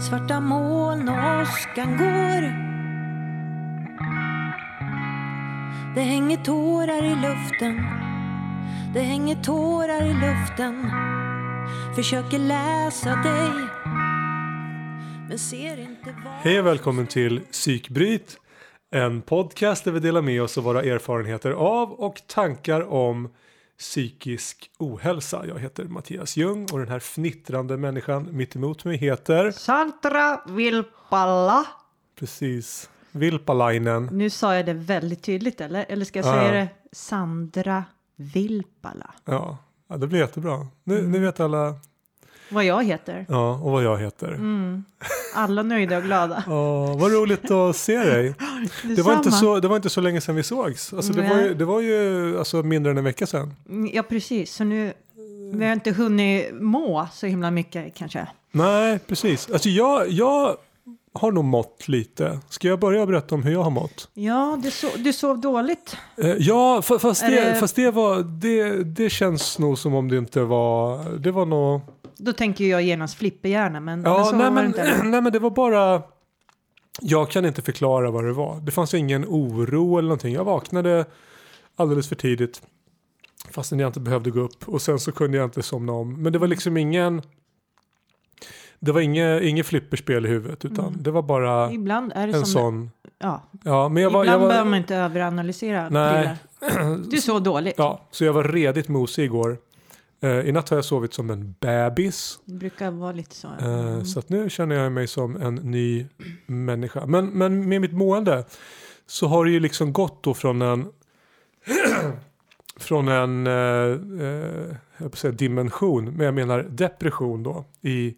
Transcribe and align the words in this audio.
Svarta 0.00 0.40
moln 0.40 1.08
och 1.08 1.42
åskan 1.42 1.96
går 1.98 2.42
Det 5.94 6.00
hänger 6.00 6.36
tårar 6.36 7.04
i 7.04 7.14
luften 7.14 7.86
Det 8.94 9.00
hänger 9.00 9.36
tårar 9.36 10.02
i 10.02 10.14
luften 10.14 10.90
Försöker 11.96 12.38
läsa 12.38 13.08
dig 13.16 13.68
Men 15.28 15.38
ser 15.38 15.80
inte 15.80 16.14
vad 16.24 16.32
Hej 16.32 16.60
och 16.60 16.66
välkommen 16.66 17.06
till 17.06 17.40
Psykbryt. 17.40 18.38
En 18.90 19.22
podcast 19.22 19.84
där 19.84 19.92
vi 19.92 20.00
delar 20.00 20.22
med 20.22 20.42
oss 20.42 20.58
av 20.58 20.64
våra 20.64 20.82
erfarenheter 20.82 21.50
av 21.50 21.92
och 21.92 22.22
tankar 22.26 22.92
om 22.92 23.28
psykisk 23.82 24.70
ohälsa. 24.78 25.46
Jag 25.46 25.58
heter 25.58 25.84
Mattias 25.84 26.36
Ljung 26.36 26.66
och 26.72 26.78
den 26.78 26.88
här 26.88 26.98
fnittrande 27.00 27.76
människan 27.76 28.28
mitt 28.32 28.56
emot 28.56 28.84
mig 28.84 28.96
heter 28.96 29.50
Sandra 29.50 30.40
Vilpalla 30.46 31.66
precis 32.18 32.90
Vilpalainen. 33.10 34.08
Nu 34.12 34.30
sa 34.30 34.54
jag 34.54 34.66
det 34.66 34.72
väldigt 34.72 35.22
tydligt 35.22 35.60
eller? 35.60 35.86
Eller 35.88 36.04
ska 36.04 36.18
jag 36.18 36.26
Ja. 36.26 36.32
säga 36.32 36.52
det 36.52 36.68
Sandra 36.92 37.84
Vilpala? 38.16 39.14
Ja, 39.24 39.58
ja, 39.88 39.96
det 39.96 40.06
blir 40.06 40.18
jättebra. 40.18 40.66
Nu, 40.84 41.02
nu 41.08 41.18
vet 41.18 41.40
alla 41.40 41.74
Vad 42.52 42.64
jag 42.64 42.84
heter. 42.84 43.26
ja, 43.28 43.54
och 43.62 43.70
vad 43.70 43.82
jag 43.84 43.98
heter. 43.98 44.28
Mm. 44.28 44.84
Alla 45.34 45.62
nöjda 45.62 45.96
och 45.96 46.02
glada. 46.04 46.44
Ja, 46.46 46.86
vad 46.94 47.12
roligt 47.12 47.50
att 47.50 47.76
se 47.76 47.98
dig. 47.98 48.34
Det 48.96 49.02
var, 49.02 49.16
inte 49.16 49.30
så, 49.30 49.60
det 49.60 49.68
var 49.68 49.76
inte 49.76 49.90
så 49.90 50.00
länge 50.00 50.20
sedan 50.20 50.34
vi 50.36 50.42
sågs. 50.42 50.92
Alltså, 50.92 51.12
det, 51.12 51.28
var 51.28 51.36
ju, 51.40 51.54
det 51.54 51.64
var 51.64 51.80
ju 51.80 52.38
alltså, 52.38 52.62
mindre 52.62 52.90
än 52.92 52.98
en 52.98 53.04
vecka 53.04 53.26
sedan. 53.26 53.54
Mm, 53.68 53.90
Ja, 53.94 54.02
precis. 54.02 54.52
Så 54.54 54.64
nu 54.64 54.92
vi 55.54 55.64
har 55.66 55.72
inte 55.72 55.90
hunnit 55.90 56.46
må 56.60 57.08
så 57.12 57.26
himla 57.26 57.50
mycket 57.50 57.94
kanske. 57.94 58.26
Nej, 58.52 58.98
precis. 59.06 59.50
Alltså 59.50 59.68
jag, 59.68 60.10
jag 60.10 60.56
har 61.14 61.32
nog 61.32 61.44
mått 61.44 61.88
lite. 61.88 62.38
Ska 62.48 62.68
jag 62.68 62.78
börja 62.78 63.06
berätta 63.06 63.34
om 63.34 63.42
hur 63.42 63.52
jag 63.52 63.62
har 63.62 63.70
mått? 63.70 64.08
Ja, 64.14 64.58
du, 64.62 64.70
so 64.70 64.86
du 64.96 65.12
sov 65.12 65.40
dåligt. 65.40 65.96
Eh, 66.16 66.30
ja, 66.38 66.80
fa- 66.80 66.98
fast 66.98 67.20
det, 67.26 67.44
det- 67.44 67.54
fast 67.54 67.76
det 67.76 67.90
var, 67.90 68.18
det, 68.22 68.84
det 68.84 69.10
känns 69.10 69.58
nog 69.58 69.78
som 69.78 69.94
om 69.94 70.08
det 70.08 70.16
inte 70.16 70.40
var, 70.40 71.04
det 71.18 71.30
var 71.30 71.46
nog, 71.46 71.80
Då 72.16 72.32
tänker 72.32 72.64
jag 72.64 72.82
genast 72.82 73.14
flipperhjärna, 73.18 73.80
men, 73.80 74.00
men 74.00 74.12
ja, 74.12 74.24
så 74.24 74.36
nej 74.36 74.38
var 74.38 74.44
det 74.46 74.54
men, 74.54 74.66
inte. 74.66 75.02
nej 75.04 75.20
men 75.22 75.32
det 75.32 75.38
var 75.38 75.50
bara, 75.50 76.02
jag 77.00 77.30
kan 77.30 77.44
inte 77.44 77.62
förklara 77.62 78.10
vad 78.10 78.24
det 78.24 78.32
var. 78.32 78.60
Det 78.60 78.72
fanns 78.72 78.94
ingen 78.94 79.24
oro 79.24 79.98
eller 79.98 80.08
någonting. 80.08 80.34
Jag 80.34 80.44
vaknade 80.44 81.04
alldeles 81.76 82.08
för 82.08 82.16
tidigt. 82.16 82.62
Fastän 83.50 83.78
jag 83.78 83.88
inte 83.88 84.00
behövde 84.00 84.30
gå 84.30 84.40
upp. 84.40 84.68
Och 84.68 84.82
sen 84.82 84.98
så 85.00 85.12
kunde 85.12 85.36
jag 85.36 85.46
inte 85.46 85.62
somna 85.62 85.92
om. 85.92 86.22
Men 86.22 86.32
det 86.32 86.38
var 86.38 86.46
liksom 86.46 86.76
ingen, 86.76 87.22
det 88.80 88.92
var 88.92 89.00
inget, 89.00 89.42
inget 89.42 89.66
flipperspel 89.66 90.26
i 90.26 90.28
huvudet. 90.28 90.64
Utan 90.64 90.86
Mm. 90.86 91.02
det 91.02 91.10
var 91.10 91.22
bara 91.22 91.72
Ibland 91.72 92.12
är 92.14 92.26
det 92.26 92.34
en 92.34 92.46
sån, 92.46 92.90
Ja, 93.18 93.42
ja 93.64 93.88
men 93.88 94.02
jag 94.02 94.10
var, 94.10 94.24
ibland 94.24 94.42
jag 94.42 94.48
behöver 94.48 94.64
man 94.64 94.70
var 94.70 94.78
inte 94.78 94.96
överanalysera 94.96 95.88
Nej. 95.88 96.36
Du 97.10 97.20
sov 97.20 97.42
dåligt. 97.42 97.74
ja, 97.78 98.00
så 98.10 98.24
jag 98.24 98.32
var 98.32 98.44
redigt 98.44 98.88
mosig 98.88 99.24
igår. 99.24 99.58
Eh, 100.22 100.40
I 100.48 100.52
natt 100.52 100.68
har 100.68 100.76
jag 100.76 100.84
sovit 100.84 101.14
som 101.14 101.30
en 101.30 101.54
bebis. 101.60 102.38
Det 102.44 102.54
brukar 102.54 102.90
vara 102.90 103.12
lite 103.12 103.34
så. 103.34 103.48
Eh, 103.48 103.66
Mm. 103.66 104.04
Så 104.04 104.18
att 104.18 104.28
nu 104.28 104.50
känner 104.50 104.76
jag 104.76 104.92
mig 104.92 105.06
som 105.06 105.36
en 105.36 105.54
ny 105.54 106.06
människa. 106.46 107.06
Men, 107.06 107.26
men 107.26 107.68
med 107.68 107.80
mitt 107.80 107.92
mående 107.92 108.44
så 109.06 109.26
har 109.26 109.44
det 109.44 109.50
ju 109.50 109.60
liksom 109.60 109.92
gått 109.92 110.22
då 110.22 110.34
från 110.34 110.62
en 110.62 110.86
från 112.76 113.08
en 113.08 113.46
eh, 113.46 114.26
eh, 114.26 114.76
jag 114.96 115.16
säga 115.16 115.32
dimension, 115.32 116.04
men 116.04 116.26
jag 116.26 116.34
menar 116.34 116.62
depression 116.62 117.42
då 117.42 117.64
i 117.80 118.14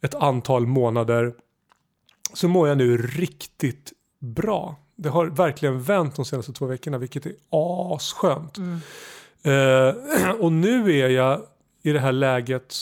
ett 0.00 0.14
antal 0.14 0.66
månader 0.66 1.34
så 2.34 2.48
mår 2.48 2.68
jag 2.68 2.78
nu 2.78 2.96
riktigt 2.96 3.92
bra. 4.18 4.76
Det 4.96 5.08
har 5.08 5.26
verkligen 5.26 5.82
vänt 5.82 6.16
de 6.16 6.24
senaste 6.24 6.52
två 6.52 6.66
veckorna 6.66 6.98
vilket 6.98 7.26
är 7.26 7.32
asskönt. 7.50 8.58
Mm. 8.58 8.80
Eh, 9.42 10.30
och 10.40 10.52
nu 10.52 11.00
är 11.00 11.08
jag 11.08 11.42
i 11.82 11.92
det 11.92 12.00
här 12.00 12.12
läget 12.12 12.74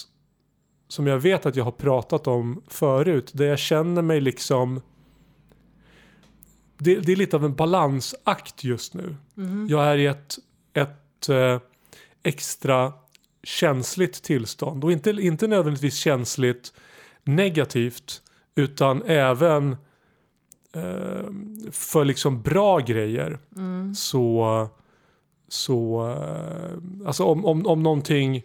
som 0.88 1.06
jag 1.06 1.19
vet 1.19 1.47
att 1.47 1.56
jag 1.56 1.65
har 1.65 1.72
pratat 1.72 2.26
om 2.26 2.62
förut. 2.69 3.31
Där 3.34 3.47
jag 3.47 3.59
känner 3.59 4.03
mig 4.03 4.21
liksom... 4.21 4.81
Det, 6.78 6.94
det 6.94 7.12
är 7.12 7.16
lite 7.16 7.37
av 7.37 7.44
en 7.44 7.54
balansakt 7.54 8.65
just 8.65 8.94
nu. 8.94 9.16
Mhm. 9.34 9.66
Jag 9.70 9.84
är 9.84 9.97
i 9.97 10.06
ett, 10.06 10.38
ett 10.72 11.28
eh, 11.28 11.59
extra 12.22 12.93
känsligt 13.43 14.22
tillstånd. 14.22 14.84
Och 14.84 14.93
inte, 14.93 15.10
inte 15.10 15.47
nödvändigtvis 15.47 15.97
känsligt 15.97 16.72
negativt. 17.25 18.22
Utan 18.54 19.03
även 19.03 19.76
eh, 20.72 21.31
för 21.70 22.04
liksom 22.04 22.43
bra 22.43 22.78
grejer. 22.78 23.38
Mm. 23.56 23.94
Så, 23.94 24.69
så 25.53 26.09
eh, 26.11 27.06
alltså 27.06 27.25
om, 27.25 27.44
om, 27.44 27.66
om 27.66 27.83
någonting 27.83 28.43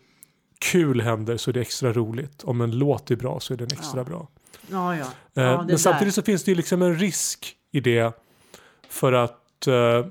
kul 0.60 1.02
händer 1.02 1.38
så 1.38 1.50
är 1.52 1.54
det 1.54 1.62
extra 1.62 1.94
roligt. 1.94 2.44
Om 2.44 2.62
en 2.62 2.72
låt 2.72 3.12
är 3.12 3.16
bra 3.16 3.40
så 3.40 3.54
är 3.54 3.58
den 3.58 3.68
extra 3.72 4.00
Ja. 4.00 4.04
bra. 4.04 4.28
Ja, 4.72 4.96
ja. 4.98 5.06
Eh, 5.36 5.44
ja 5.44 5.58
men 5.58 5.68
där. 5.68 5.78
samtidigt 5.78 6.14
så 6.16 6.22
finns 6.22 6.44
det 6.44 6.52
ju 6.52 6.56
liksom 6.56 6.82
en 6.82 6.96
risk 7.00 7.56
i 7.72 7.80
det. 7.80 8.14
För 8.90 9.14
att 9.14 9.68
eh, 9.68 10.06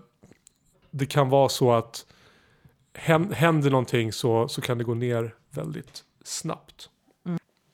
det 0.91 1.07
kan 1.07 1.29
vara 1.29 1.49
så 1.49 1.73
att 1.73 2.07
hän- 2.95 3.33
händer 3.33 3.71
någonting 3.71 4.13
så, 4.13 4.49
så 4.49 4.61
kan 4.61 4.79
det 4.79 4.85
gå 4.85 4.95
ner 4.95 5.35
väldigt 5.51 6.05
snabbt. 6.25 6.89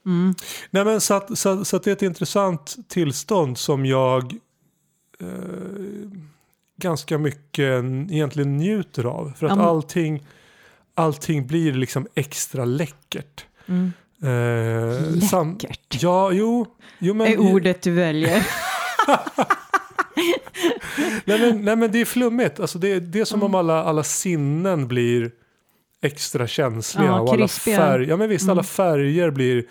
Mm. 0.06 0.34
Nej 0.70 0.84
men 0.84 1.00
så 1.00 1.14
att, 1.14 1.38
så, 1.38 1.64
så 1.64 1.76
att 1.76 1.82
det 1.82 1.90
är 1.90 1.92
ett 1.92 2.02
intressant 2.02 2.76
tillstånd 2.88 3.58
som 3.58 3.86
jag 3.86 4.34
eh, 5.20 5.28
ganska 6.80 7.18
mycket 7.18 7.84
egentligen 8.10 8.56
njuter 8.56 9.04
av. 9.04 9.32
För 9.38 9.46
att 9.46 9.58
allting, 9.58 10.26
allting 10.94 11.46
blir 11.46 11.72
liksom 11.72 12.06
extra 12.14 12.64
läckert. 12.64 13.44
Mm. 13.68 13.92
Eh, 14.22 15.00
Läckert. 15.10 16.02
ja, 16.02 16.32
jo. 16.32 16.66
jo 16.98 17.14
men, 17.14 17.26
är 17.26 17.38
ordet 17.38 17.82
du 17.82 17.90
väljer. 17.90 18.46
nej, 21.24 21.40
men, 21.40 21.64
nej 21.64 21.76
men 21.76 21.92
det 21.92 22.00
är 22.00 22.04
flummigt. 22.04 22.60
Alltså 22.60 22.78
det, 22.78 23.00
det 23.00 23.20
är 23.20 23.24
som 23.24 23.38
Mm. 23.40 23.46
om 23.46 23.54
alla, 23.54 23.84
alla 23.84 24.02
sinnen 24.02 24.88
blir 24.88 25.30
extra 26.02 26.46
känsliga. 26.46 27.06
Ja, 27.06 27.20
och 27.20 27.28
alla, 27.32 27.36
krispiga. 27.48 27.76
färg, 27.76 28.08
ja, 28.08 28.16
men 28.16 28.28
visst, 28.28 28.44
alla 28.44 28.52
Mm. 28.52 28.64
färger 28.64 29.30
blir 29.30 29.64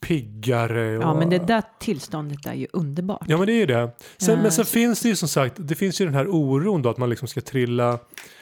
piggare. 0.00 0.98
Och, 0.98 1.04
Ja, 1.04 1.14
men 1.14 1.30
det 1.30 1.38
där 1.38 1.62
tillståndet 1.80 2.46
är 2.46 2.54
ju 2.54 2.66
underbart. 2.72 3.24
Ja 3.28 3.36
men 3.38 3.46
det 3.46 3.52
är 3.52 3.56
ju 3.58 3.66
det. 3.66 3.90
Sen, 4.16 4.34
Ja, 4.36 4.42
men 4.42 4.52
sen 4.52 4.64
så- 4.64 4.70
finns 4.70 5.00
det 5.00 5.08
ju 5.08 5.16
som 5.16 5.28
sagt, 5.28 5.54
det 5.58 5.74
finns 5.74 6.00
ju 6.00 6.04
den 6.04 6.14
här 6.14 6.26
oron 6.28 6.82
då 6.82 6.90
att 6.90 6.98
man 6.98 7.10
liksom 7.10 7.28
ska 7.28 7.40
trilla, 7.40 7.98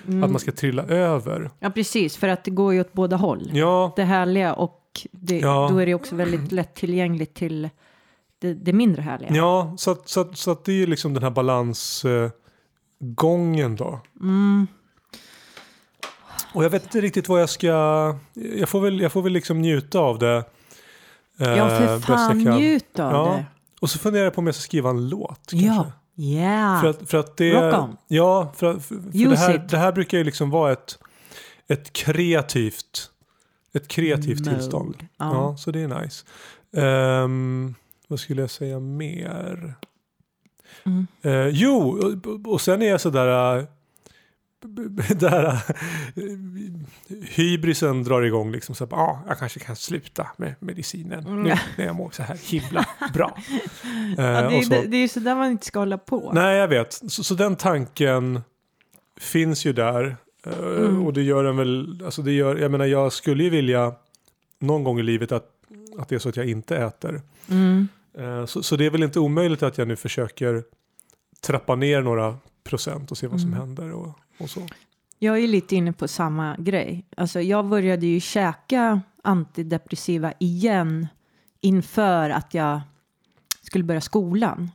Mm. 0.07 0.25
att 0.25 0.31
man 0.31 0.41
ska 0.41 0.53
trilla 0.53 0.83
över. 0.83 1.51
Ja, 1.59 1.71
precis, 1.71 2.17
för 2.17 2.29
att 2.29 2.45
det 2.45 2.51
går 2.51 2.75
ju 2.75 2.81
åt 2.81 2.93
båda 2.93 3.17
håll. 3.17 3.51
Ja, 3.53 3.93
Det 3.97 4.05
härliga 4.05 4.55
och 4.55 4.79
det, 5.13 5.39
Ja. 5.39 5.69
då 5.73 5.79
är 5.79 5.87
det 5.87 5.95
också 5.95 6.17
väldigt 6.17 6.53
lättillgängligt 6.53 7.35
till 7.35 7.69
det, 8.39 8.55
det 8.55 8.73
mindre 8.73 9.03
härliga. 9.03 9.31
ja 9.37 9.75
så, 9.79 9.91
att, 9.91 10.09
så, 10.09 10.21
att, 10.21 10.39
så 10.39 10.51
att 10.51 10.65
det 10.65 10.73
är 10.73 10.77
ju 10.77 10.87
liksom 10.87 11.15
den 11.15 11.23
här 11.23 11.31
balansgången 11.31 12.25
eh, 12.25 12.31
gången 13.01 13.77
då. 13.77 14.01
Mm. 14.21 14.67
Och 16.55 16.65
jag 16.65 16.71
vet 16.71 16.83
inte 16.85 17.01
riktigt 17.01 17.29
vad 17.29 17.41
jag 17.41 17.51
ska, 17.51 17.69
jag 18.35 18.69
får 18.69 18.81
väl, 18.81 19.01
jag 19.01 19.13
får 19.13 19.23
väl 19.23 19.33
liksom 19.33 19.61
njuta 19.61 19.99
av 19.99 20.19
det. 20.19 20.45
Eh, 21.39 21.49
Ja, 21.49 21.69
för 21.69 21.85
jag 21.85 22.03
fan 22.03 22.39
njut 22.39 22.99
av 22.99 23.13
Ja, 23.13 23.35
det. 23.37 23.45
Och 23.81 23.91
så 23.91 23.99
funderar 23.99 24.25
jag 24.25 24.35
på 24.35 24.39
om 24.39 24.47
jag 24.47 24.55
ska 24.55 24.63
skriva 24.63 24.91
en 24.91 25.09
låt. 25.09 25.51
Ja, 25.53 25.75
kanske. 25.75 25.93
yeah. 26.17 26.81
För 26.81 26.91
att, 26.91 27.11
för 27.11 27.19
att 27.19 27.37
det, 27.37 27.53
Rock 27.53 27.83
on. 27.83 27.97
Ja, 28.09 28.53
för, 28.57 28.75
för, 28.75 28.95
för 28.95 29.29
det, 29.29 29.37
här, 29.37 29.55
it. 29.55 29.69
det 29.69 29.79
här 29.79 29.93
brukar 29.93 30.19
ju 30.19 30.25
liksom 30.25 30.51
vara 30.51 30.73
ett, 30.73 30.99
ett 31.69 31.93
kreativt, 31.93 33.11
ett 33.73 33.89
kreativt 33.89 34.39
Mode. 34.39 34.51
tillstånd. 34.51 34.97
Ja. 34.99 35.07
Ja. 35.35 35.57
så 35.57 35.71
det 35.71 35.81
är 35.81 36.03
nice. 36.03 36.25
Ehm, 36.77 37.75
vad 38.09 38.21
skulle 38.21 38.41
jag 38.41 38.51
säga 38.51 38.81
mer? 38.81 39.75
Mm. 40.85 41.07
Eh, 41.23 41.49
jo, 41.49 42.01
och, 42.25 42.53
och 42.53 42.61
sen 42.61 42.83
är 42.83 42.87
jag 42.87 43.01
sådär... 43.01 43.67
där 45.17 45.45
äh, 45.47 45.59
hybrisen 47.29 48.03
drar 48.05 48.23
igång 48.23 48.53
liksom 48.53 48.75
så 48.75 48.85
att 48.85 48.93
ah, 48.93 49.19
jag 49.29 49.39
kanske 49.39 49.61
kan 49.61 49.77
sluta 49.77 50.29
med 50.37 50.55
medicinen 50.61 51.27
Mm. 51.27 51.43
nu 51.43 51.55
när 51.79 51.85
jag 51.87 51.95
mår 51.97 52.11
så 52.11 52.23
här 52.23 52.37
himla 52.51 52.87
bra. 53.15 53.39
Eh, 54.19 54.25
Ja, 54.25 54.51
det, 54.51 54.63
så. 54.65 54.75
är, 54.75 54.87
det 54.87 54.97
är 54.97 55.01
ju 55.01 55.09
så 55.09 55.21
där 55.21 55.35
man 55.35 55.51
inte 55.51 55.67
ska 55.67 55.79
hålla 55.79 55.99
på. 55.99 56.31
Nej, 56.35 56.57
jag 56.59 56.69
vet. 56.69 56.93
Så, 56.93 57.25
så 57.25 57.35
den 57.35 57.57
tanken 57.57 58.41
finns 59.21 59.65
ju 59.65 59.73
där. 59.73 60.17
Eh, 60.47 60.53
Mm. 60.59 61.07
Och 61.07 61.13
det 61.13 61.23
gör 61.23 61.45
den 61.45 61.57
väl, 61.57 62.03
alltså 62.05 62.23
det 62.23 62.33
gör, 62.33 62.57
jag 62.57 62.71
menar 62.71 62.85
jag 62.87 63.13
skulle 63.13 63.43
ju 63.45 63.51
vilja 63.51 63.95
någon 64.59 64.85
gång 64.85 64.99
i 65.01 65.03
livet 65.03 65.33
att, 65.33 65.45
att 65.99 66.09
det 66.09 66.15
är 66.15 66.19
så 66.19 66.29
att 66.29 66.37
jag 66.37 66.47
inte 66.49 66.77
äter. 66.77 67.21
Mm. 67.51 67.89
Eh, 68.19 68.47
Så, 68.47 68.63
så 68.63 68.77
det 68.77 68.87
är 68.87 68.91
väl 68.91 69.03
inte 69.03 69.21
omöjligt 69.21 69.63
att 69.63 69.79
jag 69.79 69.89
nu 69.89 69.97
försöker 69.97 70.63
trappa 71.41 71.75
ner 71.75 72.03
några 72.03 72.37
procent 72.73 73.11
och 73.11 73.19
se 73.19 73.27
vad 73.27 73.41
som 73.41 73.49
Mm. 73.53 73.61
händer 73.61 73.91
och, 73.93 74.19
och 74.39 74.51
så. 74.51 74.67
Jag 75.19 75.39
är 75.39 75.49
lite 75.49 75.77
inne 75.77 75.93
på 75.93 76.09
samma 76.09 76.57
grej. 76.59 77.05
Alltså 77.17 77.41
jag 77.41 77.67
började 77.69 78.07
ju 78.07 78.21
käka 78.21 79.01
antidepressiva 79.25 80.33
igen 80.39 81.07
inför 81.61 82.31
att 82.31 82.55
jag 82.55 82.81
skulle 83.63 83.85
börja 83.85 84.01
skolan. 84.01 84.71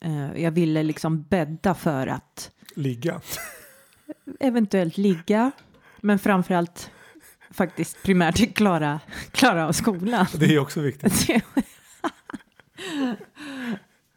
Eh, 0.00 0.42
jag 0.42 0.50
ville 0.50 0.82
liksom 0.82 1.22
bädda 1.22 1.74
för 1.74 2.06
att 2.06 2.50
Ligga. 2.74 3.20
eventuellt 4.40 4.96
ligga, 4.98 5.50
men 6.00 6.18
framförallt 6.18 6.90
faktiskt 7.50 8.02
primärt 8.02 8.54
klara, 8.54 9.00
klara 9.30 9.66
av 9.68 9.72
skolan. 9.72 10.26
Det 10.34 10.54
är 10.54 10.58
också 10.58 10.80
viktigt. 10.80 11.28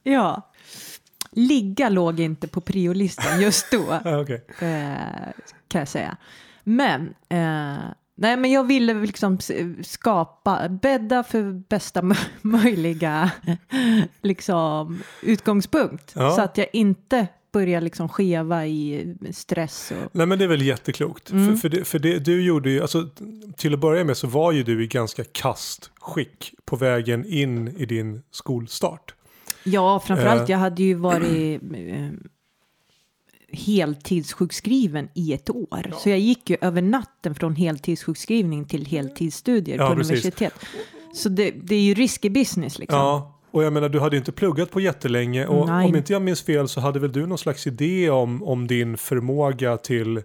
ja, 0.03 0.51
ligga 1.36 1.90
låg 1.90 2.20
inte 2.20 2.48
på 2.48 2.62
priolistan 2.62 3.42
just 3.42 3.72
då, 3.72 4.00
Ja, 4.04 4.20
okej. 4.22 4.46
eh, 4.60 4.96
kan 5.68 5.80
jag 5.80 5.88
säga. 5.88 6.18
Men, 6.64 7.02
eh, 7.30 7.78
nej 8.16 8.38
men 8.38 8.52
jag 8.52 8.64
ville 8.64 8.94
liksom 8.94 9.38
skapa, 9.84 10.70
bädda 10.70 11.24
för 11.24 11.52
bästa 11.70 12.02
mö- 12.02 12.26
möjliga 12.42 13.32
liksom, 14.22 15.04
utgångspunkt. 15.22 16.12
Ja. 16.16 16.32
Så 16.32 16.42
att 16.42 16.58
jag 16.58 16.68
inte 16.74 17.28
börjar 17.52 17.82
liksom 17.82 18.10
skeva 18.10 18.66
i 18.66 19.16
stress 19.32 19.92
och 19.92 20.10
Nej 20.12 20.26
men 20.26 20.40
det 20.40 20.44
är 20.46 20.50
väl 20.50 20.62
jätteklokt. 20.62 21.32
Mm. 21.32 21.48
För, 21.48 21.56
för, 21.56 21.70
det, 21.78 21.86
för 21.86 22.00
det, 22.00 22.20
du 22.20 22.42
gjorde 22.44 22.70
ju, 22.70 22.82
alltså 22.82 23.10
till 23.58 23.74
att 23.74 23.80
börja 23.80 24.04
med 24.04 24.18
så 24.18 24.28
var 24.28 24.52
ju 24.52 24.64
du 24.64 24.84
i 24.84 24.88
ganska 24.88 25.24
kast 25.32 25.92
skick 26.00 26.54
på 26.66 26.76
vägen 26.76 27.26
in 27.26 27.68
i 27.68 27.86
din 27.86 28.22
skolstart. 28.32 29.14
Ja, 29.65 30.00
framförallt 30.00 30.41
Eh. 30.41 30.51
jag 30.51 30.57
hade 30.57 30.83
ju 30.83 30.94
varit 30.94 31.62
eh, 31.73 32.09
heltidssjukskriven 33.51 35.09
i 35.13 35.33
ett 35.33 35.50
år. 35.50 35.91
Så 36.00 36.09
jag 36.09 36.19
gick 36.19 36.50
ju 36.50 36.57
över 36.62 36.81
natten 36.81 37.35
från 37.35 37.56
heltidssjukskrivning 37.56 38.65
till 38.65 38.85
heltidsstudier 38.85 39.77
Ja, 39.77 39.89
på 39.89 39.95
precis. 39.95 40.12
universitet. 40.12 40.53
Så 41.13 41.29
det, 41.29 41.51
det 41.51 41.75
är 41.75 41.81
ju 41.81 41.94
risky 41.94 42.29
business 42.29 42.79
liksom. 42.79 43.00
Ja, 43.00 43.39
och 43.51 43.63
jag 43.63 43.73
menar 43.73 43.89
du 43.89 44.00
hade 44.00 44.17
inte 44.17 44.31
pluggat 44.31 44.71
på 44.71 44.79
jättelänge 44.79 45.45
och 45.47 45.67
Nej. 45.67 45.85
om 45.88 45.95
inte 45.95 46.13
jag 46.13 46.21
minns 46.21 46.41
fel 46.41 46.67
så 46.67 46.79
hade 46.79 47.00
väl 47.00 47.12
du 47.12 47.25
någon 47.25 47.38
slags 47.38 47.67
idé 47.67 48.09
om, 48.09 48.44
om 48.44 48.67
din 48.67 48.97
förmåga 48.97 49.77
till 49.77 50.21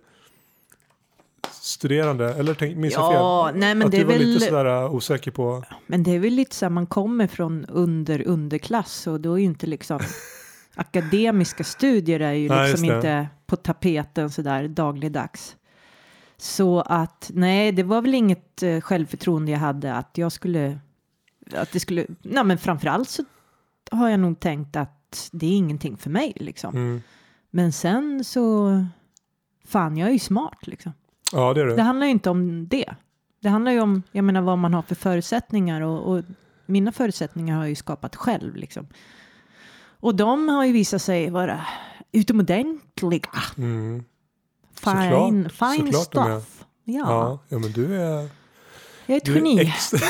studerande, 1.51 2.35
eller 2.35 2.55
tänk, 2.55 2.77
minns 2.77 2.95
jag 2.95 3.13
fel? 3.13 3.15
Ja, 3.15 3.53
nej 3.55 3.75
men 3.75 3.87
att 3.87 3.93
det 3.93 3.99
du 3.99 4.05
var 4.05 4.13
väl, 4.13 4.23
lite 4.23 4.47
sådär 4.47 4.85
uh, 4.85 4.95
osäker 4.95 5.31
på... 5.31 5.65
men 5.87 6.03
det 6.03 6.11
är 6.11 6.19
väl 6.19 6.33
lite 6.33 6.57
så 6.57 6.65
här, 6.65 6.71
man 6.71 6.87
kommer 6.87 7.27
från 7.27 7.65
under 7.65 8.27
underklass 8.27 9.07
och 9.07 9.21
då 9.21 9.35
är 9.35 9.39
ju 9.39 9.45
inte 9.45 9.67
liksom 9.67 10.01
akademiska 10.75 11.65
studier 11.65 12.21
är 12.21 12.33
ju 12.33 12.49
liksom 12.49 12.85
inte 12.85 13.29
på 13.47 13.57
tapeten 13.57 14.31
så 14.31 14.43
där 14.43 14.69
dagligdags. 14.69 15.57
Så 16.37 16.81
att 16.81 17.31
nej, 17.35 17.73
det 17.73 17.83
var 17.83 18.03
väl 18.03 18.15
inget 18.15 18.63
eh, 18.63 18.81
självförtroende 18.81 19.53
jag 19.53 19.59
hade 19.59 19.95
att 19.95 20.19
jag 20.19 20.33
skulle, 20.33 20.79
att 21.55 21.73
det 21.73 21.81
skulle, 21.81 22.07
nej 22.23 22.45
men 22.45 22.59
framförallt 22.59 23.09
så 23.09 23.25
har 23.91 24.09
jag 24.09 24.21
nog 24.21 24.41
tänkt 24.41 24.77
att 24.77 25.29
det 25.33 25.47
är 25.47 25.57
ingenting 25.57 25.97
för 25.97 26.11
mig 26.11 26.33
liksom. 26.37 26.75
Mm. 26.75 27.03
Men 27.51 27.73
sen 27.73 28.25
så, 28.25 28.71
fan 29.65 29.97
jag 29.97 30.09
är 30.09 30.13
ju 30.13 30.19
smart 30.19 30.67
liksom. 30.67 30.93
Ja, 31.33 31.55
det 31.55 31.61
är 31.61 31.67
det. 31.67 31.77
Det 31.77 31.83
handlar 31.83 32.07
ju 32.07 32.11
inte 32.13 32.31
om 32.31 32.69
det. 32.69 32.95
Det 33.43 33.49
handlar 33.49 33.73
ju 33.73 33.81
om, 33.81 34.03
jag 34.13 34.25
menar 34.25 34.41
vad 34.41 34.59
man 34.59 34.75
har 34.75 34.83
för 34.83 34.95
förutsättningar 34.95 35.81
och, 35.81 36.13
och 36.13 36.25
mina 36.67 36.93
förutsättningar 36.93 37.55
har 37.57 37.63
jag 37.63 37.69
ju 37.69 37.75
skapat 37.75 38.17
själv 38.17 38.57
liksom. 38.57 38.87
Och 40.01 40.15
de 40.15 40.49
har 40.49 40.65
ju 40.65 40.73
visat 40.73 41.03
sig 41.03 41.31
vara 41.31 41.61
utomordentliga. 42.13 43.31
Mm. 43.59 44.05
Fine, 44.75 45.49
Såklart, 45.51 45.77
fine 45.77 45.93
såklart 45.93 46.05
stuff. 46.43 46.65
Ja, 46.85 46.95
Ja. 47.09 47.39
ja, 47.49 47.59
men 47.59 47.73
du 47.73 47.97
är... 48.03 48.29
jag 49.07 49.15
är 49.15 49.17
ett 49.17 49.25
Du 49.25 49.35
geni. 49.35 49.59
är, 49.59 49.63
extra... 49.69 49.99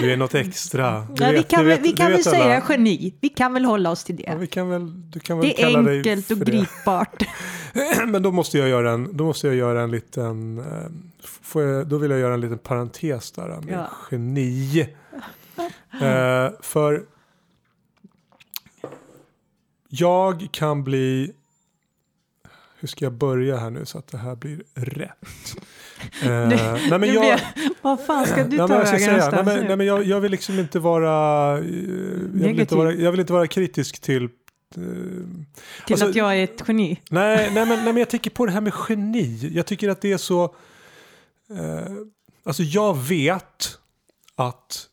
du 0.00 0.12
är 0.12 0.16
något 0.16 0.34
extra. 0.34 1.06
Du 1.14 1.24
ja, 1.24 1.30
vi 1.30 1.36
vet- 1.36 1.48
kan, 1.48 1.60
du 1.62 1.68
väl, 1.68 1.78
vet- 1.78 1.86
vi 1.86 1.92
kan 1.96 2.06
väl 2.06 2.14
alla- 2.14 2.30
säga 2.30 2.62
geni. 2.68 3.14
Vi 3.20 3.28
kan 3.28 3.52
väl 3.52 3.64
hålla 3.64 3.90
oss 3.90 4.04
till 4.04 4.16
det. 4.16 4.22
Ja, 4.26 4.34
vi 4.36 4.46
kan 4.46 4.68
väl, 4.68 5.10
du 5.10 5.20
kan 5.20 5.38
väl 5.38 5.48
det 5.48 5.62
är 5.62 5.76
enkelt 5.88 6.30
och 6.30 6.36
det. 6.38 6.44
gripbart. 6.52 7.22
Men 8.06 8.22
då 8.22 8.32
måste 8.32 8.58
jag 8.58 8.68
göra 8.68 8.90
en, 8.92 9.16
då 9.16 9.24
måste 9.24 9.46
jag 9.46 9.56
göra 9.56 9.82
en 9.82 9.90
liten, 9.90 10.58
eh, 10.58 11.60
jag, 11.62 11.86
då 11.88 11.98
vill 11.98 12.10
jag 12.10 12.20
göra 12.20 12.34
en 12.34 12.40
liten 12.40 12.58
parentes 12.58 13.32
där 13.32 13.48
med 13.48 13.74
Ja. 13.74 13.88
geni. 14.10 14.88
Eh, 16.02 16.50
för 16.60 17.04
jag 19.88 20.48
kan 20.52 20.84
bli, 20.84 21.32
hur 22.80 22.88
ska 22.88 23.04
jag 23.04 23.12
börja 23.12 23.56
här 23.56 23.70
nu 23.70 23.84
så 23.86 23.98
att 23.98 24.06
det 24.08 24.18
här 24.18 24.36
blir 24.36 24.62
rätt? 24.74 25.16
Eh, 26.22 26.28
nej 26.90 26.98
men 26.98 27.12
jag, 27.14 27.40
vad 27.82 28.06
fan 28.06 28.26
ska 28.26 28.44
du 28.44 28.56
Ja, 28.56 28.68
ta 28.68 28.78
vägen 28.78 29.00
säga, 29.00 29.30
nej, 29.30 29.44
men, 29.44 29.66
nej, 29.66 29.76
men 29.76 29.86
jag, 29.86 30.04
jag 30.04 30.20
vill 30.20 30.30
liksom 30.30 30.58
inte 30.58 30.78
vara, 30.78 31.58
eh, 31.58 31.64
jag 32.34 32.48
vill 32.48 32.60
inte 32.60 32.74
vara, 32.76 32.92
jag 32.92 33.10
vill 33.10 33.20
inte 33.20 33.32
vara 33.32 33.46
kritisk 33.46 34.00
till 34.00 34.24
eh, 34.24 34.28
Till 34.76 34.82
alltså- 35.90 36.08
att 36.08 36.14
jag 36.14 36.38
är 36.38 36.44
ett 36.44 36.62
geni. 36.68 37.00
Nej, 37.10 37.36
nej, 37.54 37.66
men, 37.66 37.68
nej, 37.68 37.84
men 37.84 37.96
jag 37.96 38.08
tänker 38.10 38.30
på 38.30 38.46
det 38.46 38.52
här 38.52 38.60
med 38.60 38.72
geni. 38.88 39.50
Jag 39.54 39.66
tycker 39.66 39.88
att 39.88 40.00
det 40.00 40.12
är 40.12 40.16
så... 40.18 40.44
Eh, 41.50 41.92
alltså 42.44 42.62
jag 42.62 42.98
vet 42.98 43.78
att 44.36 44.86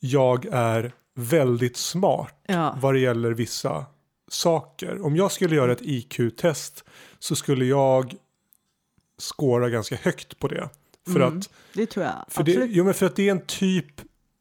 jag 0.00 0.46
är 0.52 0.92
väldigt 1.14 1.76
smart 1.76 2.34
Ja. 2.46 2.78
vad 2.80 2.94
det 2.94 3.00
gäller 3.00 3.30
vissa 3.30 3.84
saker. 4.30 5.04
Om 5.06 5.16
jag 5.16 5.32
skulle 5.32 5.56
göra 5.56 5.72
ett 5.72 5.82
IQ-test 5.82 6.84
så 7.18 7.36
skulle 7.36 7.64
jag 7.64 8.14
skåra 9.18 9.70
ganska 9.70 9.96
högt 9.96 10.38
på 10.38 10.48
det. 10.48 10.68
För 11.12 11.20
Mm, 11.20 11.38
att, 11.38 11.50
Det 11.74 11.86
tror 11.86 12.04
jag. 12.04 12.14
för 12.28 12.44
det, 12.44 12.50
Absolut. 12.52 12.70
jo, 12.76 12.84
men 12.84 12.94
för 12.94 13.06
att 13.06 13.16
det 13.16 13.28
är 13.28 13.30
en 13.30 13.46
typ, 13.46 13.86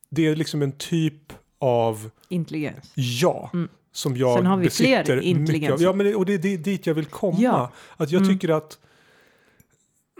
det 0.09 0.27
är 0.27 0.35
liksom 0.35 0.61
en 0.61 0.71
typ 0.71 1.33
av 1.59 2.09
Intelligens. 2.29 2.91
Ja, 2.95 3.49
Mm. 3.53 3.69
som 3.91 4.17
jag 4.17 4.37
Sen 4.37 4.45
har 4.45 4.57
vi 4.57 4.69
fler 4.69 4.85
besitter 4.99 5.15
mycket 5.15 5.25
av. 5.35 5.39
intelligenser. 5.41 5.85
Ja, 5.85 5.93
men 5.93 6.05
det, 6.05 6.15
och 6.15 6.25
det 6.25 6.33
är 6.33 6.37
det, 6.37 6.57
dit 6.57 6.87
jag 6.87 6.93
vill 6.93 7.05
komma. 7.05 7.37
Ja. 7.39 7.71
Att 7.97 8.11
jag 8.11 8.21
Mm. 8.21 8.33
tycker 8.35 8.49
att 8.53 8.77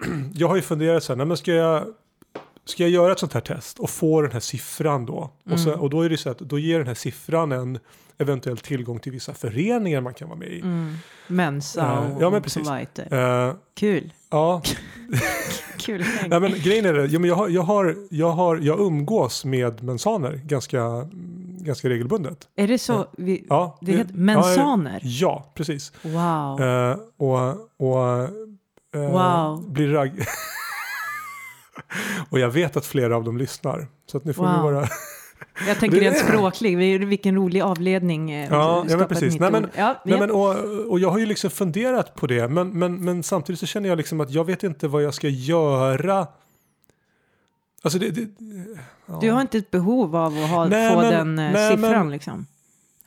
jag 0.33 0.47
har 0.47 0.55
ju 0.55 0.61
funderat 0.61 1.03
så 1.03 1.13
här, 1.13 1.17
nej, 1.17 1.25
men 1.25 1.37
ska 1.37 1.51
jag 1.53 1.93
Ska 2.67 2.83
jag 2.83 2.89
göra 2.89 3.11
ett 3.11 3.19
sånt 3.19 3.33
här 3.33 3.41
test 3.41 3.79
och 3.79 3.89
få 3.89 4.21
den 4.21 4.31
här 4.31 4.39
siffran 4.39 5.05
då? 5.05 5.31
Och, 5.51 5.59
så, 5.59 5.69
Mm. 5.69 5.81
och 5.81 5.89
då 5.89 6.01
är 6.01 6.09
det 6.09 6.17
så 6.17 6.29
att 6.29 6.39
då 6.39 6.59
ger 6.59 6.77
den 6.77 6.87
här 6.87 6.93
siffran 6.95 7.51
en 7.51 7.79
eventuell 8.17 8.57
tillgång 8.57 8.99
till 8.99 9.11
vissa 9.11 9.33
föreningar 9.33 10.01
man 10.01 10.13
kan 10.13 10.27
vara 10.29 10.39
med 10.39 10.47
i. 10.49 10.59
Mm. 10.61 10.95
Mensa 11.27 11.81
Eh, 12.05 12.15
och 12.15 12.21
ja, 12.21 12.29
men 12.29 12.41
precis. 12.41 12.67
Eh, 13.11 13.53
Kul. 13.75 14.13
ja, 14.31 14.61
Kul 15.77 16.01
gäng. 16.01 16.29
nej, 16.29 16.39
men 16.39 16.51
grejen 16.53 16.85
är 16.85 16.93
det, 16.93 17.05
ja, 17.05 17.19
men 17.19 17.29
jag, 17.29 17.35
har, 17.35 17.49
jag, 17.49 17.61
har, 17.61 17.95
jag, 18.09 18.31
har, 18.31 18.57
jag 18.57 18.79
umgås 18.79 19.45
med 19.45 19.83
mensaner 19.83 20.41
ganska, 20.43 21.07
ganska 21.59 21.89
regelbundet. 21.89 22.47
Är 22.55 22.67
det 22.67 22.77
så? 22.77 23.05
Vi, 23.17 23.45
Ja, 23.49 23.77
det 23.81 23.91
heter 23.91 24.13
mensaner? 24.13 24.99
Ja, 25.03 25.51
precis. 25.55 25.93
Wow. 26.01 26.61
Eh, 26.61 26.97
och 27.17 27.39
och 27.77 28.19
eh, 28.21 29.11
Wow. 29.11 29.71
blir 29.71 29.87
ragg... 29.87 30.11
och 32.29 32.39
jag 32.39 32.49
vet 32.49 32.77
att 32.77 32.85
flera 32.85 33.15
av 33.15 33.23
dem 33.23 33.37
lyssnar. 33.37 33.87
Så 34.11 34.17
att 34.17 34.25
nu 34.25 34.33
får 34.33 34.43
vi 34.43 34.53
Wow. 34.53 34.61
vara... 34.73 34.87
jag 35.67 35.79
tänker 35.79 35.99
rent 35.99 36.17
språklig. 36.17 36.77
Vi- 36.77 36.97
Vilken 36.97 37.35
rolig 37.35 37.61
avledning. 37.61 38.31
eh, 38.31 38.49
Ja, 38.51 38.85
ja, 38.89 38.97
men 38.97 39.07
precis. 39.07 39.39
Nej, 39.39 39.51
men- 39.51 39.69
ja, 39.77 40.01
Nej, 40.05 40.19
men, 40.19 40.31
och, 40.31 40.55
och 40.91 40.99
jag 40.99 41.09
har 41.11 41.17
ju 41.19 41.25
liksom 41.25 41.49
funderat 41.49 42.15
på 42.15 42.27
det. 42.27 42.47
Men, 42.47 42.79
men, 42.79 43.05
men 43.05 43.23
samtidigt 43.23 43.59
så 43.59 43.65
känner 43.65 43.89
jag 43.89 43.97
liksom 43.97 44.21
att 44.21 44.31
jag 44.31 44.43
vet 44.45 44.63
inte 44.63 44.87
vad 44.87 45.03
jag 45.03 45.13
ska 45.13 45.27
göra. 45.29 46.27
Alltså 47.83 47.99
det... 47.99 48.09
det 48.11 48.27
ja. 49.05 49.17
Du 49.21 49.31
har 49.31 49.41
inte 49.41 49.57
ett 49.57 49.71
behov 49.71 50.15
av 50.15 50.43
att 50.43 50.49
ha, 50.49 50.65
Nej, 50.67 50.93
få 50.93 51.01
men- 51.01 51.11
den 51.11 51.39
eh, 51.47 51.51
nej, 51.53 51.71
siffran 51.77 52.11
liksom? 52.11 52.45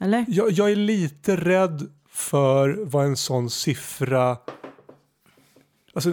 Eller? 0.01 0.25
jag, 0.29 0.51
jag 0.51 0.71
är 0.71 0.77
lite 0.77 1.37
rädd 1.37 1.89
för 2.09 2.79
vad 2.85 3.05
en 3.05 3.17
sån 3.17 3.51
siffra... 3.51 4.37
Alltså, 5.95 6.11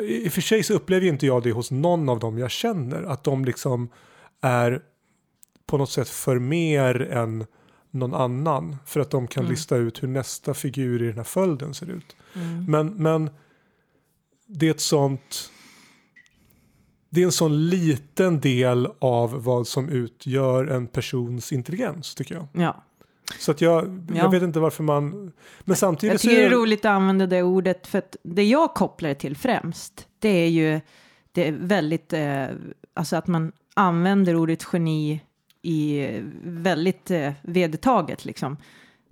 I 0.00 0.28
och 0.28 0.32
för 0.32 0.40
sig 0.40 0.62
så 0.62 0.74
upplever 0.74 1.06
inte 1.06 1.26
jag 1.26 1.42
det 1.42 1.52
hos 1.52 1.70
någon 1.70 2.08
av 2.08 2.18
dem 2.18 2.38
jag 2.38 2.50
känner. 2.50 3.02
Att 3.02 3.24
de 3.24 3.44
liksom 3.44 3.88
är 4.40 4.80
på 5.66 5.78
något 5.78 5.90
sätt 5.90 6.08
för 6.08 6.38
mer 6.38 7.00
än 7.02 7.46
någon 7.90 8.14
annan. 8.14 8.76
För 8.86 9.00
att 9.00 9.10
de 9.10 9.26
kan 9.28 9.40
Mm. 9.42 9.50
lista 9.50 9.76
ut 9.76 10.02
hur 10.02 10.08
nästa 10.08 10.54
figur 10.54 11.02
i 11.02 11.06
den 11.06 11.16
här 11.16 11.24
följden 11.24 11.74
ser 11.74 11.90
ut. 11.90 12.16
Mm. 12.34 12.64
Men, 12.64 12.86
men 12.94 13.30
det 14.46 14.66
är 14.66 14.70
ett 14.70 14.80
sånt... 14.80 15.50
Det 17.10 17.20
är 17.20 17.24
en 17.24 17.32
sån 17.32 17.68
liten 17.68 18.40
del 18.40 18.88
av 18.98 19.44
vad 19.44 19.66
som 19.66 19.88
utgör 19.88 20.66
en 20.66 20.86
persons 20.86 21.52
intelligens 21.52 22.14
tycker 22.14 22.34
jag. 22.34 22.46
Ja. 22.52 22.82
Så 23.38 23.50
att 23.50 23.60
jag, 23.60 24.04
Ja. 24.08 24.16
jag 24.16 24.30
vet 24.30 24.42
inte 24.42 24.60
varför 24.60 24.82
man... 24.82 25.32
Men 25.64 25.76
samtidigt 25.76 26.12
Jag 26.12 26.20
så 26.20 26.28
tycker 26.28 26.40
det 26.42 26.46
är 26.46 26.50
roligt 26.50 26.84
att 26.84 26.90
använda 26.90 27.26
det 27.26 27.42
ordet 27.42 27.86
för 27.86 27.98
att 27.98 28.16
det 28.22 28.44
jag 28.44 28.74
kopplar 28.74 29.08
det 29.08 29.14
till 29.14 29.36
främst 29.36 30.08
det 30.18 30.28
är 30.28 30.48
ju 30.48 30.80
det 31.32 31.48
är 31.48 31.52
väldigt, 31.52 32.12
eh, 32.12 32.46
alltså 32.94 33.16
att 33.16 33.26
man 33.26 33.52
använder 33.74 34.36
ordet 34.36 34.66
geni 34.72 35.20
i 35.66 36.08
väldigt 36.42 37.10
eh, 37.10 37.32
vedertaget 37.42 38.24
liksom. 38.24 38.56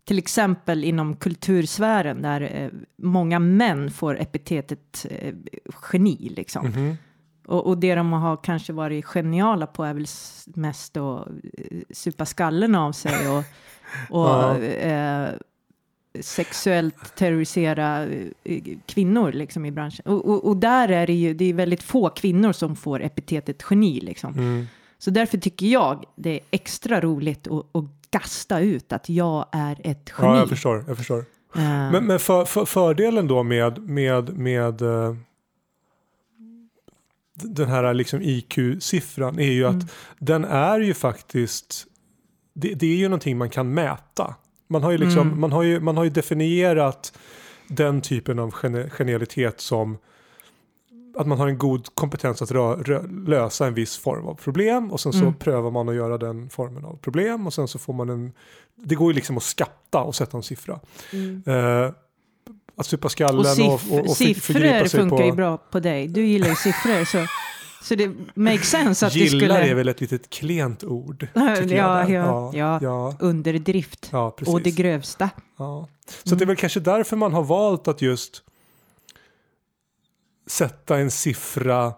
Till 0.05 0.19
exempel 0.19 0.85
inom 0.85 1.17
kultursfären 1.17 2.23
där 2.23 2.41
eh, 2.41 2.69
många 2.97 3.39
män 3.39 3.91
får 3.91 4.21
epitetet 4.21 5.07
eh, 5.11 5.35
geni 5.93 6.33
liksom. 6.37 6.67
Mhm. 6.67 6.97
Och, 7.47 7.67
och 7.67 7.79
det 7.79 7.95
de 7.95 8.13
har 8.13 8.37
kanske 8.37 8.73
varit 8.73 9.05
geniala 9.05 9.67
på 9.67 9.85
är 9.85 9.95
väl 9.95 10.07
mest 10.47 10.97
att 10.97 11.27
eh, 11.29 11.79
supa 11.91 12.27
skallen 12.27 12.75
av 12.75 12.93
sig 12.93 13.29
och, 13.29 13.45
och 14.11 14.29
Ja. 14.29 14.59
eh, 14.61 15.29
sexuellt 16.21 17.17
terrorisera 17.17 18.07
eh, 18.45 18.63
kvinnor 18.87 19.33
liksom 19.33 19.65
i 19.65 19.71
branschen. 19.71 20.07
Och, 20.07 20.29
och, 20.29 20.49
och 20.49 20.57
där 20.57 20.89
är 20.89 21.07
det 21.07 21.13
ju, 21.13 21.35
det 21.35 21.45
är 21.45 21.55
väldigt 21.55 21.83
få 21.83 22.09
kvinnor 22.09 22.53
som 22.53 22.77
får 22.77 23.03
epitetet 23.03 23.63
geni 23.71 24.01
liksom. 24.01 24.35
Mm. 24.35 24.67
Så 25.05 25.11
därför 25.11 25.39
tycker 25.39 25.67
jag 25.67 26.05
det 26.17 26.31
är 26.31 26.41
extra 26.51 27.01
roligt 27.01 27.47
att, 27.47 27.77
att 27.77 27.85
gasta 28.11 28.61
ut 28.61 28.93
att 28.93 29.09
jag 29.09 29.47
är 29.53 29.73
ett 29.85 30.13
geni. 30.19 30.29
Ja, 30.33 30.39
jag 30.39 30.49
förstår. 30.49 30.85
Jag 30.89 30.97
förstår. 30.97 31.19
Eh, 31.57 31.63
Men, 31.63 32.07
men 32.07 32.19
för, 32.19 32.45
för, 32.45 32.65
fördelen 32.65 33.29
då 33.29 33.43
med, 33.43 33.79
med, 33.79 34.39
med 34.39 34.83
eh, 34.83 35.15
den 37.35 37.69
här 37.69 37.95
liksom 37.95 38.21
IQ-siffran 38.23 39.39
är 39.39 39.53
ju 39.53 39.65
att 39.65 39.75
Mm. 39.75 39.87
den 40.19 40.45
är 40.45 40.81
ju 40.81 40.95
faktiskt, 40.95 41.87
det, 42.55 42.75
det 42.75 42.87
är 42.87 42.97
ju 42.97 43.09
någonting 43.09 43.39
man 43.39 43.51
kan 43.51 43.75
mäta. 43.75 44.35
Man 44.69 44.83
har 44.83 44.91
ju, 44.93 44.99
liksom, 44.99 45.27
Mm. 45.29 45.41
man 45.41 45.53
har 45.53 45.63
ju, 45.63 45.81
man 45.81 45.97
har 45.97 46.05
ju 46.05 46.11
definierat 46.11 47.19
den 47.69 48.01
typen 48.01 48.39
av 48.39 48.51
genialitet 48.91 49.61
som 49.61 49.99
att 51.17 51.27
man 51.27 51.39
har 51.39 51.49
en 51.49 51.59
god 51.59 51.95
kompetens 51.95 52.43
att 52.43 52.51
rö, 52.51 52.75
rö, 52.77 53.03
lösa 53.27 53.67
en 53.67 53.75
viss 53.75 53.97
form 53.97 54.27
av 54.27 54.35
problem 54.35 54.93
och 54.93 55.01
sen 55.01 55.13
så 55.13 55.19
Mm. 55.19 55.35
prövar 55.35 55.71
man 55.71 55.89
att 55.89 55.95
göra 55.95 56.19
den 56.19 56.49
formen 56.51 56.85
av 56.85 56.97
problem 56.97 57.47
och 57.47 57.55
sen 57.55 57.69
så 57.69 57.79
får 57.79 57.93
man 57.93 58.09
en, 58.11 58.33
det 58.77 58.95
går 58.95 59.11
ju 59.13 59.15
liksom 59.15 59.37
att 59.37 59.43
skatta 59.43 59.99
och 60.03 60.15
sätta 60.15 60.37
en 60.37 60.43
siffra. 60.43 60.81
mm. 61.13 61.43
Eh, 61.47 61.91
att 62.77 62.87
supa 62.87 63.09
skallen 63.09 63.41
Och 63.41 63.47
och, 63.47 63.81
siff- 63.81 63.93
och, 63.93 64.01
och, 64.01 64.07
för- 64.07 64.15
siffror 64.25 64.89
funkar 64.89 65.17
på... 65.17 65.23
ju 65.25 65.33
bra 65.33 65.57
på 65.57 65.81
dig. 65.81 66.09
Du 66.09 66.27
gillar 66.27 66.49
ju 66.49 66.55
siffror 66.55 67.05
så, 67.05 67.27
så 67.83 67.95
det 67.95 68.11
makes 68.35 68.71
sense 68.71 69.07
att 69.07 69.13
du 69.13 69.19
Gillar 69.19 69.39
skulle... 69.39 69.71
är 69.71 69.75
väl 69.75 69.89
ett 69.89 70.01
litet 70.01 70.31
klent 70.31 70.85
ord. 70.85 71.27
Ja, 71.35 71.57
jag 71.57 71.71
ja, 71.71 72.09
ja, 72.11 72.51
ja. 72.55 72.79
ja, 72.83 73.15
Underdrift. 73.21 74.09
ja, 74.13 74.31
precis. 74.31 74.55
och 74.55 74.63
det 74.63 74.71
grövsta. 74.71 75.31
ja. 75.57 75.89
Så 76.25 76.35
det 76.35 76.45
är 76.45 76.47
väl 76.47 76.57
kanske 76.57 76.81
därför 76.81 77.17
man 77.17 77.33
har 77.33 77.43
valt 77.43 77.89
att 77.89 78.03
just 78.03 78.43
sätta 80.47 80.99
en 80.99 81.11
siffra 81.11 81.93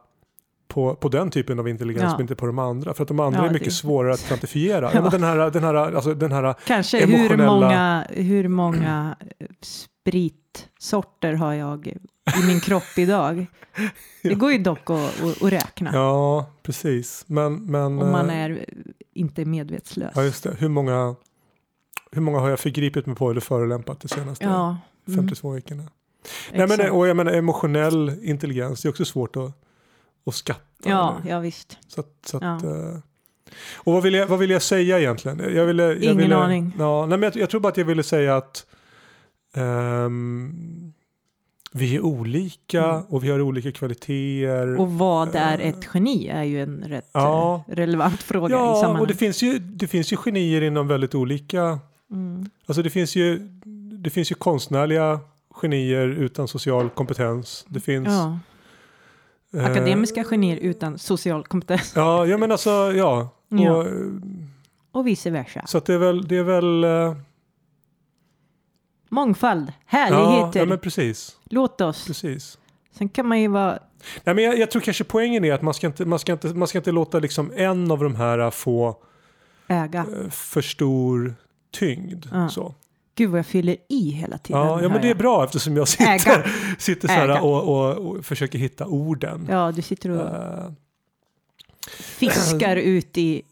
på, 0.68 0.94
på 0.94 1.08
den 1.08 1.30
typen 1.30 1.58
av 1.58 1.68
intelligens 1.68 2.02
Ja. 2.04 2.12
men 2.12 2.20
inte 2.20 2.34
på 2.34 2.46
de 2.46 2.58
andra. 2.58 2.94
För 2.94 3.02
att 3.02 3.08
de 3.08 3.20
andra 3.20 3.40
Ja, 3.40 3.46
är 3.46 3.52
mycket 3.52 3.68
det- 3.68 3.74
svårare 3.74 4.12
att 4.12 4.24
kvantifiera. 4.24 4.90
Ja. 4.94 5.00
Den, 5.10 5.22
här, 5.22 5.50
den, 5.50 5.64
här, 5.64 5.74
alltså 5.74 6.14
den 6.14 6.32
här, 6.32 6.54
Kanske 6.66 7.06
hur 7.06 7.32
Emotionella- 7.32 7.46
många, 7.46 8.06
hur 8.10 8.48
många 8.48 9.16
spritsorter 9.62 11.32
har 11.34 11.52
jag 11.54 11.86
i 12.42 12.46
min 12.46 12.60
kropp 12.60 12.98
idag? 12.98 13.46
Det 14.22 14.34
går 14.34 14.52
ju 14.52 14.58
dock 14.58 14.90
att, 14.90 15.22
att, 15.22 15.42
att 15.42 15.52
räkna. 15.52 15.90
ja 15.92 16.50
precis. 16.62 17.24
Men, 17.26 17.54
men, 17.54 17.84
Om 18.02 18.10
man 18.12 18.30
eh, 18.30 18.36
är 18.36 18.64
inte 19.14 19.44
medvetslös. 19.44 20.12
Ja 20.14 20.22
just 20.24 20.42
det. 20.44 20.54
Hur 20.58 20.68
många, 20.68 21.14
hur 22.12 22.20
många 22.22 22.38
har 22.38 22.50
jag 22.50 22.60
förgripit 22.60 23.06
mig 23.06 23.16
på 23.16 23.30
eller 23.30 23.40
förolämpat 23.40 24.00
de 24.00 24.08
senaste 24.08 24.44
Ja, 24.44 24.76
mm, 25.08 25.18
52 25.18 25.50
veckorna? 25.50 25.82
Nej, 26.52 26.66
men, 26.68 26.90
och 26.90 27.08
jag 27.08 27.16
menar 27.16 27.32
emotionell 27.32 28.12
intelligens, 28.22 28.82
det 28.82 28.88
är 28.88 28.90
också 28.90 29.04
svårt 29.04 29.36
att, 29.36 29.52
att 30.26 30.34
skatta. 30.34 30.60
ja, 30.84 31.16
ja, 31.28 31.38
visst. 31.40 31.78
Så 31.88 32.02
så 32.26 32.36
att, 32.36 32.42
Ja. 32.42 32.56
eh, 32.56 32.98
och 33.76 33.92
vad 33.92 34.02
vill, 34.02 34.14
jag, 34.14 34.26
vad 34.26 34.38
vill 34.38 34.50
jag 34.50 34.62
säga 34.62 34.98
egentligen? 34.98 35.54
Jag 35.56 35.66
ville, 35.66 35.82
jag 35.82 35.96
Ingen 36.02 36.16
ville, 36.16 36.36
aning. 36.36 36.72
Ja, 36.78 37.06
nej, 37.06 37.18
men 37.18 37.22
jag, 37.22 37.36
jag 37.42 37.50
tror 37.50 37.60
bara 37.60 37.68
att 37.68 37.76
jag 37.76 37.84
ville 37.84 38.02
säga 38.02 38.36
att 38.36 38.66
ehm, 39.54 40.92
vi 41.72 41.96
är 41.96 42.00
olika 42.04 42.84
Mm. 42.84 43.02
och 43.08 43.24
vi 43.24 43.28
har 43.30 43.40
olika 43.40 43.72
kvaliteter. 43.72 44.80
Och 44.80 44.92
vad 44.92 45.34
är 45.34 45.58
ett 45.58 45.88
geni 45.94 46.28
är 46.28 46.42
ju 46.42 46.62
en 46.62 46.84
rätt 46.88 47.10
Ja. 47.12 47.64
eh, 47.68 47.74
relevant 47.74 48.22
fråga 48.22 48.48
i 48.48 48.58
ja, 48.58 48.70
och 48.70 48.76
sammanhanget. 48.76 49.08
det 49.08 49.14
finns, 49.18 49.42
ju, 49.42 49.58
det 49.58 49.86
finns 49.86 50.12
ju 50.12 50.16
genier 50.16 50.62
inom 50.62 50.88
väldigt 50.88 51.14
olika 51.14 51.78
Mm. 52.10 52.50
Alltså 52.66 52.82
det 52.82 52.90
finns 52.90 53.16
ju, 53.16 53.38
det 54.02 54.10
finns 54.10 54.30
ju 54.30 54.34
konstnärliga 54.34 55.20
genier 55.62 56.08
utan 56.08 56.48
social 56.48 56.90
kompetens. 56.90 57.64
Det 57.68 57.80
finns... 57.80 58.08
Ja. 58.08 58.38
eh, 59.60 59.64
Akademiska 59.66 60.24
genier 60.24 60.56
utan 60.56 60.98
social 60.98 61.44
kompetens 61.46 61.92
Ja, 61.96 62.26
ja 62.26 62.38
men 62.38 62.52
alltså 62.52 62.70
ja. 62.92 63.28
Ja. 63.48 63.76
Och, 63.76 63.86
eh, 63.86 63.92
och 64.92 65.06
vice 65.06 65.30
versa. 65.30 65.62
Så 65.66 65.80
det 65.80 65.94
är 65.94 65.98
väl, 65.98 66.28
det 66.28 66.36
är 66.36 66.42
väl... 66.42 66.84
eh, 66.84 67.16
Mångfald, 69.08 69.66
Ja, 69.68 69.72
härligheter, 69.86 70.60
ja, 70.60 70.66
men 70.66 70.78
precis. 70.78 71.36
låt 71.44 71.80
oss. 71.80 72.06
precis. 72.06 72.58
Sen 72.92 73.08
kan 73.08 73.26
man 73.28 73.40
ju 73.40 73.48
vara, 73.48 73.78
Nej, 74.24 74.34
men 74.34 74.44
jag, 74.44 74.58
jag 74.58 74.70
tror 74.70 74.82
kanske 74.82 75.04
poängen 75.04 75.44
är 75.44 75.52
att 75.52 75.62
man 75.62 75.74
ska 75.74 75.86
inte, 75.86 76.04
man 76.04 76.18
ska 76.18 76.32
inte, 76.32 76.48
man 76.54 76.68
ska 76.68 76.78
inte 76.78 76.92
låta 76.92 77.18
liksom 77.18 77.52
en 77.56 77.90
av 77.90 77.98
de 78.02 78.14
här 78.14 78.50
få 78.50 78.96
äga. 79.68 79.98
eh, 80.22 80.30
för 80.30 80.62
stor 80.62 81.34
tyngd. 81.72 82.26
Ja. 82.32 82.48
Så. 82.48 82.74
Gud 83.16 83.30
vad 83.30 83.38
jag 83.38 83.46
fyller 83.46 83.76
i 83.88 84.10
hela 84.10 84.38
tiden. 84.38 84.62
Ja, 84.62 84.82
ja, 84.82 84.88
men 84.88 85.02
det 85.02 85.10
är 85.10 85.14
bra 85.14 85.44
eftersom 85.44 85.76
jag 85.76 85.88
sitter, 85.88 86.12
Äga. 86.14 86.44
sitter 86.78 87.08
så 87.08 87.14
här 87.14 87.42
och, 87.44 87.62
och, 87.68 87.96
och 88.16 88.24
försöker 88.24 88.58
hitta 88.58 88.86
orden. 88.86 89.46
Ja, 89.50 89.72
du 89.72 89.82
sitter 89.82 90.10
och 90.10 90.26
Eh, 90.28 90.70
fiskar 92.00 92.76
ut 92.76 93.18
i 93.18 93.42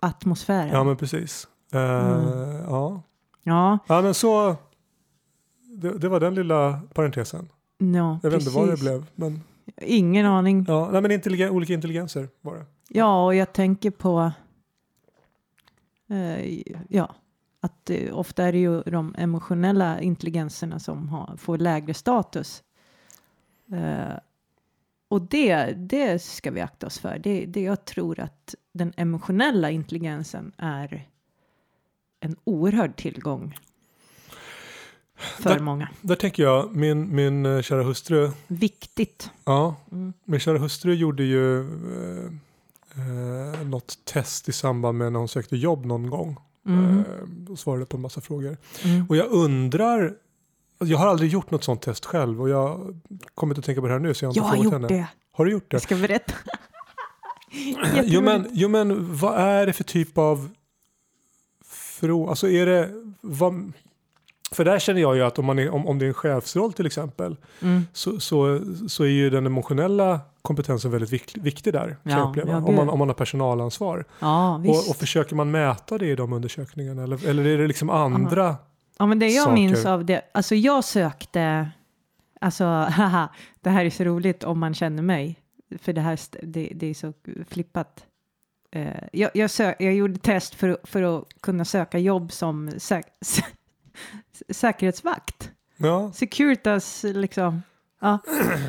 atmosfären. 0.00 0.68
Ja, 0.68 0.84
men 0.84 0.96
precis. 0.96 1.48
Eh, 1.72 1.80
Mm. 1.80 2.62
ja. 2.68 3.02
ja, 3.42 3.78
ja, 3.86 4.02
men 4.02 4.14
så. 4.14 4.56
Det, 5.62 5.98
det 5.98 6.08
var 6.08 6.20
den 6.20 6.34
lilla 6.34 6.80
parentesen. 6.94 7.48
ja 7.78 8.18
Jag 8.22 8.30
vet 8.30 8.40
inte 8.40 8.52
vad 8.52 8.64
det 8.64 8.70
precis. 8.70 8.84
blev. 8.84 9.04
Men, 9.14 9.42
Ingen 9.82 10.26
aning. 10.26 10.64
ja, 10.68 10.88
nej, 10.92 11.02
men 11.02 11.10
intelligen, 11.10 11.50
olika 11.50 11.72
intelligenser 11.74 12.28
var 12.40 12.54
det. 12.54 12.64
Ja, 12.88 13.24
och 13.24 13.34
jag 13.34 13.52
tänker 13.52 13.90
på 13.90 14.32
eh, 16.10 16.58
ja, 16.88 17.14
att 17.64 17.90
eh, 17.90 18.18
ofta 18.18 18.44
är 18.44 18.52
det 18.52 18.58
ju 18.58 18.82
de 18.82 19.14
emotionella 19.18 20.00
intelligenserna 20.00 20.78
som 20.78 21.08
har, 21.08 21.36
får 21.36 21.58
lägre 21.58 21.94
status. 21.94 22.62
Eh, 23.72 24.18
och 25.08 25.22
det, 25.22 25.64
det 25.72 26.22
ska 26.22 26.50
vi 26.50 26.60
akta 26.60 26.86
oss 26.86 26.98
för. 26.98 27.18
Det, 27.18 27.46
det 27.46 27.60
jag 27.62 27.84
tror 27.84 28.20
att 28.20 28.54
den 28.72 28.92
emotionella 28.96 29.70
intelligensen 29.70 30.52
är 30.58 31.08
en 32.20 32.36
oerhörd 32.44 32.96
tillgång 32.96 33.56
för 35.16 35.50
Där- 35.50 35.58
många. 35.60 35.88
Där 36.00 36.14
tänker 36.16 36.42
jag, 36.42 36.76
min, 36.76 37.14
min 37.14 37.46
eh, 37.46 37.62
kära 37.62 37.82
hustru, 37.82 38.30
Viktigt. 38.46 39.30
ja, 39.44 39.76
Mm. 39.92 40.12
min 40.24 40.40
kära 40.40 40.58
hustru 40.58 40.94
gjorde 40.94 41.24
ju 41.24 41.60
eh, 41.60 42.24
eh, 42.96 43.66
något 43.66 43.98
test 44.04 44.48
i 44.48 44.52
samband 44.52 44.98
med 44.98 45.12
när 45.12 45.18
hon 45.18 45.28
sökte 45.28 45.56
jobb 45.56 45.84
någon 45.84 46.10
gång. 46.10 46.36
Mm. 46.66 46.98
Eh, 46.98 47.52
och 47.52 47.58
svarade 47.58 47.86
på 47.86 47.96
en 47.96 48.00
massa 48.00 48.20
frågor. 48.20 48.56
Mm. 48.84 49.06
Och 49.08 49.16
jag 49.16 49.26
undrar, 49.30 50.14
jag 50.78 50.98
har 50.98 51.06
aldrig 51.06 51.30
gjort 51.32 51.50
något 51.50 51.64
sånt 51.64 51.82
test 51.82 52.04
själv 52.04 52.42
och 52.42 52.48
jag 52.48 53.00
kommer 53.34 53.52
inte 53.54 53.58
att 53.58 53.64
tänka 53.64 53.80
på 53.80 53.86
det 53.86 53.92
här 53.92 54.00
nu 54.00 54.14
så 54.14 54.24
jag 54.24 54.28
har 54.28 54.32
inte 54.32 54.38
Jag 54.40 54.44
har 54.44 54.52
frågat 54.56 54.64
gjort 54.64 54.90
henne. 54.90 55.00
det. 55.02 55.06
Har 55.32 55.44
du 55.44 55.50
gjort 55.52 55.70
det? 55.70 55.74
Jag 55.74 55.82
ska 55.82 55.96
berätta. 55.96 56.32
Jo 58.04 58.20
men, 58.20 58.46
jo 58.52 58.68
men 58.68 59.16
vad 59.16 59.34
är 59.38 59.66
det 59.66 59.72
för 59.72 59.84
typ 59.84 60.18
av 60.18 60.48
fråga? 61.66 62.30
Alltså 62.30 62.48
är 62.50 62.66
det, 62.66 62.90
vad, 63.20 63.72
för 64.52 64.64
där 64.64 64.78
känner 64.78 65.00
jag 65.00 65.16
ju 65.16 65.22
att 65.22 65.38
om, 65.38 65.44
man 65.44 65.58
är, 65.58 65.70
om, 65.70 65.86
om 65.86 65.98
det 65.98 66.04
är 66.04 66.08
en 66.08 66.14
chefsroll 66.14 66.72
till 66.72 66.86
exempel 66.86 67.36
Mm. 67.60 67.82
så, 67.92 68.20
så, 68.20 68.60
så 68.88 69.04
är 69.04 69.08
ju 69.08 69.30
den 69.30 69.46
emotionella 69.46 70.20
kompetensen 70.44 70.90
väldigt 70.90 71.12
vik, 71.12 71.36
viktig 71.36 71.72
där. 71.72 71.96
Ja, 72.02 72.28
uppleva, 72.28 72.56
om, 72.56 72.74
man, 72.74 72.88
om 72.88 72.98
man 72.98 73.08
har 73.08 73.14
personalansvar. 73.14 74.04
Ja. 74.18 74.54
Och, 74.56 74.90
och 74.90 74.96
försöker 74.96 75.36
man 75.36 75.50
mäta 75.50 75.98
det 75.98 76.06
i 76.06 76.14
de 76.16 76.32
undersökningarna 76.32 77.02
eller, 77.02 77.26
eller 77.28 77.44
är 77.46 77.58
det 77.58 77.66
liksom 77.66 77.90
andra? 77.90 78.56
Ja, 78.98 79.06
men 79.06 79.18
det 79.18 79.28
jag 79.28 79.44
saker. 79.44 79.54
minns 79.54 79.86
av 79.86 80.04
det, 80.04 80.22
alltså 80.34 80.54
jag 80.54 80.84
sökte, 80.84 81.70
alltså 82.40 82.64
haha, 82.90 83.28
det 83.60 83.70
här 83.70 83.84
är 83.84 83.90
så 83.90 84.04
roligt 84.04 84.44
om 84.44 84.58
man 84.58 84.74
känner 84.74 85.02
mig, 85.02 85.38
för 85.78 85.92
det 85.92 86.00
här 86.00 86.18
det, 86.42 86.72
det 86.74 86.86
är 86.86 86.94
så 86.94 87.12
flippat. 87.48 88.06
Eh, 88.72 88.86
jag, 89.12 89.30
jag, 89.34 89.48
sö- 89.48 89.74
jag 89.78 89.94
gjorde 89.94 90.18
test 90.18 90.54
för, 90.54 90.78
för 90.84 91.02
att 91.02 91.24
kunna 91.40 91.64
söka 91.64 91.98
jobb 91.98 92.32
som 92.32 92.70
säk- 92.70 93.02
sä- 93.24 93.44
säkerhetsvakt. 94.52 95.50
Ja, 95.76 96.12
Securitas 96.12 97.02
liksom. 97.02 97.62
Ja. 98.00 98.18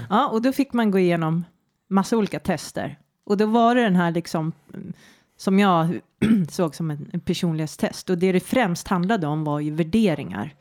ja, 0.09 0.27
och 0.29 0.41
då 0.41 0.51
fick 0.51 0.73
man 0.73 0.91
gå 0.91 0.99
igenom 0.99 1.45
massa 1.87 2.17
olika 2.17 2.39
tester. 2.39 2.99
Och 3.23 3.37
då 3.37 3.45
var 3.45 3.75
det 3.75 3.81
den 3.81 3.95
här 3.95 4.11
liksom 4.11 4.51
mm, 4.73 4.93
som 5.37 5.59
jag 5.59 5.99
såg 6.49 6.75
som 6.75 6.91
en, 6.91 7.09
en 7.13 7.19
personlighetstest. 7.19 8.09
Och 8.09 8.17
det 8.17 8.31
det 8.31 8.39
främst 8.39 8.87
handlade 8.87 9.27
om 9.27 9.43
var 9.43 9.59
ju 9.59 9.71
värderingar. 9.71 10.53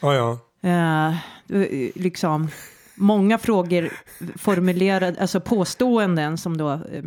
ja, 0.00 0.14
ja. 0.14 0.38
Eh, 0.60 1.08
eh, 1.08 1.90
liksom 1.94 2.48
många 2.94 3.38
frågor 3.38 3.90
formulerade, 4.36 5.20
alltså 5.20 5.40
påståenden 5.40 6.38
som 6.38 6.56
då 6.56 6.72
eh, 6.72 7.04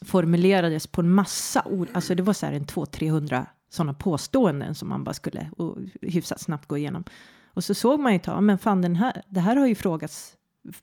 formulerades 0.00 0.86
på 0.86 1.00
en 1.00 1.10
massa 1.10 1.62
ord, 1.64 1.88
alltså 1.92 2.14
det 2.14 2.22
var 2.22 2.32
så 2.32 2.46
här 2.46 2.52
en 2.52 2.64
200-300 2.64 3.46
sådana 3.70 3.94
påståenden 3.94 4.74
som 4.74 4.88
man 4.88 5.04
bara 5.04 5.14
skulle 5.14 5.50
och, 5.56 5.78
hyfsat 6.02 6.40
snabbt 6.40 6.68
gå 6.68 6.78
igenom. 6.78 7.04
Och 7.54 7.64
så 7.64 7.74
såg 7.74 8.00
man 8.00 8.12
ju 8.12 8.18
ta, 8.18 8.40
men 8.40 8.58
fan 8.58 8.82
den 8.82 8.96
här, 8.96 9.22
det 9.28 9.40
här 9.40 9.56
har 9.56 9.66
ju 9.66 9.74
frågats 9.74 10.34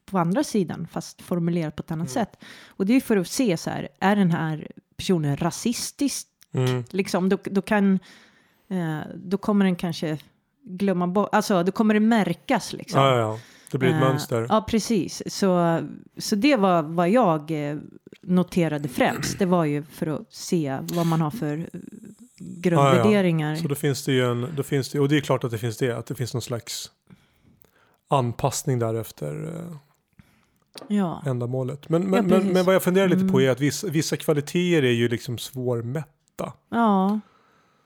på 0.06 0.18
andra 0.18 0.44
sidan, 0.44 0.88
fast 0.92 1.22
formulerat 1.22 1.76
på 1.76 1.82
ett 1.82 1.92
annat 1.92 2.10
sätt. 2.10 2.38
Och 2.68 2.86
det 2.86 2.94
är 2.94 3.02
för 3.02 3.18
att 3.18 3.28
se 3.28 3.58
så 3.58 3.70
här, 3.70 3.90
är 4.00 4.16
den 4.16 4.32
här 4.32 4.68
personen 4.98 5.38
rasistisk? 5.38 6.28
Mm. 6.52 6.84
Liksom, 6.90 7.30
då, 7.30 7.38
då 7.44 7.62
kan, 7.62 8.00
eh, 8.70 9.00
då 9.16 9.38
kommer 9.38 9.66
den 9.66 9.76
kanske 9.76 10.18
glömma 10.64 11.08
bort, 11.08 11.30
alltså 11.32 11.64
då 11.64 11.72
kommer 11.72 11.94
det 11.94 12.00
märkas 12.00 12.74
liksom. 12.74 13.02
Ja, 13.02 13.10
ja, 13.10 13.20
ja. 13.20 13.40
Det 13.72 13.78
blir 13.78 13.90
ett 13.90 13.96
Eh, 13.96 14.02
mönster. 14.02 14.46
Ja, 14.50 14.66
precis. 14.70 15.24
Så, 15.26 15.80
så 16.18 16.36
det 16.36 16.56
var 16.56 16.84
vad 16.84 17.10
jag 17.10 17.70
eh, 17.70 17.78
noterade 18.22 18.88
främst. 18.88 19.40
Det 19.40 19.46
var 19.46 19.66
ju 19.66 19.84
för 19.84 20.08
att 20.08 20.34
se 20.34 20.78
vad 20.82 21.06
man 21.06 21.22
har 21.22 21.32
för 21.32 21.58
eh, 21.58 21.66
grundvärderingar. 22.38 23.56
Så 23.56 23.68
då 23.68 23.76
finns 23.76 24.06
det 24.06 24.12
ju 24.12 24.32
en, 24.32 24.48
då 24.56 24.64
finns 24.64 24.90
det, 24.90 25.00
och 25.00 25.10
det 25.10 25.18
är 25.18 25.22
klart 25.22 25.44
att 25.44 25.52
det 25.52 25.58
finns 25.58 25.78
det, 25.78 25.92
att 25.92 26.06
det 26.06 26.16
finns 26.16 26.34
någon 26.34 26.42
slags 26.42 26.92
anpassning 28.10 28.80
därefter 28.80 29.44
eh, 29.56 29.75
Ja, 30.88 31.24
ändamålet. 31.25 31.89
Men, 31.89 32.01
Ja, 32.04 32.08
men, 32.10 32.28
men, 32.28 32.48
men 32.54 32.66
vad 32.66 32.75
jag 32.75 32.84
funderar 32.84 33.08
lite 33.08 33.25
på 33.28 33.38
Mm. 33.39 33.48
är 33.48 33.51
att 33.51 33.60
vissa, 33.60 33.88
vissa 33.88 34.18
kvaliteter 34.18 34.84
är 34.84 34.92
ju 34.92 35.08
liksom 35.10 35.38
svårmätta. 35.38 36.54
ja. 36.70 37.20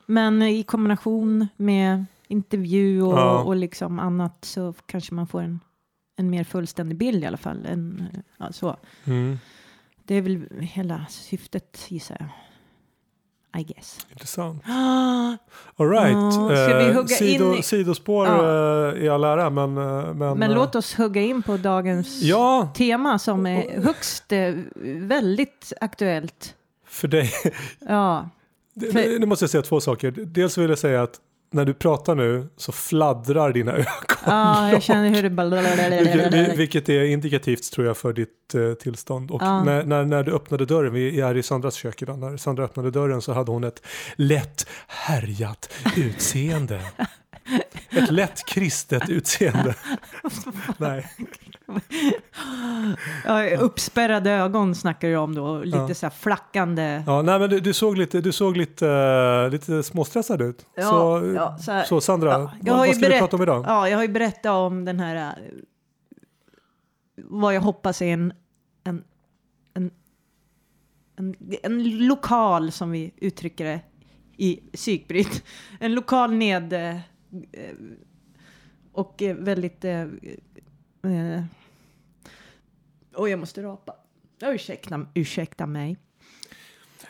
Men 0.06 0.42
i 0.42 0.63
kombination 0.63 1.48
med 1.58 2.06
intervju 2.27 3.01
och, 3.01 3.13
Ja. 3.20 3.44
och 3.44 3.56
liksom 3.56 4.00
annat 4.00 4.46
så 4.46 4.74
kanske 4.86 5.13
man 5.13 5.27
får 5.27 5.42
en, 5.42 5.60
en 6.15 6.30
mer 6.30 6.44
fullständig 6.44 6.98
bild 6.98 7.24
i 7.24 7.27
alla 7.27 7.38
fall. 7.38 7.65
En, 7.65 8.08
ja, 8.38 8.51
så. 8.51 8.77
Mm. 9.06 9.38
Det 10.06 10.15
är 10.15 10.22
väl 10.22 10.48
hela 10.60 11.06
syftet 11.10 11.86
gissar 11.88 12.18
jag. 12.20 12.30
I 13.57 13.63
guess. 13.63 14.05
Intressant. 14.12 14.63
Ah, 14.67 15.38
All 15.77 15.89
right. 15.89 16.15
Vi 16.50 16.89
Eh, 16.89 16.95
hugga 16.95 17.07
sido, 17.07 17.53
in 17.53 17.60
i- 17.60 17.63
Sidospår 17.63 18.27
Ja. 18.27 18.89
eh, 18.93 19.03
i 19.03 19.10
all 19.10 19.24
ära, 19.24 19.50
men... 19.50 19.77
eh, 19.77 20.13
Men, 20.13 20.17
Men 20.38 20.43
eh, 20.51 20.55
låt 20.55 20.75
oss 20.75 20.95
hugga 20.95 21.22
in 21.22 21.43
på 21.43 21.57
dagens 21.57 22.22
Ja, 22.22 22.69
tema 22.75 23.19
som 23.19 23.45
är 23.45 23.81
högst 23.81 24.24
väldigt 25.00 25.74
aktuellt. 25.81 26.55
för 26.88 27.07
dig. 27.07 27.31
Ja, 27.79 28.29
För- 28.79 29.19
Nu 29.19 29.25
måste 29.25 29.43
jag 29.43 29.50
säga 29.50 29.62
två 29.63 29.81
saker. 29.81 30.12
Dels 30.12 30.57
vill 30.57 30.69
jag 30.69 30.79
säga 30.79 31.03
att 31.03 31.19
när 31.53 31.65
du 31.65 31.74
pratar 31.74 32.15
nu 32.15 32.48
så 32.57 32.72
fladdrar 32.72 33.51
dina 33.53 33.72
ögon. 33.74 33.86
ja 34.25 34.72
jag 34.72 34.83
känner 34.83 35.10
hur 35.10 35.24
det 35.24 35.29
bara... 35.29 36.55
vilket 36.55 36.89
är 36.89 37.03
indikativt 37.03 37.72
tror 37.74 37.88
jag 37.88 37.98
för 37.98 38.13
ditt 38.13 38.55
eh, 38.55 38.74
tillstånd. 38.74 39.31
Och 39.31 39.41
Ja. 39.41 39.63
när, 39.63 39.83
när, 39.83 40.05
när 40.05 40.24
du 40.24 40.31
öppnade 40.31 40.65
dörren, 40.65 40.93
vi 40.93 41.22
är 41.22 41.36
i 41.38 41.43
Sandras 41.43 41.75
kök 41.75 42.01
idag, 42.01 42.19
när 42.19 42.38
Sandra 42.38 42.63
öppnade 42.63 42.91
dörren 42.91 43.22
så 43.22 43.33
hade 43.33 43.51
hon 43.51 43.63
ett 43.63 43.81
lätt 44.15 44.67
härjat 44.88 45.69
utseende. 45.98 46.81
ett 47.90 48.12
lätt 48.12 48.46
kristet 48.48 49.10
utseende. 49.10 49.76
Nej. 50.78 51.06
Ja, 53.26 53.58
uppspärrade 53.58 54.32
ögon 54.32 54.76
snackar 54.76 55.08
du 55.08 55.16
om 55.18 55.36
då, 55.36 55.44
och 55.46 55.66
lite 55.66 55.78
Ja. 55.78 55.94
så 55.94 56.06
här 56.06 56.12
flackande. 56.12 57.04
Ja, 57.08 57.22
nej 57.22 57.40
men 57.40 57.50
du, 57.50 57.60
du 57.60 57.74
såg 57.74 57.98
lite, 57.98 58.22
du 58.22 58.32
såg 58.32 58.58
lite, 58.58 58.88
eh, 58.90 59.50
lite 59.52 59.84
småstressad 59.84 60.42
ut. 60.42 60.66
Ja, 60.76 60.84
så, 60.84 61.34
ja, 61.36 61.58
så 61.58 61.72
här- 61.72 61.84
så 61.84 62.02
Sandra, 62.02 62.30
Ja, 62.30 62.52
jag 62.64 62.74
vad, 62.78 62.88
vad 62.88 62.96
ska 62.96 63.08
vi 63.10 63.20
prata 63.20 63.36
om 63.36 63.42
idag? 63.44 63.64
Ja, 63.68 63.90
jag 63.90 63.98
har 63.98 64.04
ju 64.04 64.10
berättat 64.10 64.52
om 64.52 64.86
den 64.86 65.00
här, 65.00 65.16
eh, 65.16 65.32
vad 67.16 67.56
jag 67.56 67.62
hoppas 67.62 68.02
är 68.02 68.14
en, 68.14 68.34
en, 68.84 69.04
en, 69.74 69.92
en, 71.16 71.36
en 71.64 72.08
lokal, 72.08 72.72
som 72.72 72.92
vi 72.92 73.14
uttrycker 73.18 73.66
det 73.66 73.80
i 74.38 74.56
psykbryt, 74.74 75.44
en 75.80 75.94
lokal 75.96 76.34
ned 76.34 76.74
eh, 76.74 76.98
och 78.92 79.22
eh, 79.22 79.36
väldigt... 79.36 79.86
Eh, 79.86 80.02
eh, 80.02 81.44
och 83.16 83.30
jag 83.30 83.40
måste 83.40 83.63
rapa. 83.63 83.96
Ja, 84.40 84.54
Ursäkta, 84.54 85.06
ursäkta 85.13 85.66
mig. 85.66 85.98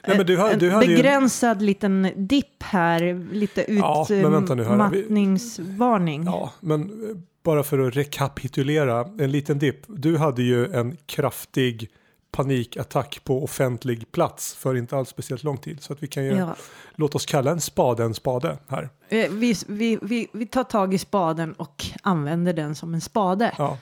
Nej, 0.08 0.18
men 0.18 0.26
du 0.26 0.38
en 0.54 0.60
du 0.60 0.72
hade 0.72 0.86
ju- 0.86 0.96
begränsad 0.96 1.62
liten 1.62 2.08
dipp 2.16 2.64
här, 2.64 3.34
lite 3.34 3.66
Ja, 3.74 4.06
men. 4.10 4.92
Vi- 4.92 5.00
utmattningsvarning. 5.00 6.24
Ja, 6.24 6.54
men 6.60 6.82
eh, 7.10 7.18
bara 7.44 7.64
för 7.64 7.80
att 7.80 7.96
rekapitulera, 7.96 9.00
en 9.20 9.32
liten 9.32 9.60
dipp. 9.60 9.82
Du 9.88 10.18
hade 10.18 10.44
ju 10.44 10.74
en 10.74 10.98
kraftig 11.06 11.90
panikattack 12.34 13.20
på 13.24 13.44
offentlig 13.44 14.12
plats 14.12 14.56
för 14.56 14.76
inte 14.78 14.98
alls 14.98 15.10
speciellt 15.10 15.44
lång 15.44 15.58
tid. 15.58 15.84
Så 15.84 15.94
att 15.94 16.04
vi 16.04 16.08
kan 16.08 16.26
ju, 16.26 16.32
Ja. 16.38 16.56
låt 16.96 17.16
oss 17.16 17.26
kalla 17.26 17.52
en 17.52 17.62
spade 17.62 18.04
en 18.04 18.14
spade 18.14 18.58
här. 18.68 18.90
Eh, 19.10 19.32
Vi, 19.32 19.56
vi, 19.68 20.00
vi, 20.02 20.28
vi 20.34 20.46
tar 20.46 20.64
tag 20.64 20.94
i 20.94 20.98
spaden 20.98 21.54
och 21.54 21.86
använder 22.04 22.54
den 22.54 22.76
som 22.76 22.94
en 22.94 23.02
spade. 23.02 23.52
Ja. 23.58 23.78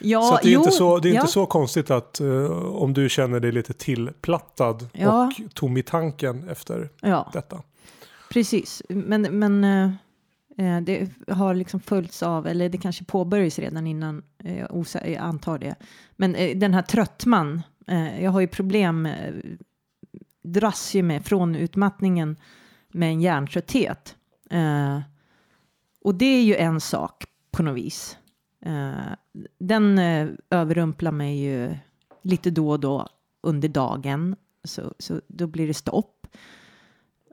Ja, 0.00 0.22
så 0.22 0.38
det 0.42 0.48
är, 0.48 0.52
jo, 0.52 0.60
inte, 0.60 0.72
så, 0.72 0.98
det 0.98 1.08
är 1.08 1.14
ja, 1.14 1.20
inte 1.20 1.32
så 1.32 1.46
konstigt 1.46 1.90
att 1.90 2.20
eh, 2.20 2.50
om 2.52 2.92
du 2.94 3.08
känner 3.08 3.40
dig 3.40 3.52
lite 3.52 3.72
tillplattad 3.72 4.88
Ja. 4.92 5.26
och 5.26 5.54
tom 5.54 5.76
i 5.76 5.82
tanken 5.82 6.48
efter 6.48 6.88
detta. 7.32 7.62
precis. 8.30 8.82
Men, 8.88 9.22
men 9.22 9.64
eh, 9.64 10.80
det 10.82 11.08
har 11.32 11.54
liksom 11.54 11.80
följts 11.80 12.22
av, 12.22 12.46
eller 12.46 12.68
det 12.68 12.78
kanske 12.78 13.04
påbörjas 13.04 13.58
redan 13.58 13.86
innan, 13.86 14.22
eh, 14.44 14.58
jag 14.58 15.14
antar 15.16 15.58
det. 15.58 15.74
Men 16.16 16.32
den 16.60 16.74
här 16.74 16.82
tröttman, 16.82 17.62
eh, 17.88 18.24
jag 18.24 18.30
har 18.30 18.40
ju 18.40 18.46
problem, 18.46 19.06
eh, 19.06 19.34
dras 20.42 20.94
ju 20.94 21.02
med 21.02 21.24
från 21.24 21.54
utmattningen 21.54 22.36
med 22.88 23.08
en 23.08 23.20
hjärntrötthet. 23.20 24.16
Eh, 24.50 25.00
och 26.00 26.14
det 26.14 26.26
är 26.26 26.42
ju 26.42 26.56
en 26.56 26.80
sak 26.80 27.24
på 27.50 27.62
något 27.62 27.76
vis. 27.76 28.16
Eh, 28.60 29.12
den 29.58 29.98
eh, 29.98 30.28
överrumplar 30.50 31.12
mig 31.12 31.40
ju 31.40 31.76
lite 32.22 32.50
då 32.50 32.70
och 32.70 32.80
då 32.80 33.08
under 33.42 33.68
dagen. 33.68 34.36
Så, 34.64 34.94
så 34.98 35.20
då 35.26 35.46
blir 35.46 35.66
det 35.66 35.74
stopp. 35.74 36.26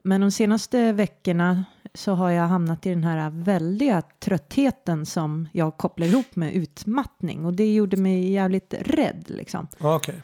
Men 0.03 0.21
de 0.21 0.31
senaste 0.31 0.91
veckorna 0.91 1.65
så 1.93 2.13
har 2.13 2.29
jag 2.29 2.47
hamnat 2.47 2.85
i 2.85 2.89
den 2.89 3.03
här 3.03 3.29
väldiga 3.29 4.01
tröttheten 4.01 5.05
som 5.05 5.47
jag 5.51 5.77
kopplar 5.77 6.07
ihop 6.07 6.35
med 6.35 6.53
utmattning. 6.53 7.45
Och 7.45 7.53
det 7.53 7.73
gjorde 7.73 7.97
mig 7.97 8.31
jävligt 8.31 8.73
rädd 8.79 9.25
liksom. 9.27 9.67
Okej 9.79 10.21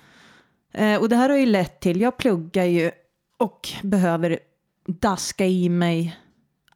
och 1.00 1.10
det 1.10 1.16
här 1.16 1.30
har 1.30 1.38
ju 1.38 1.46
lett 1.46 1.80
till, 1.80 2.02
jag 2.02 2.18
pluggar 2.18 2.66
ju 2.66 2.92
och 3.38 3.70
behöver 3.84 4.40
daska 4.86 5.46
i 5.46 5.70
mig 5.70 6.18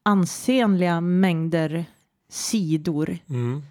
ansenliga 0.04 1.02
mängder 1.02 1.86
sidor, 2.30 3.18
Mm. 3.30 3.64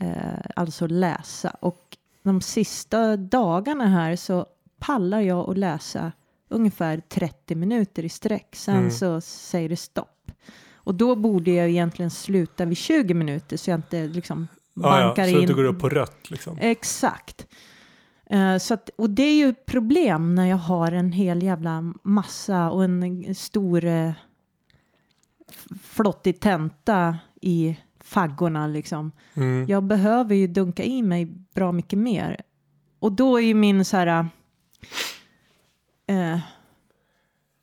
eh, 0.00 0.40
alltså 0.56 0.86
läsa. 0.86 1.50
Och 1.60 1.96
de 2.22 2.40
sista 2.40 3.16
dagarna 3.16 3.86
här 3.88 4.16
så 4.16 4.46
pallar 4.78 5.20
jag 5.20 5.50
att 5.50 5.58
läsa 5.58 6.12
ungefär 6.48 7.00
30 7.08 7.54
minuter 7.54 8.04
i 8.04 8.08
sträck. 8.08 8.48
Sen 8.56 8.76
Mm. 8.76 8.90
så 8.90 9.20
säger 9.20 9.68
det 9.68 9.76
stopp. 9.76 10.30
Och 10.74 10.94
då 10.94 11.16
borde 11.16 11.50
jag 11.50 11.68
egentligen 11.68 12.10
sluta 12.10 12.64
vid 12.64 12.76
20 12.76 13.14
minuter 13.14 13.56
så 13.56 13.70
jag 13.70 13.78
inte 13.78 14.06
liksom 14.06 14.48
Ja, 14.74 15.00
ja, 15.00 15.06
bankar 15.06 15.24
så 15.24 15.30
in. 15.30 15.38
att 15.40 15.46
du 15.46 15.54
går 15.54 15.64
upp 15.64 15.80
på 15.80 15.88
rött 15.88 16.30
liksom. 16.30 16.58
Exakt. 16.60 17.46
Eh, 18.26 18.58
så 18.58 18.74
att, 18.74 18.90
och 18.96 19.10
det 19.10 19.22
är 19.22 19.36
ju 19.36 19.54
problem 19.54 20.34
när 20.34 20.46
jag 20.46 20.56
har 20.56 20.92
en 20.92 21.12
hel 21.12 21.42
jävla 21.42 21.94
massa 22.02 22.70
och 22.70 22.84
en 22.84 23.34
stor 23.34 23.84
uh, 23.84 24.12
flottig 25.82 26.40
tenta 26.40 27.18
i 27.40 27.76
faggorna 28.00 28.66
liksom. 28.66 29.12
Mm. 29.34 29.66
Jag 29.68 29.84
behöver 29.84 30.34
ju 30.34 30.46
dunka 30.46 30.82
i 30.82 31.02
mig 31.02 31.24
bra 31.54 31.72
mycket 31.72 31.98
mer. 31.98 32.40
Och 32.98 33.12
då 33.12 33.36
är 33.36 33.42
ju 33.42 33.54
min 33.54 33.84
så 33.84 33.96
här... 33.96 34.28
eh, 36.06 36.38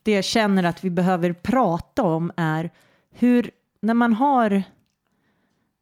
det 0.03 0.11
jag 0.11 0.23
känner 0.23 0.63
att 0.63 0.83
vi 0.83 0.89
behöver 0.89 1.33
prata 1.33 2.03
om 2.03 2.31
är 2.35 2.69
hur, 3.11 3.51
när 3.81 3.93
man 3.93 4.13
har, 4.13 4.63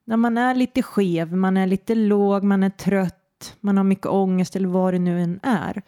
när 0.06 0.18
man 0.18 0.38
är 0.38 0.56
lite 0.56 0.84
skev, 0.84 1.34
man 1.34 1.58
är 1.58 1.68
lite 1.68 1.96
låg, 1.96 2.44
man 2.44 2.64
är 2.64 2.70
trött, 2.70 3.19
man 3.60 3.78
har 3.78 3.84
mycket 3.84 4.06
ångest 4.06 4.56
eller 4.56 4.68
vad 4.68 4.94
det 4.94 5.00
nu 5.00 5.22
än 5.22 5.40
är. 5.44 5.82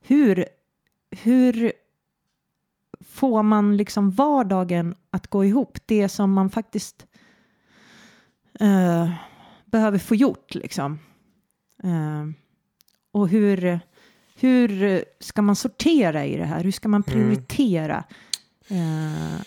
Hur, 0.00 0.44
hur 1.10 1.72
får 3.00 3.42
man 3.42 3.76
liksom 3.76 4.10
vardagen 4.10 4.94
att 5.10 5.26
gå 5.26 5.44
ihop? 5.44 5.78
Det 5.86 6.08
som 6.08 6.32
man 6.32 6.50
faktiskt 6.50 7.06
eh, 8.60 9.10
behöver 9.64 9.98
få 9.98 10.14
gjort 10.14 10.54
liksom. 10.54 10.98
Eh, 11.82 12.26
och 13.12 13.28
hur, 13.28 13.80
hur 14.36 15.04
ska 15.20 15.42
man 15.42 15.56
sortera 15.56 16.24
i 16.26 16.36
det 16.36 16.44
här? 16.44 16.64
Hur 16.64 16.72
ska 16.72 16.88
man 16.88 17.04
Mm. 17.06 17.14
prioritera? 17.20 18.04
Eh, 18.68 19.40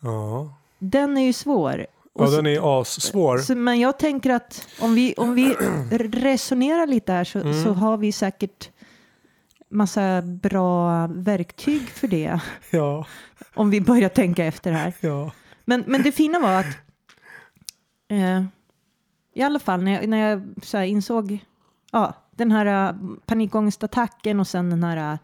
Ja. 0.00 0.54
den 0.78 1.16
är 1.18 1.22
ju 1.22 1.32
svår. 1.32 1.86
Ja, 2.18 2.26
så- 2.26 2.36
den 2.36 2.46
är 2.46 2.80
assvår. 2.80 3.38
så, 3.38 3.54
men 3.54 3.80
jag 3.80 3.98
tänker 3.98 4.30
att 4.30 4.68
om 4.80 4.94
vi, 4.94 5.14
om 5.14 5.34
vi 5.34 5.54
resonerar 6.12 6.86
lite 6.86 7.12
här 7.12 7.24
så, 7.24 7.38
Mm. 7.40 7.64
så 7.64 7.72
har 7.72 7.96
vi 7.96 8.12
säkert 8.12 8.70
massa 9.70 10.22
bra 10.22 11.06
verktyg 11.06 11.82
för 11.88 12.08
det. 12.08 12.40
Ja, 12.70 13.06
Om 13.54 13.70
vi 13.70 13.80
börjar 13.80 14.08
tänka 14.08 14.44
efter 14.44 14.72
här. 14.72 14.92
ja. 15.00 15.32
Men, 15.64 15.84
men 15.86 16.02
det 16.02 16.12
fina 16.12 16.38
var 16.38 16.52
att 16.60 16.66
eh, 18.10 18.44
i 19.34 19.42
alla 19.42 19.58
fall 19.58 19.82
när 19.82 19.92
jag, 19.92 20.08
när 20.08 20.30
jag 20.30 20.42
så 20.62 20.76
här 20.78 20.84
insåg 20.84 21.38
ja, 21.92 22.12
den 22.30 22.52
här 22.52 22.92
uh, 22.92 23.00
panikångestattacken 23.26 24.40
och 24.40 24.46
sen 24.46 24.70
den 24.70 24.84
här 24.84 25.18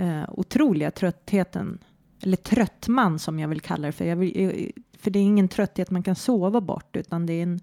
uh, 0.00 0.24
otroliga 0.30 0.90
tröttheten, 0.90 1.78
eller 2.22 2.36
tröttman 2.36 3.18
som 3.18 3.38
jag 3.38 3.48
vill 3.48 3.60
kalla 3.60 3.86
det 3.86 3.92
för. 3.92 4.04
Jag 4.04 4.16
vill, 4.16 4.72
för 5.00 5.10
det 5.10 5.18
är 5.18 5.22
ingen 5.22 5.48
trötthet 5.48 5.90
man 5.90 6.02
kan 6.02 6.16
sova 6.16 6.60
bort 6.60 6.96
utan 6.96 7.26
det 7.26 7.32
är 7.32 7.42
en... 7.42 7.60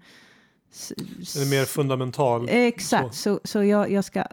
Det 1.34 1.42
är 1.42 1.50
mer 1.50 1.64
fundamental. 1.64 2.48
Exakt, 2.48 3.14
så, 3.14 3.34
så, 3.34 3.40
så 3.44 3.64
jag, 3.64 3.90
jag 3.90 4.04
ska 4.04 4.24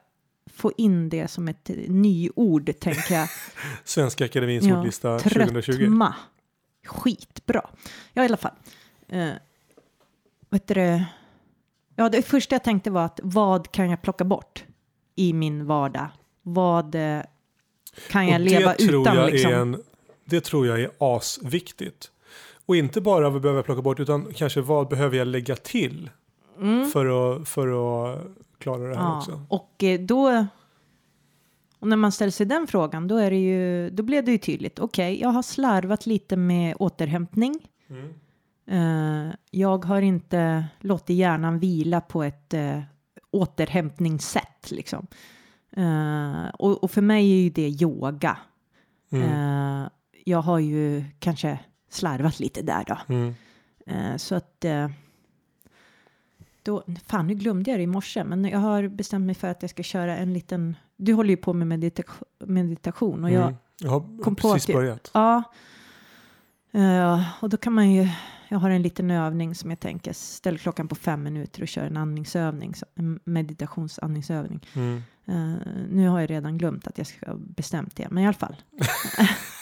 få 0.53 0.71
in 0.77 1.09
det 1.09 1.27
som 1.27 1.47
ett 1.47 1.69
nyord, 1.87 2.79
tänker 2.79 3.15
jag. 3.15 3.29
Svenska 3.83 4.25
Akademins 4.25 4.65
ja, 4.65 4.77
ordlista 4.77 5.19
2020. 5.19 5.71
Tröttma. 5.71 6.15
Skitbra. 6.85 7.69
Ja, 8.13 8.23
i 8.23 8.25
alla 8.25 8.37
fall. 8.37 8.51
Uh, 9.13 9.31
vet 10.49 10.67
du, 10.67 11.03
ja, 11.95 12.09
det 12.09 12.21
första 12.21 12.55
jag 12.55 12.63
tänkte 12.63 12.91
var 12.91 13.05
att 13.05 13.19
vad 13.23 13.71
kan 13.71 13.89
jag 13.89 14.01
plocka 14.01 14.23
bort 14.23 14.63
i 15.15 15.33
min 15.33 15.65
vardag? 15.65 16.07
Vad 16.41 16.95
eh, 16.95 17.21
kan 18.09 18.27
jag 18.27 18.41
leva 18.41 18.75
utan? 18.75 19.25
Liksom? 19.25 19.53
en, 19.53 19.83
det 20.25 20.41
tror 20.41 20.67
jag 20.67 20.81
är 20.81 20.91
asviktigt. 20.97 22.11
Och 22.65 22.75
inte 22.75 23.01
bara 23.01 23.29
vad 23.29 23.41
behöver 23.41 23.57
jag 23.57 23.65
plocka 23.65 23.81
bort 23.81 23.99
utan 23.99 24.33
kanske 24.33 24.61
vad 24.61 24.87
behöver 24.87 25.17
jag 25.17 25.27
lägga 25.27 25.55
till 25.55 26.09
mm. 26.61 26.89
för, 26.89 27.35
att, 27.35 27.49
för 27.49 27.67
att 27.67 28.21
klara 28.57 28.87
det 28.87 28.95
här 28.95 29.03
ja, 29.03 29.17
också. 29.17 29.41
Och 29.49 29.83
eh, 29.83 29.99
då, 29.99 30.45
och 31.79 31.87
när 31.87 31.97
man 31.97 32.11
ställer 32.11 32.31
sig 32.31 32.45
den 32.45 32.67
frågan, 32.67 33.07
då, 33.07 33.17
är 33.17 33.31
det 33.31 33.37
ju, 33.37 33.89
då 33.89 34.03
blev 34.03 34.25
det 34.25 34.31
ju 34.31 34.37
tydligt. 34.37 34.79
Okej, 34.79 35.13
okay, 35.13 35.21
jag 35.21 35.29
har 35.29 35.41
slarvat 35.41 36.05
lite 36.05 36.37
med 36.37 36.75
återhämtning. 36.79 37.67
Mm. 37.89 38.13
Uh, 38.71 39.33
jag 39.51 39.85
har 39.85 40.01
inte 40.01 40.65
låtit 40.79 41.15
hjärnan 41.15 41.59
vila 41.59 42.01
på 42.01 42.23
ett 42.23 42.53
uh, 42.53 42.81
återhämtningssätt. 43.31 44.71
Liksom. 44.71 45.07
Uh, 45.77 46.47
och, 46.47 46.83
och, 46.83 46.91
för 46.91 47.01
mig 47.01 47.31
är 47.31 47.43
ju 47.43 47.49
det 47.49 47.81
yoga. 47.83 48.37
Mm. 49.11 49.89
jag 50.25 50.41
har 50.41 50.59
ju 50.59 51.03
kanske 51.19 51.59
slarvat 51.95 52.39
lite 52.39 52.61
där 52.61 52.83
då. 52.87 53.13
Mm. 53.13 53.33
så 54.19 54.35
att 54.35 54.65
då, 56.65 56.83
fan, 57.07 57.27
nu 57.27 57.33
glömde 57.33 57.71
jag 57.71 57.79
det 57.79 57.83
i 57.83 57.87
morse, 57.87 58.23
men 58.23 58.45
jag 58.45 58.59
har 58.59 58.87
bestämt 58.87 59.25
mig 59.25 59.35
för 59.35 59.47
att 59.47 59.61
jag 59.61 59.69
ska 59.69 59.83
köra 59.83 60.17
en 60.17 60.33
liten. 60.33 60.75
Du 60.97 61.13
håller 61.13 61.29
ju 61.29 61.37
på 61.37 61.53
med 61.53 61.67
medita 61.67 62.03
meditation 62.45 63.23
och 63.23 63.31
jag, 63.31 63.43
mm. 63.43 63.55
jag 63.79 63.89
har 63.89 64.23
kom 64.23 64.35
precis 64.35 64.65
på 64.65 64.71
att, 64.71 64.75
börjat. 64.75 65.11
Ja. 65.13 65.43
Uh, 66.75 67.43
och 67.43 67.49
då 67.49 67.57
kan 67.57 67.73
man 67.73 67.91
ju. 67.91 68.09
Jag 68.47 68.59
har 68.59 68.69
en 68.69 68.81
liten 68.81 69.11
övning 69.11 69.55
som 69.55 69.69
jag 69.69 69.79
tänker 69.79 70.13
ställer 70.13 70.57
klockan 70.57 70.87
på 70.87 70.95
fem 70.95 71.23
minuter 71.23 71.61
och 71.61 71.67
kör 71.67 71.85
en 71.85 71.97
andningsövning, 71.97 72.73
en 72.95 73.19
meditationsandningsövning. 73.23 74.67
Mm. 74.73 75.01
Uh, 75.29 75.57
nu 75.89 76.07
har 76.07 76.19
jag 76.19 76.29
redan 76.29 76.57
glömt 76.57 76.87
att 76.87 76.97
jag 76.97 77.07
ska 77.07 77.35
bestämt 77.35 77.95
det, 77.95 78.07
men 78.11 78.23
i 78.23 78.27
alla 78.27 78.33
fall. 78.33 78.55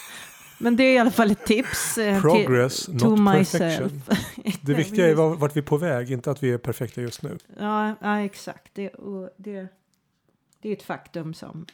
Men 0.58 0.76
det 0.76 0.84
är 0.84 0.94
i 0.94 0.98
alla 0.98 1.10
fall 1.10 1.30
ett 1.30 1.44
tips. 1.44 1.98
Eh, 1.98 2.20
Progress, 2.20 2.86
till, 2.86 2.94
not 2.94 3.32
perfection. 3.32 4.02
det 4.60 4.74
viktiga 4.74 5.08
är 5.08 5.14
vart 5.14 5.56
vi 5.56 5.60
är 5.60 5.64
på 5.64 5.76
väg, 5.76 6.10
inte 6.10 6.30
att 6.30 6.42
vi 6.42 6.52
är 6.52 6.58
perfekta 6.58 7.00
just 7.00 7.22
nu. 7.22 7.38
Ja, 7.58 7.94
ja 8.00 8.20
exakt. 8.20 8.74
Det, 8.74 8.90
det, 9.36 9.68
det 10.60 10.68
är 10.68 10.72
ett 10.72 10.82
faktum 10.82 11.34
som, 11.34 11.66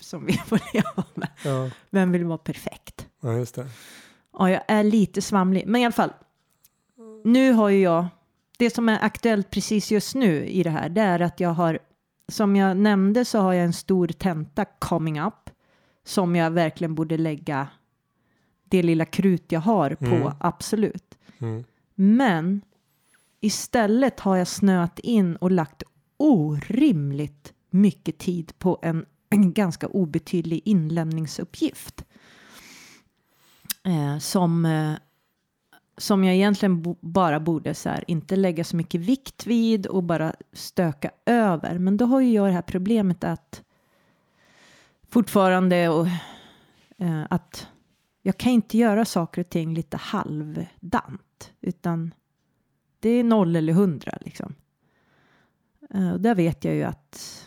som 0.00 0.26
vi 0.26 0.32
får 0.46 0.60
leva 0.74 1.04
med. 1.14 1.28
Ja. 1.44 1.70
Vem 1.90 2.12
vill 2.12 2.24
vara 2.24 2.38
perfekt? 2.38 3.06
Ja, 3.20 3.32
just 3.32 3.54
det. 3.54 3.66
Ja, 4.32 4.50
jag 4.50 4.62
är 4.68 4.84
lite 4.84 5.22
svamlig. 5.22 5.64
Men 5.66 5.80
i 5.80 5.84
alla 5.84 5.92
fall, 5.92 6.12
nu 7.24 7.52
har 7.52 7.68
ju 7.68 7.80
jag, 7.80 8.06
det 8.58 8.70
som 8.70 8.88
är 8.88 8.98
aktuellt 9.04 9.50
precis 9.50 9.90
just 9.90 10.14
nu 10.14 10.46
i 10.46 10.62
det 10.62 10.70
här, 10.70 10.88
det 10.88 11.00
är 11.00 11.20
att 11.20 11.40
jag 11.40 11.50
har, 11.50 11.78
som 12.28 12.56
jag 12.56 12.76
nämnde 12.76 13.24
så 13.24 13.38
har 13.38 13.52
jag 13.52 13.64
en 13.64 13.72
stor 13.72 14.08
tenta 14.08 14.64
coming 14.64 15.20
up 15.20 15.50
som 16.08 16.36
jag 16.36 16.50
verkligen 16.50 16.94
borde 16.94 17.16
lägga 17.16 17.68
det 18.64 18.82
lilla 18.82 19.04
krut 19.04 19.52
jag 19.52 19.60
har 19.60 19.94
på, 19.94 20.04
mm. 20.04 20.32
absolut. 20.40 21.18
Mm. 21.38 21.64
Men 21.94 22.60
istället 23.40 24.20
har 24.20 24.36
jag 24.36 24.48
snöat 24.48 24.98
in 24.98 25.36
och 25.36 25.50
lagt 25.50 25.82
orimligt 26.16 27.52
mycket 27.70 28.18
tid 28.18 28.52
på 28.58 28.78
en, 28.82 29.06
en 29.30 29.52
ganska 29.52 29.86
obetydlig 29.86 30.62
inlämningsuppgift. 30.64 32.04
Eh, 33.84 34.18
som, 34.18 34.64
eh, 34.64 34.92
som 35.96 36.24
jag 36.24 36.34
egentligen 36.34 36.82
bo, 36.82 36.96
bara 37.00 37.40
borde 37.40 37.74
så 37.74 37.88
här, 37.88 38.04
inte 38.06 38.36
lägga 38.36 38.64
så 38.64 38.76
mycket 38.76 39.00
vikt 39.00 39.46
vid 39.46 39.86
och 39.86 40.02
bara 40.02 40.34
stöka 40.52 41.10
över. 41.26 41.78
Men 41.78 41.96
då 41.96 42.04
har 42.04 42.20
ju 42.20 42.32
jag 42.32 42.46
det 42.46 42.52
här 42.52 42.62
problemet 42.62 43.24
att 43.24 43.62
fortfarande 45.08 45.88
och 45.88 46.06
eh, 46.98 47.26
att 47.30 47.68
jag 48.22 48.38
kan 48.38 48.52
inte 48.52 48.78
göra 48.78 49.04
saker 49.04 49.40
och 49.40 49.48
ting 49.48 49.74
lite 49.74 49.96
halvdant 49.96 51.52
utan 51.60 52.14
det 53.00 53.08
är 53.08 53.24
noll 53.24 53.56
eller 53.56 53.72
hundra 53.72 54.18
liksom. 54.20 54.54
Eh, 55.94 56.12
och 56.12 56.20
där 56.20 56.34
vet 56.34 56.64
jag 56.64 56.74
ju 56.74 56.82
att 56.82 57.44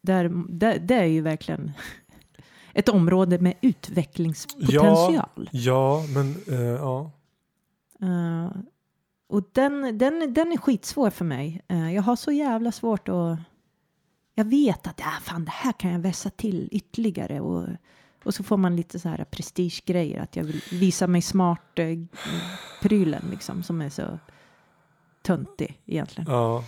där, 0.00 0.32
där, 0.48 0.78
det 0.78 0.94
är 0.94 1.04
ju 1.04 1.20
verkligen 1.20 1.72
ett 2.72 2.88
område 2.88 3.38
med 3.38 3.54
utvecklingspotential. 3.60 5.48
Ja, 5.52 6.00
ja 6.00 6.04
men 6.14 6.34
uh, 6.48 6.60
ja. 6.60 7.10
Uh, 8.02 8.50
och 9.28 9.42
den, 9.52 9.98
den, 9.98 10.34
den 10.34 10.52
är 10.52 10.56
skitsvår 10.56 11.10
för 11.10 11.24
mig. 11.24 11.62
Uh, 11.72 11.94
jag 11.94 12.02
har 12.02 12.16
så 12.16 12.32
jävla 12.32 12.72
svårt 12.72 13.08
att 13.08 13.38
jag 14.38 14.44
vet 14.44 14.86
att 14.86 15.00
ah, 15.00 15.20
fan, 15.22 15.44
det 15.44 15.50
här 15.50 15.72
kan 15.72 15.92
jag 15.92 15.98
vässa 15.98 16.30
till 16.30 16.68
ytterligare. 16.72 17.40
Och, 17.40 17.68
och 18.24 18.34
så 18.34 18.42
får 18.42 18.56
man 18.56 18.76
lite 18.76 18.98
så 18.98 19.08
här 19.08 19.24
prestigegrejer, 19.30 20.20
att 20.20 20.36
jag 20.36 20.44
vill 20.44 20.60
visa 20.70 21.06
mig 21.06 21.22
smart 21.22 21.78
eh, 21.78 21.98
liksom, 23.30 23.62
som 23.62 23.80
är 23.80 23.88
så 23.88 24.18
töntig 25.22 25.80
egentligen. 25.86 26.30
Ja. 26.30 26.64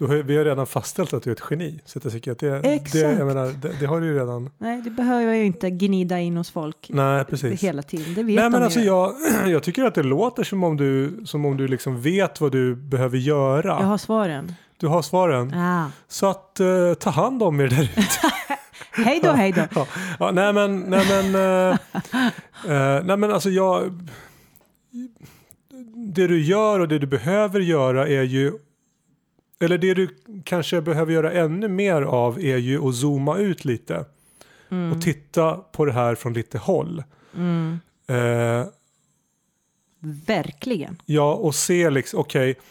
Har, 0.00 0.16
vi 0.16 0.36
har 0.36 0.44
redan 0.44 0.66
fastställt 0.66 1.12
att 1.12 1.22
du 1.22 1.30
är 1.30 1.34
ett 1.34 1.42
geni. 1.50 1.80
Så 1.84 2.00
jag 2.02 2.12
tycker 2.12 2.32
att 2.32 2.38
det, 2.38 2.56
Exakt. 2.56 2.92
Det, 2.92 3.24
menar, 3.24 3.46
det, 3.46 3.80
det 3.80 3.86
har 3.86 4.00
du 4.00 4.06
ju 4.06 4.18
redan. 4.18 4.50
Nej, 4.58 4.82
det 4.82 4.90
behöver 4.90 5.24
jag 5.24 5.36
ju 5.36 5.44
inte 5.44 5.70
gnida 5.70 6.20
in 6.20 6.36
hos 6.36 6.50
folk 6.50 6.86
Nej, 6.88 7.24
precis. 7.24 7.62
hela 7.62 7.82
tiden. 7.82 8.14
Det 8.14 8.22
vet 8.22 8.36
Nej, 8.36 8.50
men 8.50 8.60
de 8.60 8.64
alltså 8.64 8.80
jag, 8.80 9.14
jag 9.46 9.62
tycker 9.62 9.84
att 9.84 9.94
det 9.94 10.02
låter 10.02 10.44
som 10.44 10.64
om 10.64 10.76
du, 10.76 11.22
som 11.24 11.44
om 11.44 11.56
du 11.56 11.68
liksom 11.68 12.00
vet 12.00 12.40
vad 12.40 12.52
du 12.52 12.74
behöver 12.74 13.18
göra. 13.18 13.68
Jag 13.68 13.86
har 13.86 13.98
svaren. 13.98 14.54
Du 14.82 14.88
har 14.88 15.02
svaren. 15.02 15.54
Ah. 15.54 15.90
Så 16.08 16.26
att 16.26 16.58
uh, 16.60 16.94
ta 16.94 17.10
hand 17.10 17.42
om 17.42 17.60
er 17.60 17.68
där 17.68 17.82
ute. 17.82 18.32
hej 19.04 19.20
då, 19.22 19.30
hej 19.32 19.52
då. 19.52 19.66
Ja, 19.74 19.86
ja, 20.18 20.30
nej 20.30 20.52
men, 20.52 20.80
nej 20.80 21.06
men, 21.08 21.34
uh, 21.34 21.72
uh, 21.72 23.04
nej 23.04 23.16
men 23.16 23.32
alltså 23.32 23.50
jag, 23.50 24.08
det 25.94 26.26
du 26.26 26.42
gör 26.42 26.80
och 26.80 26.88
det 26.88 26.98
du 26.98 27.06
behöver 27.06 27.60
göra 27.60 28.08
är 28.08 28.22
ju, 28.22 28.52
eller 29.60 29.78
det 29.78 29.94
du 29.94 30.08
kanske 30.44 30.82
behöver 30.82 31.12
göra 31.12 31.32
ännu 31.32 31.68
mer 31.68 32.02
av 32.02 32.40
är 32.40 32.56
ju 32.56 32.88
att 32.88 32.96
zooma 32.96 33.38
ut 33.38 33.64
lite. 33.64 34.04
Mm. 34.70 34.92
Och 34.92 35.02
titta 35.02 35.56
på 35.56 35.84
det 35.84 35.92
här 35.92 36.14
från 36.14 36.32
lite 36.32 36.58
håll. 36.58 37.02
Mm. 37.36 37.78
Verkligen. 40.26 40.96
Ja, 41.06 41.34
och 41.34 41.54
se 41.54 41.90
liksom, 41.90 42.20
okej, 42.20 42.50
okay, 42.50 42.62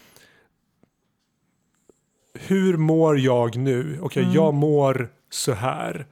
hur 2.33 2.77
mår 2.77 3.19
jag 3.19 3.57
nu? 3.57 3.81
Okej, 3.81 4.01
okay, 4.01 4.23
mm. 4.23 4.35
jag 4.35 4.53
mår 4.53 5.09
så 5.29 5.53
här. 5.53 6.05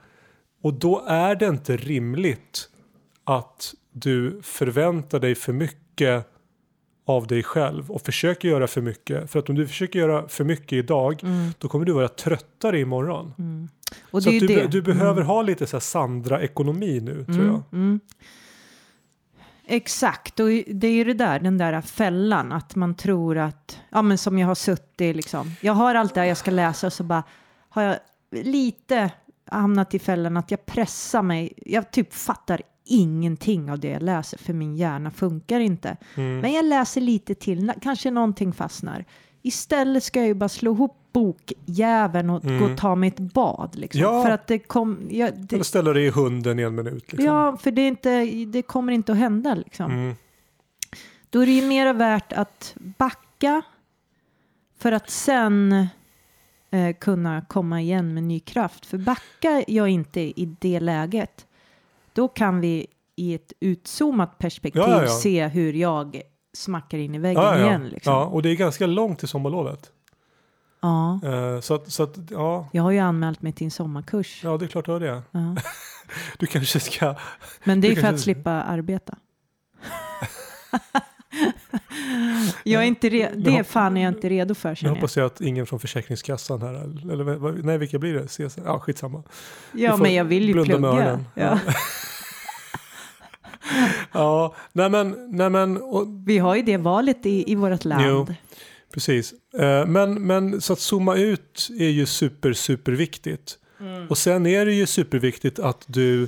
Och 0.64 0.74
då 0.74 1.06
är 1.08 1.36
det 1.36 1.48
inte 1.48 1.78
rimligt 1.78 2.70
att 3.24 3.74
du 3.92 4.40
förväntar 4.44 5.20
dig 5.20 5.36
för 5.36 5.54
mycket 5.54 6.26
av 7.06 7.28
dig 7.28 7.44
själv 7.44 7.92
och 7.92 8.02
försöker 8.02 8.48
göra 8.48 8.68
för 8.68 8.82
mycket. 8.82 9.32
För 9.32 9.40
att 9.40 9.50
om 9.50 9.56
du 9.56 9.68
försöker 9.68 10.00
göra 10.00 10.28
för 10.28 10.44
mycket 10.44 10.74
idag 10.74 11.24
mm. 11.24 11.52
då 11.58 11.68
kommer 11.68 11.86
du 11.86 11.92
vara 11.92 12.08
tröttare 12.08 12.80
imorgon. 12.80 13.34
Mm. 13.38 13.70
Och 14.12 14.24
så 14.24 14.30
du, 14.30 14.68
du, 14.68 14.82
behöver 14.82 15.22
mm. 15.22 15.28
ha 15.28 15.42
lite 15.42 15.68
så 15.68 15.80
Sandra-ekonomi 15.80 17.00
nu 17.00 17.26
tror 17.26 17.36
mm, 17.36 17.48
jag. 17.48 17.64
Exakt, 19.72 20.40
och 20.40 20.48
det 20.68 20.88
är 20.88 20.92
ju 20.92 21.04
det 21.04 21.14
där, 21.14 21.40
den 21.40 21.58
där 21.58 21.82
fällan, 21.82 22.52
att 22.52 22.76
man 22.76 22.96
tror 22.96 23.38
att, 23.38 23.80
ja 23.90 24.02
men 24.02 24.18
som 24.18 24.40
jag 24.40 24.48
har 24.48 24.56
suttit 24.56 25.16
liksom, 25.16 25.52
jag 25.62 25.74
har 25.74 25.96
allt 25.96 26.14
det 26.14 26.20
här 26.20 26.28
jag 26.28 26.38
ska 26.38 26.52
läsa 26.52 26.88
och 26.88 26.94
så 26.94 27.04
bara 27.04 27.24
har 27.70 27.82
jag 27.82 27.98
lite 28.32 29.12
hamnat 29.46 29.94
i 29.94 30.00
fällan 30.00 30.38
att 30.38 30.52
jag 30.52 30.66
pressar 30.66 31.22
mig, 31.22 31.54
jag 31.66 31.92
typ 31.92 32.14
fattar 32.14 32.62
ingenting 32.86 33.72
av 33.72 33.80
det 33.80 33.88
jag 33.88 34.02
läser 34.02 34.38
för 34.38 34.54
min 34.54 34.76
hjärna 34.76 35.12
funkar 35.12 35.60
inte. 35.60 35.98
Mm. 36.16 36.40
Men 36.40 36.54
jag 36.54 36.66
läser 36.66 37.02
lite 37.02 37.36
till, 37.36 37.74
kanske 37.82 38.12
någonting 38.12 38.54
fastnar. 38.54 39.06
Istället 39.42 40.04
ska 40.04 40.20
jag 40.20 40.28
ju 40.28 40.34
bara 40.34 40.50
slå 40.50 40.74
ihop 40.74 40.99
bokjäveln 41.12 42.30
och 42.30 42.46
mm. 42.46 42.60
gå 42.60 42.66
och 42.66 42.78
ta 42.78 42.96
mig 42.96 43.08
ett 43.08 43.20
bad. 43.20 43.76
Liksom. 43.76 44.02
Ja. 44.02 44.24
För 44.24 44.32
att 44.32 44.48
det 44.48 44.60
kom, 44.60 45.08
ja, 45.10 45.32
det, 45.32 45.56
Eller 45.56 45.64
ställa 45.64 45.94
dig 45.94 46.06
i 46.06 46.10
hunden 46.10 46.60
i 46.60 46.64
en 46.64 46.76
minut. 46.76 47.12
Liksom. 47.12 47.26
Ja, 47.26 47.58
för 47.58 47.72
det, 47.72 47.82
är 47.82 47.88
inte, 47.88 48.26
det 48.26 48.62
kommer 48.62 48.94
inte 48.94 49.12
att 49.12 49.18
hända. 49.18 49.56
Liksom. 49.56 49.92
Mm. 49.92 50.16
Då 51.30 51.42
är 51.42 51.46
det 51.46 51.52
ju 51.52 51.68
mera 51.68 51.94
värt 51.94 52.34
att 52.34 52.76
backa 52.98 53.62
för 54.78 54.92
att 54.92 55.10
sen 55.10 55.88
eh, 56.72 56.96
kunna 57.00 57.42
komma 57.42 57.82
igen 57.82 58.14
med 58.14 58.24
ny 58.24 58.40
kraft. 58.40 58.86
För 58.86 58.98
backar 58.98 59.64
jag 59.68 59.90
inte 59.90 60.20
i 60.20 60.56
det 60.60 60.80
läget, 60.80 61.46
då 62.14 62.28
kan 62.28 62.62
vi 62.62 62.88
i 63.16 63.34
ett 63.34 63.54
utzoomat 63.60 64.38
perspektiv 64.38 64.84
Ja, 64.88 65.08
se 65.08 65.48
hur 65.48 65.74
jag 65.74 66.22
smackar 66.54 66.98
in 66.98 67.16
i 67.16 67.20
väggen 67.20 67.66
igen. 67.66 67.88
Liksom. 67.88 68.14
ja, 68.14 68.26
och 68.26 68.42
det 68.42 68.50
är 68.50 68.56
ganska 68.56 68.86
långt 68.86 69.20
till 69.20 69.28
sommarlovet. 69.28 69.92
Ja. 70.82 71.20
Eh, 71.24 71.60
så 71.60 71.74
att, 71.74 71.92
så 71.92 72.04
att 72.04 72.18
ja, 72.30 72.68
Jag 72.72 72.84
har 72.84 72.92
ju 72.92 73.00
anmält 73.00 73.42
mig 73.42 73.52
till 73.54 73.66
en 73.66 73.72
sommarkurs. 73.72 74.42
ja, 74.44 74.58
det 74.58 74.66
är 74.66 74.68
klart 74.68 74.86
du 74.86 74.92
har 74.92 75.00
det. 75.00 75.22
Ja. 75.32 75.56
Du 76.38 76.46
kanske 76.46 76.80
ska... 76.80 77.16
Men 77.64 77.82
det 77.82 77.88
är 77.88 77.92
för 77.92 77.98
att 78.02 78.04
kanske- 78.06 78.24
slippa 78.24 78.52
arbeta. 78.52 79.16
jag 82.64 82.82
är 82.84 82.88
inte 82.88 83.10
re- 83.10 83.36
det 83.36 83.52
hop- 83.52 83.68
fan 83.68 83.98
är 83.98 84.04
jag 84.04 84.14
inte 84.14 84.30
redo 84.30 84.56
för 84.56 84.76
känner 84.76 84.90
jag. 84.92 84.96
hoppas 84.96 85.18
jag 85.18 85.26
att 85.26 85.42
ingen 85.42 85.66
från 85.66 85.80
Försäkringskassan 85.80 86.62
här, 86.62 86.74
eller 87.12 87.64
nej 87.64 87.78
vilka 87.78 88.00
blir 88.00 88.14
det? 88.14 88.28
CSN? 88.28 88.62
Ja, 88.66 88.80
skitsamma. 88.80 89.24
Ja, 89.72 89.98
men 89.98 90.14
jag 90.14 90.26
vill 90.26 90.48
ju 90.48 90.64
plugga. 90.64 91.20
Ja. 91.34 91.60
Ja, 94.12 94.56
nej 94.74 94.90
men, 94.90 95.28
nej 95.38 95.50
men 95.50 95.78
och, 95.82 96.06
Vi 96.26 96.38
har 96.38 96.56
ju 96.56 96.62
det 96.62 96.78
valet 96.78 97.26
i, 97.26 97.52
i 97.52 97.56
vårt 97.56 97.86
land. 97.86 98.06
Jo. 98.06 98.28
Precis. 98.94 99.34
Eh, 99.54 99.86
men, 99.86 100.14
men 100.14 100.62
så 100.62 100.74
att 100.74 100.80
zooma 100.80 101.16
ut 101.16 101.70
är 101.80 101.90
ju 101.90 102.06
super, 102.06 102.54
super 102.54 102.92
viktigt. 102.92 103.58
Mm. 103.80 104.08
Och 104.08 104.18
sen 104.18 104.46
är 104.46 104.66
det 104.66 104.74
ju 104.74 104.86
superviktigt 104.86 105.60
att 105.60 105.86
du, 105.88 106.28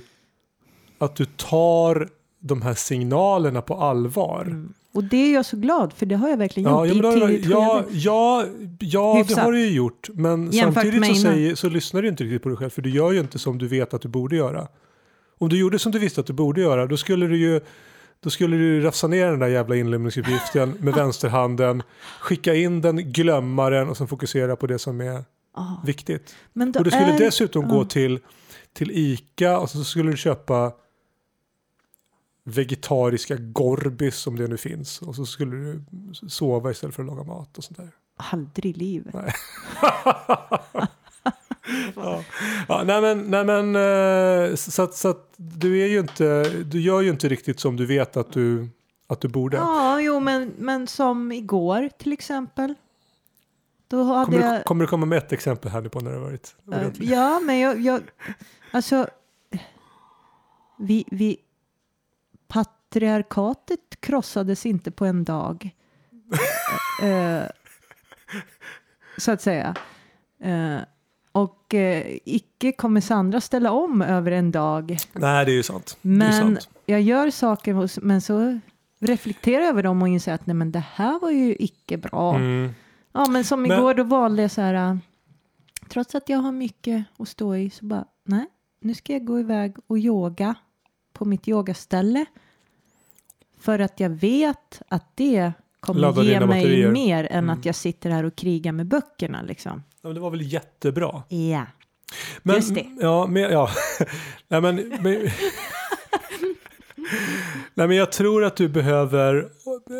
att 0.97 1.15
du 1.15 1.25
tar 1.25 2.09
de 2.39 2.61
här 2.61 2.73
signalerna 2.73 3.61
på 3.61 3.75
allvar. 3.75 4.41
Mm. 4.41 4.73
Och 4.93 5.03
det 5.03 5.17
är 5.17 5.33
jag 5.33 5.45
så 5.45 5.57
glad 5.57 5.93
för 5.93 6.05
det 6.05 6.15
har 6.15 6.29
jag 6.29 6.37
verkligen 6.37 6.69
Ja, 6.69 6.85
gjort 6.85 7.03
ja, 7.03 7.11
men 7.11 7.31
i 7.31 7.43
ja, 7.49 7.83
ja, 7.91 8.45
ja 8.79 9.25
det 9.27 9.33
har 9.33 9.51
du 9.51 9.59
ju 9.59 9.75
gjort. 9.75 10.09
Men 10.13 10.51
Jämfört 10.51 10.83
samtidigt 10.83 11.15
så, 11.15 11.21
säger, 11.21 11.55
så 11.55 11.69
lyssnar 11.69 12.01
du 12.01 12.07
inte 12.07 12.23
riktigt 12.23 12.43
på 12.43 12.49
dig 12.49 12.57
själv. 12.57 12.69
För 12.69 12.81
du 12.81 12.89
gör 12.89 13.11
ju 13.11 13.19
inte 13.19 13.39
som 13.39 13.57
du 13.57 13.67
vet 13.67 13.93
att 13.93 14.01
du 14.01 14.07
borde 14.07 14.35
göra. 14.35 14.67
Om 15.37 15.49
du 15.49 15.59
gjorde 15.59 15.79
som 15.79 15.91
du 15.91 15.99
visste 15.99 16.21
att 16.21 16.27
du 16.27 16.33
borde 16.33 16.61
göra, 16.61 16.85
då 16.85 16.97
skulle 16.97 17.27
du 17.27 17.37
ju 17.37 17.61
då 18.23 18.29
skulle 18.29 18.57
du 18.57 18.81
rafsa 18.81 19.07
ner 19.07 19.27
den 19.27 19.39
där 19.39 19.47
jävla 19.47 19.75
inlämningsuppgiften 19.75 20.77
med 20.79 20.93
vänsterhanden, 20.95 21.83
skicka 22.19 22.55
in 22.55 22.81
den, 22.81 22.97
glömma 23.11 23.69
den 23.69 23.89
och 23.89 23.97
sen 23.97 24.07
fokusera 24.07 24.55
på 24.55 24.67
det 24.67 24.79
som 24.79 25.01
är 25.01 25.23
Ah. 25.53 25.75
viktigt. 25.85 26.35
Men 26.53 26.73
Och 26.77 26.83
du 26.83 26.91
skulle 26.91 27.13
är... 27.13 27.19
dessutom 27.19 27.67
gå 27.67 27.81
ja. 27.81 27.85
till, 27.85 28.19
till 28.73 28.91
ICA 28.91 29.59
och 29.59 29.69
så 29.69 29.83
skulle 29.83 30.11
du 30.11 30.17
köpa 30.17 30.71
vegetariska 32.43 33.35
Gorbis 33.35 34.27
om 34.27 34.35
det 34.35 34.47
nu 34.47 34.57
finns. 34.57 35.01
Och 35.01 35.15
så 35.15 35.25
skulle 35.25 35.55
du 35.55 35.83
sova 36.29 36.71
istället 36.71 36.95
för 36.95 37.03
att 37.03 37.07
laga 37.07 37.23
mat 37.23 37.57
och 37.57 37.63
sånt 37.63 37.77
där. 37.77 37.89
Aldrig 38.17 38.75
i 38.75 38.79
livet. 38.79 39.15
Ja. 41.95 42.23
Ja, 42.67 42.83
nej 42.83 43.01
men, 43.01 43.19
nej 43.31 43.45
men 43.45 43.75
eh, 43.75 44.55
så, 44.55 44.83
att, 44.83 44.93
så 44.93 45.09
att 45.09 45.33
du 45.37 45.81
är 45.81 45.87
ju 45.87 45.99
inte, 45.99 46.49
du 46.63 46.81
gör 46.81 47.01
ju 47.01 47.09
inte 47.09 47.29
riktigt 47.29 47.59
som 47.59 47.77
du 47.77 47.85
vet 47.85 48.17
att 48.17 48.33
du, 48.33 48.69
att 49.07 49.21
du 49.21 49.27
borde. 49.27 49.57
Ja, 49.57 50.01
jo, 50.01 50.19
men, 50.19 50.53
men 50.57 50.87
som 50.87 51.31
igår 51.31 51.89
till 51.97 52.13
exempel. 52.13 52.75
Då 53.87 54.03
hade 54.03 54.25
Kommer, 54.25 54.39
jag... 54.39 54.59
du, 54.59 54.63
kommer 54.63 54.85
du 54.85 54.89
komma 54.89 55.05
med 55.05 55.17
ett 55.17 55.31
exempel 55.31 55.71
här 55.71 55.81
nu 55.81 55.89
på 55.89 55.99
när 55.99 56.11
det 56.11 56.19
varit 56.19 56.55
Eh, 56.71 56.77
ordentligt? 56.77 57.09
Ja, 57.09 57.39
men 57.39 57.59
jag, 57.59 57.79
jag 57.81 58.01
alltså, 58.71 59.07
vi, 60.77 61.05
vi, 61.11 61.37
patriarkatet 62.47 63.97
krossades 63.99 64.65
inte 64.65 64.91
på 64.91 65.05
en 65.05 65.23
dag. 65.23 65.69
Eh, 67.03 67.43
så 69.17 69.31
att 69.31 69.41
säga. 69.41 69.75
Eh, 70.39 70.79
och 71.31 71.73
eh, 71.73 72.17
icke 72.25 72.71
kommer 72.71 73.01
Sandra 73.01 73.41
ställa 73.41 73.71
om 73.71 74.01
över 74.01 74.31
en 74.31 74.51
dag. 74.51 74.97
Nej, 75.13 75.45
det 75.45 75.51
är 75.51 75.55
ju 75.55 75.63
sant. 75.63 75.97
Men 76.01 76.33
sant. 76.33 76.69
jag 76.85 77.01
gör 77.01 77.29
saker, 77.31 77.73
hos- 77.73 77.99
men 78.01 78.21
så 78.21 78.59
reflekterar 78.99 79.59
jag 79.61 79.69
över 79.69 79.83
dem 79.83 80.01
och 80.01 80.07
inser 80.07 80.33
att 80.33 80.45
nej, 80.45 80.53
men 80.53 80.71
det 80.71 80.83
här 80.93 81.19
var 81.19 81.31
ju 81.31 81.55
icke 81.59 81.97
bra. 81.97 82.35
Mm. 82.35 82.71
Ja, 83.13 83.25
men 83.29 83.43
som 83.43 83.61
Men- 83.61 83.71
igår 83.71 83.93
då 83.93 84.03
valde 84.03 84.41
jag 84.41 84.51
så 84.51 84.61
här, 84.61 84.73
äh, 84.73 84.97
trots 85.89 86.15
att 86.15 86.29
jag 86.29 86.37
har 86.39 86.51
mycket 86.51 87.03
att 87.19 87.27
stå 87.27 87.55
i, 87.55 87.69
så 87.69 87.85
bara, 87.85 88.05
nej, 88.23 88.45
nu 88.81 88.93
ska 88.93 89.13
jag 89.13 89.25
gå 89.25 89.39
iväg 89.39 89.75
och 89.87 89.97
yoga 89.97 90.55
på 91.13 91.25
mitt 91.25 91.47
yogaställe. 91.47 92.25
För 93.59 93.79
att 93.79 93.99
jag 93.99 94.09
vet 94.09 94.81
att 94.87 95.05
det 95.15 95.53
kommer 95.81 96.01
Ladda 96.01 96.23
ge 96.23 96.39
mig 96.39 96.47
batterier. 96.47 96.91
mer 96.91 97.23
än 97.31 97.43
Mm. 97.43 97.49
att 97.59 97.65
jag 97.65 97.75
sitter 97.75 98.09
här 98.09 98.23
och 98.23 98.35
krigar 98.35 98.71
med 98.71 98.85
böckerna 98.87 99.41
liksom. 99.41 99.83
Ja, 100.01 100.07
men 100.09 100.13
det 100.13 100.19
var 100.19 100.29
väl 100.31 100.41
jättebra. 100.53 101.23
Ja. 101.29 101.65
Men, 102.43 102.55
Just 102.55 102.75
det. 102.75 102.85
Ja, 103.01 103.27
men, 103.27 103.41
ja. 103.43 103.69
Nej, 104.47 104.61
men, 104.61 104.75
men, 105.01 105.27
Nej, 107.73 107.87
men 107.87 107.97
jag 107.97 108.11
tror 108.11 108.43
att 108.43 108.55
du 108.55 108.67
behöver 108.67 109.49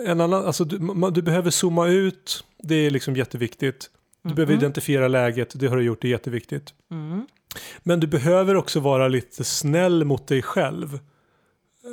en 0.08 0.22
annan, 0.22 0.46
alltså 0.46 0.64
du, 0.66 1.12
du 1.12 1.22
behöver 1.22 1.50
zooma 1.52 1.88
ut, 1.88 2.44
det 2.64 2.76
är 2.76 2.90
liksom 2.92 3.16
jätteviktigt. 3.16 3.90
Du 4.24 4.34
behöver 4.34 4.54
Mhm. 4.54 4.60
identifiera 4.60 5.08
läget, 5.08 5.60
det 5.60 5.68
har 5.68 5.78
du 5.78 5.84
gjort, 5.84 6.02
det 6.02 6.08
är 6.08 6.12
jätteviktigt. 6.12 6.74
Mm. 6.92 7.26
Men 7.84 8.00
du 8.00 8.08
behöver 8.08 8.56
också 8.56 8.80
vara 8.80 9.08
lite 9.08 9.44
snäll 9.44 10.04
mot 10.06 10.28
dig 10.28 10.42
själv. 10.42 11.00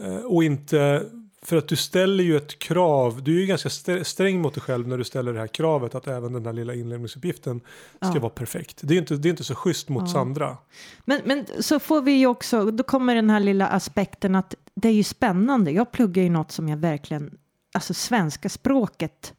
Eh, 0.05 0.16
Och 0.24 0.44
inte, 0.44 1.03
för 1.49 1.57
att 1.57 1.69
du 1.69 1.77
ställer 1.77 2.25
ju 2.25 2.37
ett 2.37 2.59
krav, 2.59 3.23
du 3.23 3.37
är 3.37 3.41
ju 3.41 3.47
ganska 3.47 3.67
st- 3.67 4.05
sträng 4.05 4.41
mot 4.43 4.55
dig 4.55 4.61
själv 4.63 4.89
när 4.89 4.99
du 4.99 5.05
ställer 5.05 5.33
det 5.33 5.39
här 5.41 5.47
kravet 5.47 5.95
att 5.95 6.07
även 6.09 6.33
den 6.33 6.47
här 6.47 6.53
lilla 6.53 6.75
inlämningsuppgiften 6.75 7.61
ska 8.01 8.15
Ja. 8.15 8.21
vara 8.21 8.31
perfekt. 8.31 8.81
Det 8.83 8.95
är 8.95 8.99
inte, 8.99 9.17
det 9.17 9.29
är 9.29 9.31
inte 9.31 9.45
så 9.45 9.55
schysst 9.55 9.89
mot 9.89 10.03
Ja. 10.03 10.07
Sandra. 10.13 10.57
Men, 11.05 11.21
men 11.25 11.47
så 11.61 11.79
får 11.81 12.03
vi 12.03 12.13
ju 12.13 12.27
också, 12.27 12.71
då 12.71 12.83
kommer 12.85 13.15
den 13.15 13.31
här 13.31 13.41
lilla 13.41 13.67
aspekten 13.67 14.35
att 14.35 14.55
det 14.75 14.89
är 14.89 14.93
ju 14.93 15.05
spännande. 15.05 15.71
Jag 15.71 15.93
pluggar 15.93 16.23
ju 16.23 16.31
något 16.31 16.53
som 16.53 16.69
jag 16.69 16.77
verkligen, 16.77 17.39
alltså 17.75 17.95
svenska 17.95 18.49
språket 18.49 19.35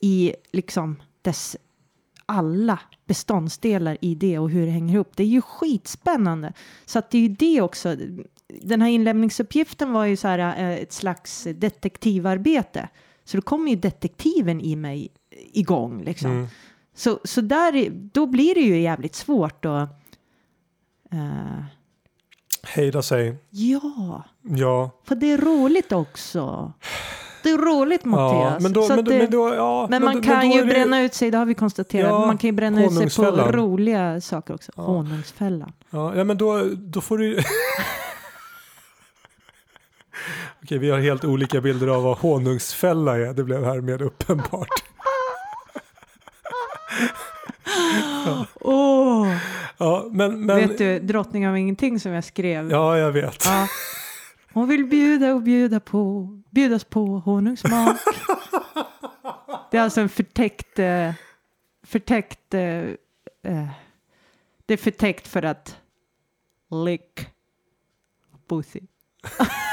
i 0.00 0.34
liksom 0.52 1.02
dess 1.22 1.56
alla 2.26 2.78
beståndsdelar 3.06 3.98
i 4.00 4.14
det 4.14 4.38
och 4.38 4.50
hur 4.50 4.66
det 4.66 4.72
hänger 4.72 4.94
ihop. 4.94 5.12
Det 5.16 5.22
är 5.22 5.26
ju 5.26 5.42
skitspännande. 5.42 6.52
Så 6.86 6.98
att 6.98 7.10
det 7.10 7.18
är 7.18 7.22
ju 7.22 7.28
det 7.28 7.60
också. 7.62 7.96
Den 8.62 8.82
här 8.82 8.88
inlämningsuppgiften 8.88 9.92
var 9.92 10.04
ju 10.04 10.16
så 10.16 10.28
här 10.28 10.38
eh, 10.38 10.70
ett 10.82 10.92
slags 10.92 11.46
detektivarbete. 11.54 12.88
Så 13.24 13.36
då 13.36 13.42
kommer 13.42 13.70
ju 13.70 13.76
detektiven 13.76 14.60
i 14.60 14.76
mig 14.76 15.08
igång 15.52 16.02
liksom. 16.04 16.30
Mm. 16.30 16.46
Så, 16.94 17.18
så 17.24 17.40
där, 17.40 17.74
är- 17.76 17.90
då 17.90 18.26
blir 18.26 18.54
det 18.54 18.60
ju 18.60 18.80
jävligt 18.80 19.14
svårt 19.14 19.64
att... 19.64 19.88
eh, 21.12 21.64
Hejda 22.62 23.02
sig. 23.02 23.36
ja, 23.50 24.24
Ja. 24.42 24.90
för 25.04 25.14
det 25.14 25.32
är 25.32 25.38
roligt 25.38 25.92
också. 25.92 26.72
Det 27.42 27.50
är 27.50 27.58
roligt 27.58 28.00
ja 28.04 28.10
Mattias. 28.10 28.62
men, 28.62 28.72
då, 28.72 28.82
Så 28.82 28.88
men, 28.88 28.98
att 28.98 29.04
då, 29.04 29.10
det, 29.10 29.18
men, 29.18 29.30
då, 29.30 29.54
ja, 29.54 29.86
men 29.90 30.04
man 30.04 30.22
kan 30.22 30.50
ju 30.50 30.58
det- 30.60 30.66
bränna 30.66 31.00
ut 31.02 31.14
sig, 31.14 31.30
det 31.30 31.38
har 31.38 31.46
vi 31.46 31.54
konstaterat. 31.54 32.10
Ja, 32.10 32.26
man 32.26 32.38
kan 32.38 32.48
ju 32.48 32.52
bränna 32.52 32.84
ut 32.84 33.12
sig 33.12 33.24
på 33.24 33.30
roliga 33.32 34.20
saker 34.20 34.54
också. 34.54 34.72
Ja. 34.76 34.82
Honungsfällan. 34.82 35.72
Ja, 35.90 36.16
ja 36.16 36.24
men 36.24 36.38
då, 36.38 36.64
då 36.76 37.00
får 37.00 37.18
du 37.18 37.38
Okej, 40.64 40.78
vi 40.78 40.90
har 40.90 40.98
helt 40.98 41.24
olika 41.24 41.60
bilder 41.60 41.86
av 41.86 42.02
vad 42.02 42.18
honungsfälla 42.18 43.18
är. 43.18 43.34
Det 43.34 43.44
blev 43.44 43.64
härmed 43.64 44.02
uppenbart. 44.02 44.68
Åh! 48.60 49.36
Ja, 49.78 50.08
men, 50.12 50.46
men, 50.46 50.56
Vet 50.56 50.78
du, 50.78 50.98
drottning 50.98 51.48
av 51.48 51.58
ingenting 51.58 52.00
som 52.00 52.12
jag 52.12 52.24
skrev. 52.24 52.70
Ja, 52.70 52.98
jag 52.98 53.12
vet. 53.12 53.44
Ja. 53.44 53.68
Hon 54.52 54.68
vill 54.68 54.84
bjuda 54.86 55.34
och 55.34 55.42
bjuda 55.42 55.80
på, 55.80 56.28
bjudas 56.50 56.84
på 56.84 57.06
honungsmak. 57.06 57.96
Det 59.70 59.78
är 59.78 59.82
alltså 59.82 60.00
en 60.00 60.08
förtäckt, 60.08 60.78
eh, 60.78 61.12
förtäckt, 61.86 62.54
eh, 62.54 62.62
eh, 62.62 63.68
det 64.66 64.74
är 64.74 64.76
förtäckt 64.76 65.28
för 65.28 65.42
att 65.42 65.76
lick 66.70 67.26
pussy. 68.48 68.80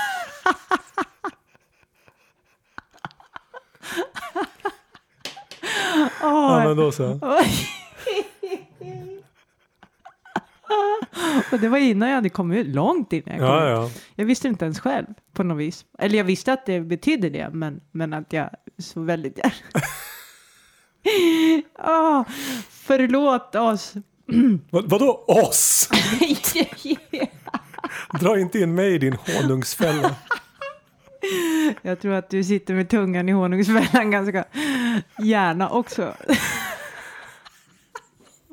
Ja, 6.21 6.58
Åh, 6.58 6.63
men 6.67 6.78
då 6.78 6.91
så. 6.91 7.19
och 11.52 11.60
det 11.60 11.69
var 11.69 11.78
innan 11.78 12.10
jag 12.10 12.15
hade 12.15 12.30
kommit 12.30 12.58
ut, 12.67 12.75
långt 12.75 13.13
innan 13.13 13.38
jag 13.38 13.39
kom 13.39 13.47
Ja, 13.47 13.86
ut. 13.86 13.93
ja. 13.95 14.02
Jag 14.15 14.25
visste 14.25 14.47
inte 14.47 14.65
ens 14.65 14.80
själv 14.80 15.06
på 15.34 15.43
något 15.43 15.58
vis. 15.58 15.86
Eller 15.99 16.17
jag 16.17 16.23
visste 16.25 16.54
att 16.54 16.65
det 16.65 16.80
betydde 16.82 17.30
det, 17.30 17.49
men, 17.54 17.82
men 17.91 18.13
att 18.13 18.34
jag 18.34 18.49
så 18.78 19.02
väldigt 19.02 19.38
gärna... 19.38 19.54
oh, 22.19 22.23
förlåt 22.69 23.56
oss. 23.56 23.93
Vad, 24.69 24.89
vadå 24.89 25.23
oss? 25.28 25.89
Dra 28.19 28.39
inte 28.39 28.60
in 28.60 28.76
mig 28.76 28.93
i 28.93 28.98
din 28.98 29.17
honungsfälla. 29.28 30.15
Jag 31.82 32.00
tror 32.00 32.13
att 32.13 32.30
du 32.30 32.43
sitter 32.43 32.74
med 32.74 32.89
tungan 32.89 33.30
i 33.30 33.32
honungsfällan 33.32 34.12
ganska 34.12 34.45
gärna 35.19 35.69
också. 35.69 36.13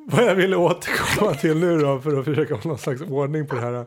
Vad 0.08 0.24
jag 0.24 0.34
ville 0.34 0.56
återkomma 0.56 1.34
till 1.34 1.56
nu 1.56 1.78
då 1.78 2.00
för 2.00 2.18
att 2.18 2.24
försöka 2.24 2.54
ha 2.54 2.60
någon 2.64 2.78
slags 2.78 3.00
ordning 3.00 3.46
på 3.46 3.54
det 3.54 3.60
här. 3.60 3.86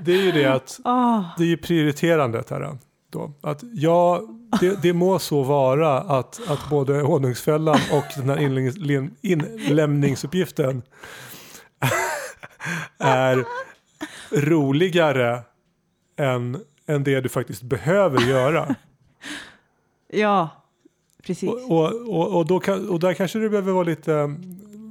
Det, 0.00 0.12
är 0.12 0.22
ju 0.22 0.32
det 0.32 0.44
att 0.44 0.80
Åh, 0.84 1.24
det 1.38 1.44
är 1.44 1.48
ju 1.48 1.56
prioriterandet 1.56 2.50
här. 2.50 2.78
Då. 3.10 3.32
Att 3.40 3.60
ja, 3.74 4.22
det, 4.60 4.82
det 4.82 4.92
må 4.92 5.18
så 5.18 5.42
vara 5.42 6.00
att, 6.00 6.40
att 6.48 6.70
både 6.70 7.00
honungsfällan 7.00 7.78
och 7.92 8.04
den 8.16 8.28
här 8.30 8.36
inlämnings- 8.36 9.10
inlämningsuppgiften 9.22 10.82
är 12.98 13.44
roligare 14.36 15.42
än, 16.16 16.58
än 16.86 17.04
det 17.04 17.20
du 17.20 17.28
faktiskt 17.28 17.62
behöver 17.62 18.20
göra. 18.20 18.74
ja, 20.12 20.48
precis. 21.22 21.50
Och, 21.50 21.92
och, 22.08 22.36
och, 22.36 22.46
då 22.46 22.60
kan, 22.60 22.88
och 22.88 23.00
där 23.00 23.14
kanske 23.14 23.38
du 23.38 23.48
behöver 23.50 23.72
vara 23.72 23.84
lite, 23.84 24.34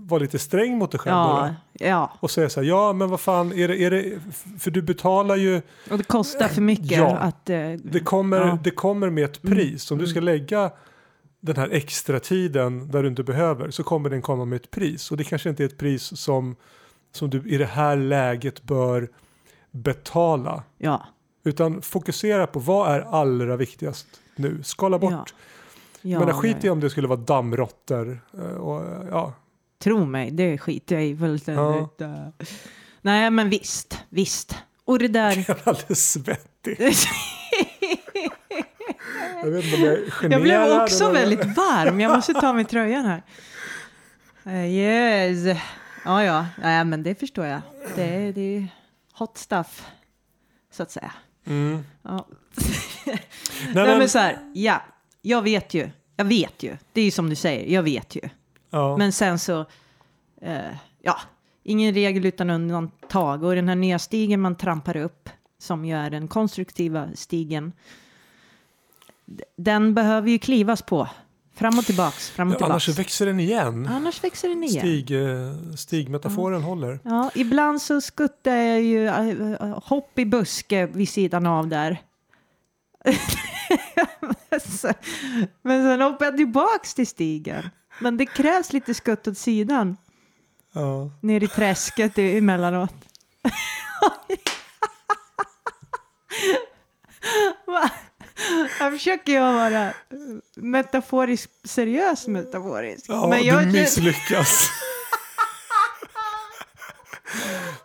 vara 0.06 0.20
lite 0.22 0.40
sträng 0.40 0.78
mot 0.78 0.92
dig 0.92 1.00
själv. 1.00 1.16
då. 1.16 1.20
Ja, 1.22 1.56
ja, 1.88 2.12
Och 2.20 2.32
säga 2.32 2.50
så 2.50 2.60
här, 2.62 2.68
ja 2.68 2.94
men 2.94 3.10
vad 3.10 3.20
fan, 3.20 3.54
är 3.54 3.68
det, 3.68 3.78
är 3.84 3.92
det, 3.92 4.20
för 4.60 4.72
du 4.72 4.82
betalar 4.82 5.36
ju, 5.36 5.62
och 5.92 5.98
det 5.98 6.04
kostar 6.04 6.48
för 6.48 6.62
mycket 6.62 6.98
Ja. 6.98 7.16
att... 7.18 7.50
eh, 7.50 7.72
det 7.84 8.00
kommer, 8.00 8.38
Ja. 8.48 8.58
det 8.64 8.72
kommer 8.72 9.10
med 9.10 9.24
ett 9.24 9.42
pris. 9.42 9.92
Om 9.92 9.98
du 9.98 10.08
ska 10.08 10.20
lägga 10.20 10.72
den 11.40 11.56
här 11.56 11.70
extra 11.72 12.20
tiden 12.20 12.92
där 12.92 13.04
du 13.04 13.10
inte 13.10 13.24
behöver 13.24 13.72
så 13.72 13.84
kommer 13.84 14.10
den 14.10 14.22
komma 14.22 14.46
med 14.46 14.56
ett 14.56 14.72
pris. 14.72 15.12
Och 15.12 15.18
det 15.18 15.24
kanske 15.24 15.50
inte 15.50 15.64
är 15.64 15.68
ett 15.68 15.78
pris 15.78 16.18
som, 16.22 16.56
som 17.12 17.30
du 17.30 17.44
i 17.50 17.58
det 17.58 17.66
här 17.66 17.96
läget 17.96 18.64
bör 18.64 19.10
betala. 19.74 20.64
Ja, 20.78 21.06
Utan 21.46 21.82
fokusera 21.82 22.48
på 22.48 22.60
vad 22.60 22.92
är 22.96 23.02
allra 23.02 23.56
viktigast 23.58 24.08
nu. 24.36 24.64
Skala 24.64 25.00
bort. 25.00 25.12
ja. 25.12 25.26
ja, 26.02 26.20
Men 26.20 26.34
skit 26.34 26.58
ja, 26.62 26.68
i 26.68 26.70
om 26.70 26.80
det 26.80 26.90
skulle 26.90 27.08
vara 27.08 27.20
dammråttor. 27.20 28.20
eh, 28.38 28.40
Och, 28.46 29.08
ja. 29.12 29.34
Tro 29.80 30.06
mig, 30.06 30.32
det 30.32 30.58
skiter 30.58 30.96
jag 30.96 31.06
i 31.06 31.18
fullständigt. 31.18 32.02
eh. 32.02 32.28
Nej, 33.02 33.30
men 33.32 33.50
visst, 33.50 34.00
visst. 34.10 34.56
Och 34.86 35.00
det 35.00 35.08
där... 35.08 35.46
Jag 35.48 35.58
är 35.58 35.68
alldeles 35.70 36.12
svettig. 36.12 36.78
Jag 39.44 39.52
vet 39.52 39.64
inte 39.66 39.76
om 39.78 39.84
jag 39.84 39.94
är 39.94 40.10
generad. 40.12 40.34
jag 40.34 40.42
blev 40.42 40.82
också 40.82 41.04
eller- 41.04 41.14
väldigt 41.14 41.58
varm. 41.58 42.00
Jag 42.00 42.12
måste 42.16 42.34
ta 42.34 42.54
mig 42.54 42.66
tröjan 42.66 43.06
här. 43.06 43.24
Eh, 44.46 44.66
yes. 44.72 45.58
Ja, 46.06 46.24
ja. 46.24 46.46
Nej, 46.62 46.86
men 46.86 47.04
det 47.04 47.16
förstår 47.20 47.46
jag. 47.46 47.62
Det 47.96 48.32
det 48.32 48.68
hot 49.24 49.38
stuff, 49.38 49.88
så 50.72 50.84
att 50.84 50.92
säga. 50.92 51.12
Mm. 51.46 51.84
Ja. 52.02 52.28
Nej, 53.06 53.20
Nej, 53.74 53.88
men, 53.88 53.98
men 53.98 54.10
så 54.10 54.20
här, 54.20 54.52
ja, 54.54 54.82
jag 55.22 55.42
vet 55.42 55.74
ju. 55.74 55.90
Jag 56.16 56.26
vet 56.26 56.64
ju. 56.64 56.78
Det 56.94 57.02
är 57.02 57.06
ju 57.06 57.12
som 57.12 57.30
du 57.30 57.36
säger, 57.36 57.74
jag 57.74 57.84
vet 57.84 58.16
ju. 58.16 58.22
ja. 58.70 58.98
Men 58.98 59.14
sen 59.14 59.40
så, 59.40 59.66
eh, 60.42 60.76
ja, 61.02 61.20
ingen 61.64 61.94
regel 61.94 62.26
utan 62.26 62.50
undantag. 62.50 63.44
Och 63.44 63.56
den 63.56 63.70
här 63.70 63.76
nya 63.76 64.00
stigen 64.00 64.42
man 64.42 64.56
trampar 64.56 64.98
upp, 64.98 65.30
som 65.58 65.86
ju 65.86 65.96
är 65.96 66.10
den 66.10 66.28
konstruktiva 66.28 67.10
stigen, 67.16 67.74
den 69.56 69.94
behöver 69.94 70.30
ju 70.30 70.40
klivas 70.40 70.82
på. 70.82 71.10
Fram 71.56 71.80
och 71.80 71.86
tillbaks, 71.86 72.30
fram 72.30 72.48
och 72.48 72.54
Ja, 72.54 72.58
tillbaks. 72.58 72.88
annars 72.88 73.00
växer 73.00 73.26
den 73.26 73.40
igen. 73.40 73.88
Annars 73.92 74.24
växer 74.24 74.50
den 74.50 74.64
igen. 74.64 74.82
Stig, 75.06 75.12
eh, 75.12 75.54
stigmetaforen 75.76 76.62
håller. 76.64 77.00
Ja, 77.04 77.32
ibland 77.36 77.82
så 77.82 78.02
skuttar 78.02 78.56
jag 78.56 78.82
ju 78.82 79.08
äh, 79.08 79.80
hopp 79.84 80.20
i 80.20 80.26
buske 80.26 80.86
vid 80.86 81.10
sidan 81.10 81.46
av 81.46 81.68
där. 81.68 82.02
Men 85.62 85.84
sen- 85.84 86.02
hoppar 86.02 86.26
jag 86.26 86.38
tillbaks 86.38 86.94
till 86.94 87.08
stigen. 87.08 87.70
Men 88.00 88.18
det 88.18 88.26
krävs 88.26 88.74
lite 88.74 88.94
skutt 88.94 89.28
åt 89.28 89.38
sidan. 89.38 89.98
Ja. 90.74 91.12
ner 91.22 91.44
i 91.44 91.48
träsket 91.48 92.18
emellanåt. 92.18 92.94
Va? 97.66 97.90
Här 98.80 98.92
försöker 98.92 99.34
jag 99.34 99.54
vara 99.54 99.84
eh, 99.88 99.94
metaforisk, 100.56 101.50
seriös 101.64 102.28
metaforisk. 102.28 103.06
Ja, 103.08 103.28
Men 103.28 103.44
jag, 103.44 103.64
du 103.64 103.72
misslyckas. 103.72 104.70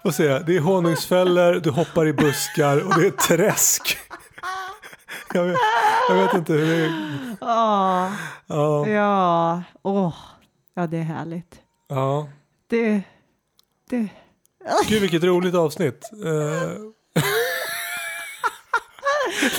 Får 0.02 0.10
se, 0.10 0.38
det 0.38 0.56
är 0.56 0.60
honungsfällor, 0.60 1.54
du 1.54 1.70
hoppar 1.70 2.06
i 2.06 2.12
buskar 2.12 2.86
och 2.86 3.00
det 3.00 3.06
är 3.06 3.10
träsk. 3.10 3.98
Jag 5.34 5.44
vet, 5.44 5.56
jag 6.08 6.14
vet 6.16 6.34
inte 6.34 6.52
hur 6.52 6.66
det 6.66 6.84
är. 6.84 7.36
Ja, 7.40 8.12
Ja, 8.46 8.88
ja, 8.88 9.62
åh, 9.82 10.14
ja 10.74 10.86
det 10.86 10.98
är 10.98 11.02
härligt. 11.02 11.54
ja. 11.88 12.28
Det, 12.70 13.02
det, 13.90 14.08
Gud 14.88 15.00
vilket 15.00 15.22
roligt 15.24 15.54
avsnitt. 15.54 16.10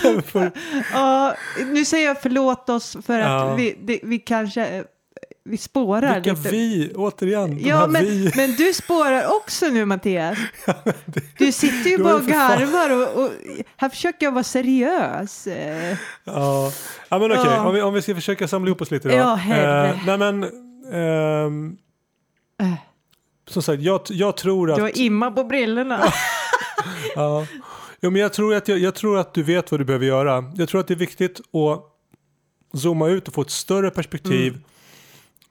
Ja, 0.94 1.36
nu 1.65 1.86
säger 1.86 2.08
jag 2.08 2.22
förlåt 2.22 2.70
oss 2.70 2.98
för 3.06 3.20
att 3.20 3.26
Ja. 3.30 3.56
vi, 3.56 3.76
det, 3.82 4.00
vi 4.04 4.20
kanske, 4.20 4.65
eh, 4.65 4.84
vi 5.46 5.58
spårar 5.58 6.13
vilka 6.15 6.34
lite. 6.34 6.50
vi, 6.50 6.92
återigen, 6.96 7.60
Ja, 7.65 7.88
men, 7.88 8.06
vi. 8.06 8.32
men 8.36 8.52
du 8.56 8.74
spårar 8.74 9.36
också 9.36 9.65
nu 9.65 9.86
Mattias. 9.86 10.38
Du 11.38 11.52
sitter 11.52 11.89
ju 11.89 11.98
bara 11.98 12.15
och 12.15 12.26
garvar 12.26 12.89
och, 13.18 13.24
och 13.26 13.32
här 13.78 13.89
försöker 13.89 14.26
jag 14.26 14.32
vara 14.32 14.44
seriös. 14.44 15.48
Eh, 15.48 15.98
Ja, 16.24 16.72
ja 17.10 17.20
men 17.20 17.32
okej, 17.32 17.44
Ja. 17.46 17.68
om, 17.68 17.74
vi, 17.76 17.82
om 17.82 17.94
vi 17.94 18.02
ska 18.02 18.15
försöka 18.15 18.48
samla 18.48 18.68
ihop 18.70 18.82
oss 18.82 18.92
lite 18.92 19.08
då. 19.10 19.15
Ja, 19.15 19.34
herre. 19.36 19.89
Eh, 19.89 19.96
nej 20.06 20.18
men, 20.18 20.44
ehm, 20.94 21.78
Eh. 22.62 22.74
som 23.50 23.62
sagt, 23.62 23.82
jag, 23.82 24.02
jag 24.10 24.38
tror 24.38 24.70
att... 24.72 24.76
Du 24.78 24.82
har 24.82 24.98
imma 25.00 25.32
på 25.32 25.44
brillorna. 25.44 26.00
Ja. 27.15 27.46
Jo, 28.02 28.10
men 28.12 28.22
jag, 28.22 28.34
tror 28.34 28.54
att 28.56 28.68
jag, 28.68 28.78
jag 28.80 28.96
tror 28.96 29.18
att 29.18 29.34
du 29.34 29.44
vet 29.44 29.72
vad 29.72 29.80
du 29.80 29.86
behöver 29.86 30.06
göra. 30.06 30.52
Jag 30.56 30.70
tror 30.70 30.82
att 30.82 30.88
det 30.88 30.94
är 30.94 30.96
viktigt 30.96 31.40
att 31.40 31.86
zooma 32.82 33.08
ut 33.08 33.28
och 33.28 33.34
få 33.34 33.42
ett 33.42 33.50
större 33.50 33.90
perspektiv. 33.92 34.52
Mm. 34.54 34.64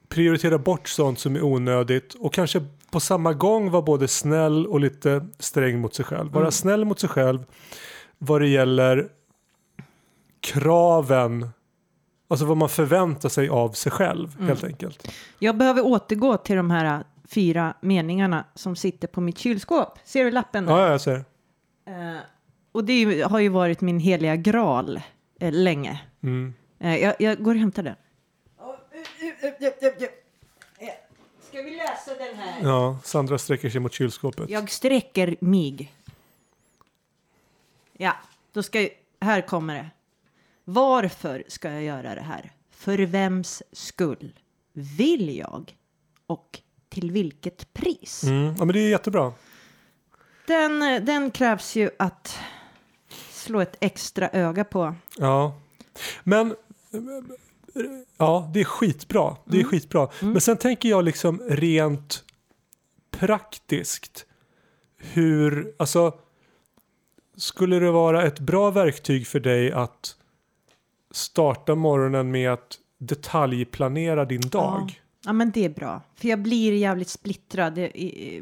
Prioritera 0.08 0.58
bort 0.58 0.88
sånt 0.88 1.18
som 1.18 1.36
är 1.36 1.42
onödigt 1.44 2.14
och 2.14 2.32
kanske 2.34 2.64
på 2.90 3.00
samma 3.00 3.32
gång 3.32 3.70
vara 3.70 3.82
både 3.82 4.08
snäll 4.08 4.66
och 4.66 4.80
lite 4.80 5.26
sträng 5.38 5.80
mot 5.80 5.94
sig 5.94 6.04
själv. 6.04 6.30
Vara 6.30 6.42
Mm. 6.44 6.52
snäll 6.52 6.84
mot 6.84 7.00
sig 7.00 7.08
själv 7.08 7.44
vad 8.18 8.40
det 8.40 8.48
gäller 8.48 9.08
kraven, 10.40 11.48
alltså 12.28 12.46
vad 12.46 12.56
man 12.56 12.68
förväntar 12.68 13.28
sig 13.28 13.48
av 13.48 13.72
sig 13.72 13.92
själv 13.92 14.34
Mm. 14.36 14.48
helt 14.48 14.64
enkelt. 14.64 15.08
Jag 15.38 15.56
behöver 15.56 15.86
återgå 15.86 16.36
till 16.36 16.56
de 16.56 16.70
här 16.70 16.84
eh, 16.98 17.04
fyra 17.28 17.74
meningarna 17.80 18.44
som 18.54 18.76
sitter 18.76 19.08
på 19.08 19.20
mitt 19.20 19.38
kylskåp. 19.38 19.98
Ser 20.04 20.24
du 20.24 20.30
lappen? 20.30 20.66
där? 20.66 20.72
Ja, 20.72 20.80
ja, 20.86 20.90
jag 20.90 21.00
ser. 21.00 21.24
Eh, 21.86 22.16
och 22.78 22.84
det 22.84 23.00
ju, 23.00 23.22
har 23.22 23.38
ju 23.38 23.48
varit 23.48 23.80
min 23.80 24.00
heliga 24.00 24.36
graal 24.36 25.00
eh, 25.40 25.52
länge. 25.52 26.00
Mm. 26.22 26.54
Eh, 26.78 26.96
jag, 26.96 27.14
jag 27.18 27.42
går 27.42 27.54
och 27.54 27.60
hämtar 27.60 27.82
den. 27.82 27.94
Ska 31.48 31.62
vi 31.62 31.76
läsa 31.76 32.14
den 32.14 32.36
här? 32.36 32.62
Ja, 32.62 32.98
Sandra 33.04 33.38
sträcker 33.38 33.70
sig 33.70 33.80
mot 33.80 33.92
kylskåpet. 33.92 34.50
Jag 34.50 34.70
sträcker 34.70 35.36
mig. 35.40 35.92
Ja, 37.92 38.16
då 38.52 38.62
ska 38.62 38.80
jag, 38.80 38.90
här 39.20 39.40
kommer 39.40 39.74
det. 39.74 39.90
Varför 40.64 41.44
ska 41.48 41.70
jag 41.70 41.82
göra 41.82 42.14
det 42.14 42.20
här? 42.20 42.52
För 42.70 42.98
vems 42.98 43.62
skull? 43.72 44.32
Vill 44.72 45.36
jag? 45.36 45.76
Och 46.26 46.60
till 46.88 47.10
vilket 47.10 47.72
pris? 47.72 48.24
Mm. 48.24 48.54
Ja, 48.58 48.64
men 48.64 48.68
det 48.68 48.80
är 48.80 48.90
jättebra. 48.90 49.32
Den, 50.46 50.82
eh, 50.82 51.02
den 51.02 51.30
krävs 51.30 51.76
ju 51.76 51.90
att 51.98 52.38
slå 53.48 53.60
ett 53.60 53.76
extra 53.80 54.28
öga 54.32 54.64
på. 54.64 54.94
Ja, 55.18 55.54
men 56.24 56.54
ja, 58.16 58.50
det 58.54 58.60
är 58.60 58.64
skitbra. 58.64 59.36
Det 59.44 59.56
är 59.56 59.60
Mm. 59.60 59.70
skitbra. 59.70 60.08
Men 60.20 60.40
sen 60.40 60.56
tänker 60.56 60.88
jag 60.88 61.04
liksom 61.04 61.40
rent 61.48 62.24
praktiskt 63.10 64.26
hur, 64.96 65.74
alltså 65.78 66.14
skulle 67.36 67.78
det 67.78 67.90
vara 67.90 68.22
ett 68.26 68.40
bra 68.40 68.70
verktyg 68.70 69.26
för 69.26 69.40
dig 69.40 69.72
att 69.72 70.16
starta 71.10 71.74
morgonen 71.74 72.30
med 72.30 72.52
att 72.52 72.78
detaljplanera 72.98 74.24
din 74.24 74.40
dag? 74.40 75.02
Ja, 75.24 75.32
men 75.32 75.50
det 75.50 75.64
är 75.64 75.68
bra. 75.68 76.02
För 76.14 76.28
jag 76.28 76.38
blir 76.38 76.72
jävligt 76.72 77.08
splittrad 77.08 77.78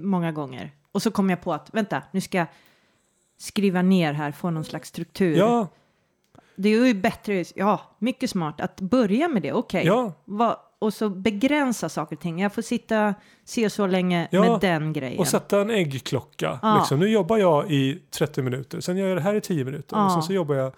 många 0.01 0.33
gånger. 0.33 0.71
Och 0.93 1.03
så 1.03 1.11
kommer 1.11 1.33
jag 1.33 1.41
på 1.43 1.53
att, 1.53 1.69
vänta, 1.75 2.03
nu 2.11 2.21
ska 2.21 2.39
jag 2.39 2.47
skriva 3.39 3.83
ner 3.83 4.13
här, 4.13 4.33
få 4.33 4.51
någon 4.51 4.65
slags 4.65 4.89
struktur. 4.89 5.37
Ja, 5.37 5.69
Det 6.57 6.69
är 6.69 6.87
ju 6.87 6.95
bättre, 6.95 7.45
ja, 7.55 7.81
mycket 7.99 8.31
smart 8.31 8.61
att 8.61 8.81
börja 8.81 9.29
med 9.29 9.43
det. 9.43 9.53
Okej, 9.53 9.87
Ja. 9.87 10.13
Vad- 10.25 10.57
och 10.79 10.95
så 10.95 11.09
begränsa 11.11 11.89
saker 11.89 12.17
och 12.17 12.23
ting. 12.23 12.41
Jag 12.41 12.53
får 12.55 12.63
sitta 12.63 13.15
se 13.45 13.71
så 13.71 13.87
länge 13.87 14.29
Ja, 14.31 14.41
med 14.41 14.61
den 14.61 14.93
grejen. 14.93 15.19
och 15.19 15.29
sätta 15.29 15.61
en 15.61 15.71
äggklocka. 15.71 16.59
Ja. 16.63 16.77
Liksom. 16.79 16.99
Nu 17.01 17.09
jobbar 17.09 17.37
jag 17.39 17.71
i 17.71 18.03
30 18.11 18.43
minuter, 18.43 18.81
sen 18.81 18.97
gör 18.97 19.09
jag 19.09 19.17
det 19.17 19.21
här 19.23 19.35
i 19.35 19.41
10 19.41 19.65
minuter. 19.65 19.97
Och 19.97 20.03
Ja. 20.03 20.11
sen 20.11 20.23
så 20.23 20.33
jobbar 20.33 20.55
jag 20.55 20.73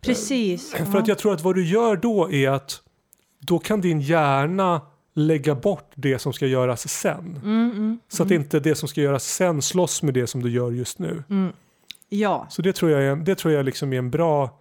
Precis. 0.00 0.72
För 0.92 0.98
att 0.98 1.08
jag 1.08 1.18
tror 1.18 1.32
att 1.34 1.40
vad 1.40 1.54
du 1.54 1.66
gör 1.66 1.96
då 1.96 2.32
är 2.32 2.50
att 2.50 2.82
då 3.40 3.58
kan 3.58 3.80
din 3.80 4.00
hjärna 4.00 4.80
lägga 5.14 5.54
bort 5.54 5.90
det 5.94 6.18
som 6.18 6.32
ska 6.32 6.46
göras 6.46 6.88
sen. 6.88 7.40
Mm, 7.44 7.70
mm, 7.70 7.98
Så 8.08 8.22
att 8.22 8.30
inte 8.30 8.60
det 8.60 8.74
som 8.74 8.88
ska 8.88 9.00
göras 9.00 9.24
sen 9.24 9.62
slåss 9.62 10.02
med 10.02 10.14
det 10.14 10.26
som 10.26 10.42
du 10.42 10.50
gör 10.50 10.70
just 10.70 10.98
nu. 10.98 11.22
Ja. 12.08 12.46
Så 12.50 12.62
det 12.62 12.72
tror 12.72 12.90
jag, 12.90 13.02
är, 13.02 13.16
det 13.16 13.34
tror 13.34 13.54
jag 13.54 13.64
liksom 13.64 13.92
är 13.92 13.98
en 13.98 14.10
bra 14.10 14.60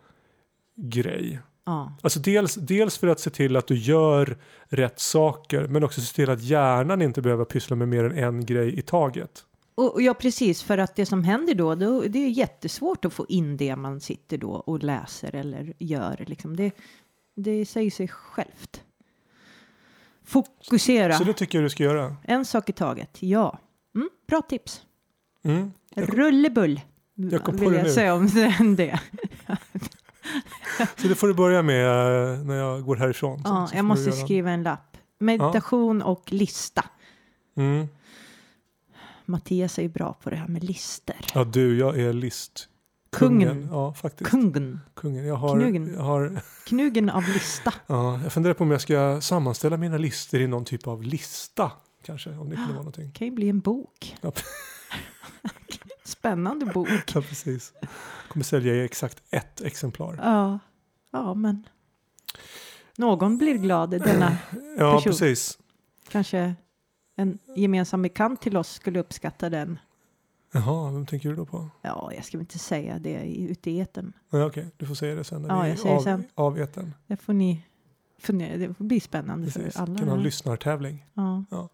grej. 0.76 1.40
ja. 1.66 1.98
Alltså 2.02 2.20
dels, 2.20 2.56
dels 2.56 2.98
för 2.98 3.08
att 3.08 3.20
se 3.20 3.30
till 3.30 3.56
att 3.56 3.68
du 3.68 3.76
gör 3.76 4.38
rätt 4.66 5.00
saker 5.00 5.68
men 5.68 5.84
också 5.84 6.02
se 6.02 6.16
till 6.16 6.30
att 6.30 6.42
hjärnan 6.42 7.02
inte 7.02 7.22
behöver 7.22 7.46
pyssla 7.46 7.76
med 7.76 7.88
mer 7.88 8.04
än 8.04 8.18
en 8.18 8.46
grej 8.46 8.80
i 8.80 8.82
taget. 8.82 9.44
Och, 9.76 9.94
och 9.94 10.02
ja, 10.02 10.14
precis, 10.14 10.64
för 10.64 10.78
att 10.78 10.96
det 10.96 11.06
som 11.06 11.24
händer 11.24 11.56
då, 11.56 11.76
då, 11.76 12.02
det 12.02 12.20
är 12.20 12.30
jättesvårt 12.30 13.06
att 13.06 13.14
få 13.14 13.26
in 13.30 13.58
det 13.58 13.76
man 13.76 14.00
sitter 14.00 14.38
då 14.38 14.52
och 14.52 14.84
läser 14.84 15.36
eller 15.36 15.74
gör. 15.78 16.26
Liksom. 16.28 16.56
Det, 16.56 16.72
det 17.36 17.66
säger 17.66 17.92
sig 17.92 18.08
självt. 18.08 18.84
Fokusera. 20.24 21.14
Så 21.14 21.24
det 21.24 21.34
tycker 21.34 21.58
jag 21.58 21.66
du 21.66 21.70
ska 21.70 21.84
göra. 21.84 22.16
En 22.24 22.46
sak 22.46 22.70
i 22.70 22.74
taget, 22.74 23.18
ja. 23.20 23.60
Mm, 23.96 24.10
bra 24.28 24.42
tips. 24.42 24.82
Mm. 25.44 25.72
Rullebull. 25.96 26.82
Jag 27.20 27.44
kom 27.44 27.58
på 27.58 27.70
det 27.70 27.76
jag 27.76 27.84
nu. 27.84 27.92
säga 27.92 28.14
om 28.14 28.28
den 28.34 28.76
det. 28.76 29.00
Så 30.98 31.08
det 31.08 31.16
får 31.16 31.28
du 31.28 31.34
börja 31.34 31.62
med 31.62 31.86
eh, 31.86 32.40
när 32.40 32.56
jag 32.56 32.84
går 32.84 32.96
härifrån. 32.96 33.42
Ja, 33.44 33.70
jag 33.74 33.86
måste 33.86 34.12
skriva 34.12 34.52
en 34.52 34.64
lapp. 34.64 34.98
Meditation 35.20 36.02
och 36.02 36.32
lista. 36.32 36.86
Mm. 37.56 37.88
Mattias 39.26 39.78
är 39.78 39.82
ju 39.82 39.90
bra 39.90 40.14
på 40.24 40.30
det 40.30 40.36
här 40.36 40.48
med 40.48 40.64
lister. 40.64 41.16
Ja 41.34 41.44
du, 41.44 41.78
jag 41.80 42.00
är 42.00 42.14
list. 42.14 42.70
Kungen. 43.12 43.68
Ja, 43.72 43.94
faktiskt. 43.94 44.30
Kungen. 44.30 44.80
Kungen. 44.94 45.26
Jag 45.26 45.36
har, 45.36 45.56
Knugen. 45.60 45.94
jag 45.94 46.02
har 46.02 46.42
Knugen 46.66 47.10
av 47.10 47.24
lista. 47.24 47.74
ja, 47.88 48.20
jag 48.24 48.34
funderar 48.34 48.54
på 48.54 48.64
om 48.64 48.72
jag 48.72 48.82
ska 48.82 49.22
sammanställa 49.22 49.78
mina 49.78 49.98
listor 49.98 50.40
i 50.42 50.48
någon 50.48 50.66
typ 50.66 50.88
av 50.88 51.04
lista. 51.04 51.72
Kanske, 52.06 52.30
om 52.30 52.50
det 52.50 52.56
kunde 52.56 52.72
vara 52.72 52.78
någonting. 52.78 53.12
kan 53.12 53.28
ju 53.28 53.34
bli 53.34 53.50
en 53.50 53.60
bok. 53.60 54.18
Ja. 54.22 54.32
Spännande 56.08 56.66
bok. 56.66 56.88
Ja, 57.14 57.22
precis. 57.22 57.74
kommer 58.30 58.44
sälja 58.44 58.74
i 58.74 58.86
exakt 58.86 59.24
ett 59.30 59.62
exemplar. 59.62 60.20
Ja, 60.24 60.60
ja 61.12 61.34
men 61.34 61.64
någon 62.98 63.38
blir 63.38 63.58
glad. 63.58 63.90
Denna 63.90 64.38
Ja, 64.78 64.94
Person. 64.96 65.12
precis. 65.12 65.58
kanske 66.10 66.56
en 67.16 67.38
gemensam 67.56 68.02
bekant 68.02 68.42
till 68.42 68.58
oss 68.58 68.70
skulle 68.74 69.00
uppskatta 69.00 69.50
den. 69.50 69.80
Jaha, 70.52 70.92
vem 70.92 71.06
tänker 71.06 71.30
du 71.30 71.36
då 71.36 71.46
på? 71.46 71.70
Ja, 71.82 72.12
jag 72.16 72.26
ska 72.26 72.38
väl 72.38 72.42
inte 72.44 72.60
säga 72.60 73.00
det 73.00 73.10
i- 73.24 73.48
ute 73.52 73.72
i 73.72 73.80
etern. 73.80 74.14
Ja, 74.30 74.46
Okej, 74.46 74.72
du 74.78 74.86
får 74.86 74.96
säga 74.96 75.16
det 75.16 75.24
sen 75.24 75.42
när 75.42 75.50
Ja, 75.50 75.62
vi 75.62 75.70
jag 75.70 75.80
säger 75.80 75.96
av, 75.96 76.02
sen. 76.02 76.24
av 76.36 76.58
etern. 76.60 76.94
Det 77.08 77.18
får 77.18 77.34
ni 77.34 77.64
fundera. 78.20 78.58
Det 78.58 78.74
får 78.74 78.84
bli 78.86 79.00
spännande 79.00 79.46
Precis. 79.52 79.74
för 79.76 79.82
alla. 79.82 79.98
Kan 79.98 80.08
ha 80.08 80.16
en 80.18 80.24
lyssnartävling. 80.24 81.06
ja. 81.14 81.70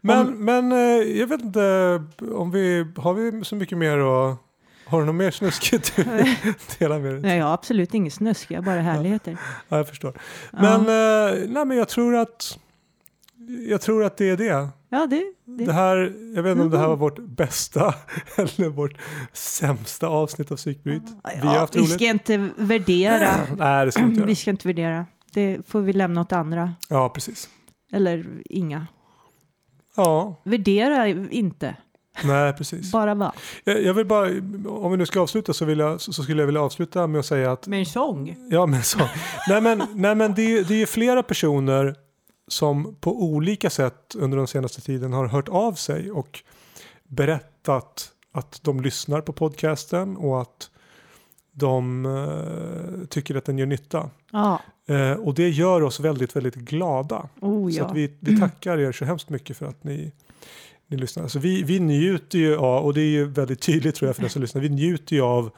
Men, 0.00 0.26
Om- 0.28 0.44
men 0.44 0.72
eh, 0.72 0.78
jag 1.18 1.26
vet 1.26 1.40
inte 1.42 2.02
om 2.32 2.50
vi 2.50 2.86
har 2.96 3.14
vi 3.14 3.44
så 3.44 3.56
mycket 3.56 3.78
mer 3.78 3.98
att 3.98 4.38
har 4.86 5.00
du 5.00 5.06
något 5.06 5.14
mer 5.14 5.30
snuskigt 5.30 5.96
du 5.96 6.02
vill 6.12 6.34
dela 6.78 6.98
med 6.98 7.12
dig? 7.12 7.20
Nej, 7.22 7.38
jag 7.38 7.44
har 7.46 7.54
absolut 7.54 7.94
inget 7.94 8.12
snusk. 8.14 8.50
Jag 8.50 8.58
har 8.58 8.64
bara 8.64 8.80
härligheter. 8.80 9.36
Ja, 9.68 9.76
jag 9.76 9.88
förstår. 9.88 10.12
Ja. 10.52 10.58
Men, 10.62 10.80
eh, 10.80 11.48
nej, 11.48 11.64
men 11.64 11.76
jag 11.76 11.88
tror 11.88 12.16
att 12.16 12.58
jag 13.68 13.80
tror 13.80 14.04
att 14.04 14.16
det 14.16 14.30
är 14.30 14.36
det. 14.36 14.68
Ja, 14.88 15.06
det, 15.06 15.24
det. 15.44 15.64
det 15.64 15.72
här, 15.72 15.96
jag 16.36 16.42
vet 16.42 16.50
inte 16.52 16.62
om 16.62 16.70
det 16.70 16.78
här 16.78 16.86
var 16.86 16.92
Mhm. 16.94 17.00
vårt 17.00 17.18
bästa 17.18 17.94
eller 18.36 18.68
vårt 18.68 18.94
sämsta 19.32 20.06
avsnitt 20.06 20.50
av 20.52 20.56
Psykbryt. 20.56 21.02
Vi 21.34 21.46
har 21.46 21.54
ja, 21.54 21.60
haft 21.60 21.76
vi 21.76 21.86
ska 21.86 22.04
inte 22.04 22.48
värdera. 22.56 23.28
Nej, 23.56 23.86
det 23.86 23.92
ska 23.92 24.02
vi 24.02 24.08
inte 24.08 24.20
vi 24.22 24.26
göra. 24.30 24.36
ska 24.36 24.50
inte 24.50 24.68
värdera. 24.68 25.06
Det 25.34 25.58
får 25.68 25.80
vi 25.80 25.92
lämna 25.92 26.20
åt 26.20 26.32
andra. 26.32 26.74
Ja, 26.88 27.08
precis. 27.08 27.48
Eller 27.92 28.26
inga. 28.44 28.86
Ja, 29.96 30.34
Värdera 30.44 31.08
inte. 31.08 31.76
nej, 32.24 32.52
precis. 32.52 32.92
Bara 32.92 33.14
vara. 33.14 33.32
Jag, 33.64 33.82
jag 33.82 33.94
vill 33.94 34.06
bara, 34.06 34.28
om 34.68 34.90
vi 34.90 34.96
nu 34.96 35.06
ska 35.06 35.20
avsluta 35.20 35.52
så, 35.52 35.64
vill 35.64 35.78
jag, 35.78 36.00
så 36.00 36.12
så 36.12 36.22
skulle 36.22 36.42
jag 36.42 36.46
vilja 36.46 36.62
avsluta 36.62 37.06
med 37.06 37.18
att 37.18 37.26
säga 37.26 37.52
att 37.52 37.66
Med 37.66 37.78
en 37.78 37.86
sång. 37.86 38.36
Ja, 38.50 38.66
men 38.66 38.82
så. 38.82 38.98
nej, 39.48 39.60
men, 39.60 39.82
nej, 39.94 40.14
men 40.14 40.34
det, 40.34 40.42
är- 40.58 40.64
det 40.64 40.74
är 40.74 40.78
ju 40.78 40.86
flera 40.86 41.22
personer 41.22 41.94
som 42.48 42.96
på 43.00 43.22
olika 43.22 43.70
sätt 43.70 44.14
under 44.18 44.38
den 44.38 44.46
senaste 44.46 44.80
tiden 44.80 45.12
har 45.12 45.26
hört 45.26 45.48
av 45.48 45.72
sig 45.72 46.10
och 46.10 46.42
berättat 47.08 48.08
att 48.32 48.60
de 48.62 48.80
lyssnar 48.80 49.20
på 49.20 49.32
podcasten 49.32 50.16
och 50.16 50.40
att 50.42 50.70
de 51.58 52.06
eh, 52.06 53.06
tycker 53.08 53.34
att 53.34 53.44
den 53.44 53.58
gör 53.58 53.66
nytta. 53.66 54.10
Ja. 54.32 54.60
Eh, 54.88 55.12
och 55.12 55.34
det 55.34 55.48
gör 55.48 55.82
oss 55.82 56.00
väldigt, 56.00 56.36
väldigt 56.36 56.54
glada. 56.54 57.28
Oh, 57.40 57.70
Så 57.70 57.78
ja. 57.78 57.84
att 57.84 57.96
vi, 57.96 58.12
vi 58.20 58.40
tackar 58.40 58.78
er 58.78 58.92
så 58.92 59.04
hemskt 59.04 59.28
mycket 59.28 59.56
för 59.56 59.66
att 59.66 59.84
ni, 59.84 60.12
ni 60.86 60.96
lyssnar. 60.96 61.22
Alltså 61.22 61.38
vi, 61.38 61.62
vi 61.62 61.80
njuter 61.80 62.38
ju 62.38 62.56
av, 62.56 62.84
och 62.84 62.94
det 62.94 63.00
är 63.00 63.10
ju 63.10 63.24
väldigt 63.24 63.60
tydligt 63.60 63.94
tror 63.94 64.08
jag 64.08 64.16
för 64.16 64.22
den 64.22 64.30
som 64.30 64.42
lyssnar, 64.42 64.62
vi 64.62 64.68
njuter 64.68 65.16
ju 65.16 65.22
av 65.22 65.50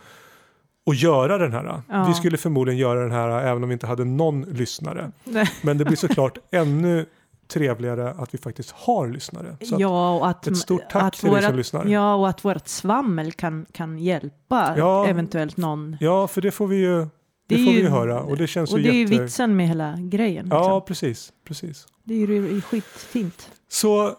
att 0.91 1.03
göra 1.03 1.39
den 1.39 1.53
här. 1.53 1.83
Ja. 1.89 2.05
Vi 2.09 2.15
skulle 2.15 2.37
förmodligen 2.37 2.79
göra 2.79 3.01
den 3.01 3.13
här 3.13 3.29
även 3.29 3.63
om 3.63 3.69
vi 3.69 3.73
inte 3.73 3.87
hade 3.87 4.05
någon 4.05 4.43
lyssnare. 4.43 5.11
Nej. 5.25 5.51
Men 5.63 5.79
det 5.79 5.85
blir 5.85 5.97
såklart 5.97 6.39
ännu 6.51 7.07
trevligare 7.49 8.11
att 8.11 8.35
vi 8.35 8.39
faktiskt 8.39 8.71
har 8.71 9.09
lyssnare. 9.09 9.57
Så 9.61 9.77
ja, 9.79 10.17
och 10.17 10.29
att, 10.29 10.47
ett 10.47 10.57
stort 10.59 10.91
tack 10.91 11.03
att 11.03 11.13
till 11.13 11.29
er 11.29 11.33
som 11.33 11.41
vårat- 11.43 11.57
lyssnar. 11.57 11.87
Ja, 11.87 12.15
och 12.15 12.29
att 12.29 12.45
vårt 12.45 12.69
svammel 12.69 13.33
kan, 13.33 13.67
kan 13.73 13.99
hjälpa 13.99 14.75
Ja. 14.77 15.07
eventuellt 15.07 15.57
någon. 15.57 15.97
ja, 16.01 16.29
för 16.29 16.41
det 16.41 16.51
får 16.51 16.67
vi 16.67 16.77
ju, 16.77 16.97
det 16.99 17.09
Det 17.47 17.55
får 17.57 17.63
vi 17.71 17.77
ju- 17.77 17.81
ju 17.83 17.89
höra 17.89 18.21
och 18.23 18.37
det 18.37 18.47
känns 18.47 18.73
Och 18.73 18.79
ju 18.79 18.85
det 18.85 18.91
är 18.91 18.93
ju 18.95 19.01
jätte... 19.07 19.23
vitsen 19.23 19.57
med 19.57 19.69
hela 19.69 19.97
grejen. 19.99 20.45
Liksom. 20.45 20.59
Ja, 20.63 20.81
precis, 20.81 21.33
precis. 21.45 21.87
Det 22.05 22.15
är 22.15 22.27
ju 22.27 22.61
skitfint. 22.61 23.51
Så 23.69 24.17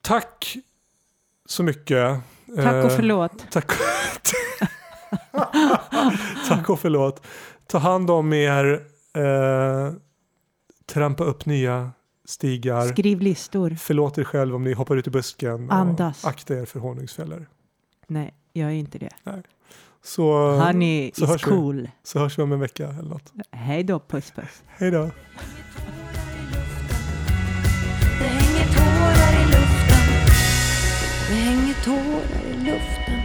tack 0.00 0.56
så 1.48 1.62
mycket. 1.62 2.20
Tack 2.56 2.84
och 2.84 2.90
Eh, 2.90 2.96
förlåt. 2.96 3.32
Tack. 3.50 3.70
Tack 6.48 6.70
och 6.70 6.80
förlåt. 6.80 7.26
Ta 7.66 7.78
hand 7.78 8.10
om 8.10 8.32
er. 8.32 8.72
Eh, 9.16 9.92
trampa 10.86 11.24
upp 11.24 11.46
nya 11.46 11.90
stigar. 12.28 12.88
Skriv 12.88 13.20
listor. 13.20 13.76
Förlåt 13.78 14.18
er 14.18 14.24
själv 14.24 14.54
om 14.54 14.64
ni 14.64 14.72
hoppar 14.72 14.96
ut 14.96 15.06
i 15.06 15.10
busken. 15.10 15.70
Andas. 15.70 16.24
Och 16.24 16.30
akta 16.30 16.54
er 16.54 16.64
för 16.64 16.80
honungsfällor. 16.80 17.46
Nej, 18.06 18.34
jag 18.52 18.68
är 18.68 18.74
inte 18.74 18.98
det. 18.98 19.10
Så, 20.02 20.50
Honey 20.56 21.12
så 21.14 21.24
is 21.24 21.30
hörs 21.30 21.46
vi. 21.46 21.50
cool. 21.50 21.90
så 22.02 22.18
hörs 22.18 22.38
vi 22.38 22.42
om 22.42 22.52
en 22.52 22.60
vecka 22.60 22.88
eller 22.88 23.10
något. 23.10 23.32
Hej 23.50 23.84
då, 23.84 24.00
puss 24.00 24.30
puss. 24.30 24.62
Hej 24.66 24.90
då. 24.90 25.10
Det 28.18 28.24
hänger 28.24 28.66
tårar 28.74 29.32
i 29.42 29.44
luften. 29.46 30.04
Det 31.28 31.34
hänger 31.34 31.74
tårar 31.84 32.44
i 32.50 32.56
luften. 32.70 33.20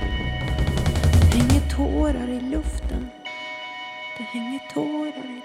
Det 1.31 1.37
hänger 1.37 1.69
tårar 1.69 2.27
i 2.29 2.41
luften. 2.41 3.09
Det 4.17 4.23
hänger 4.23 4.59
tårar 4.73 5.07
i 5.07 5.35
luften. 5.35 5.42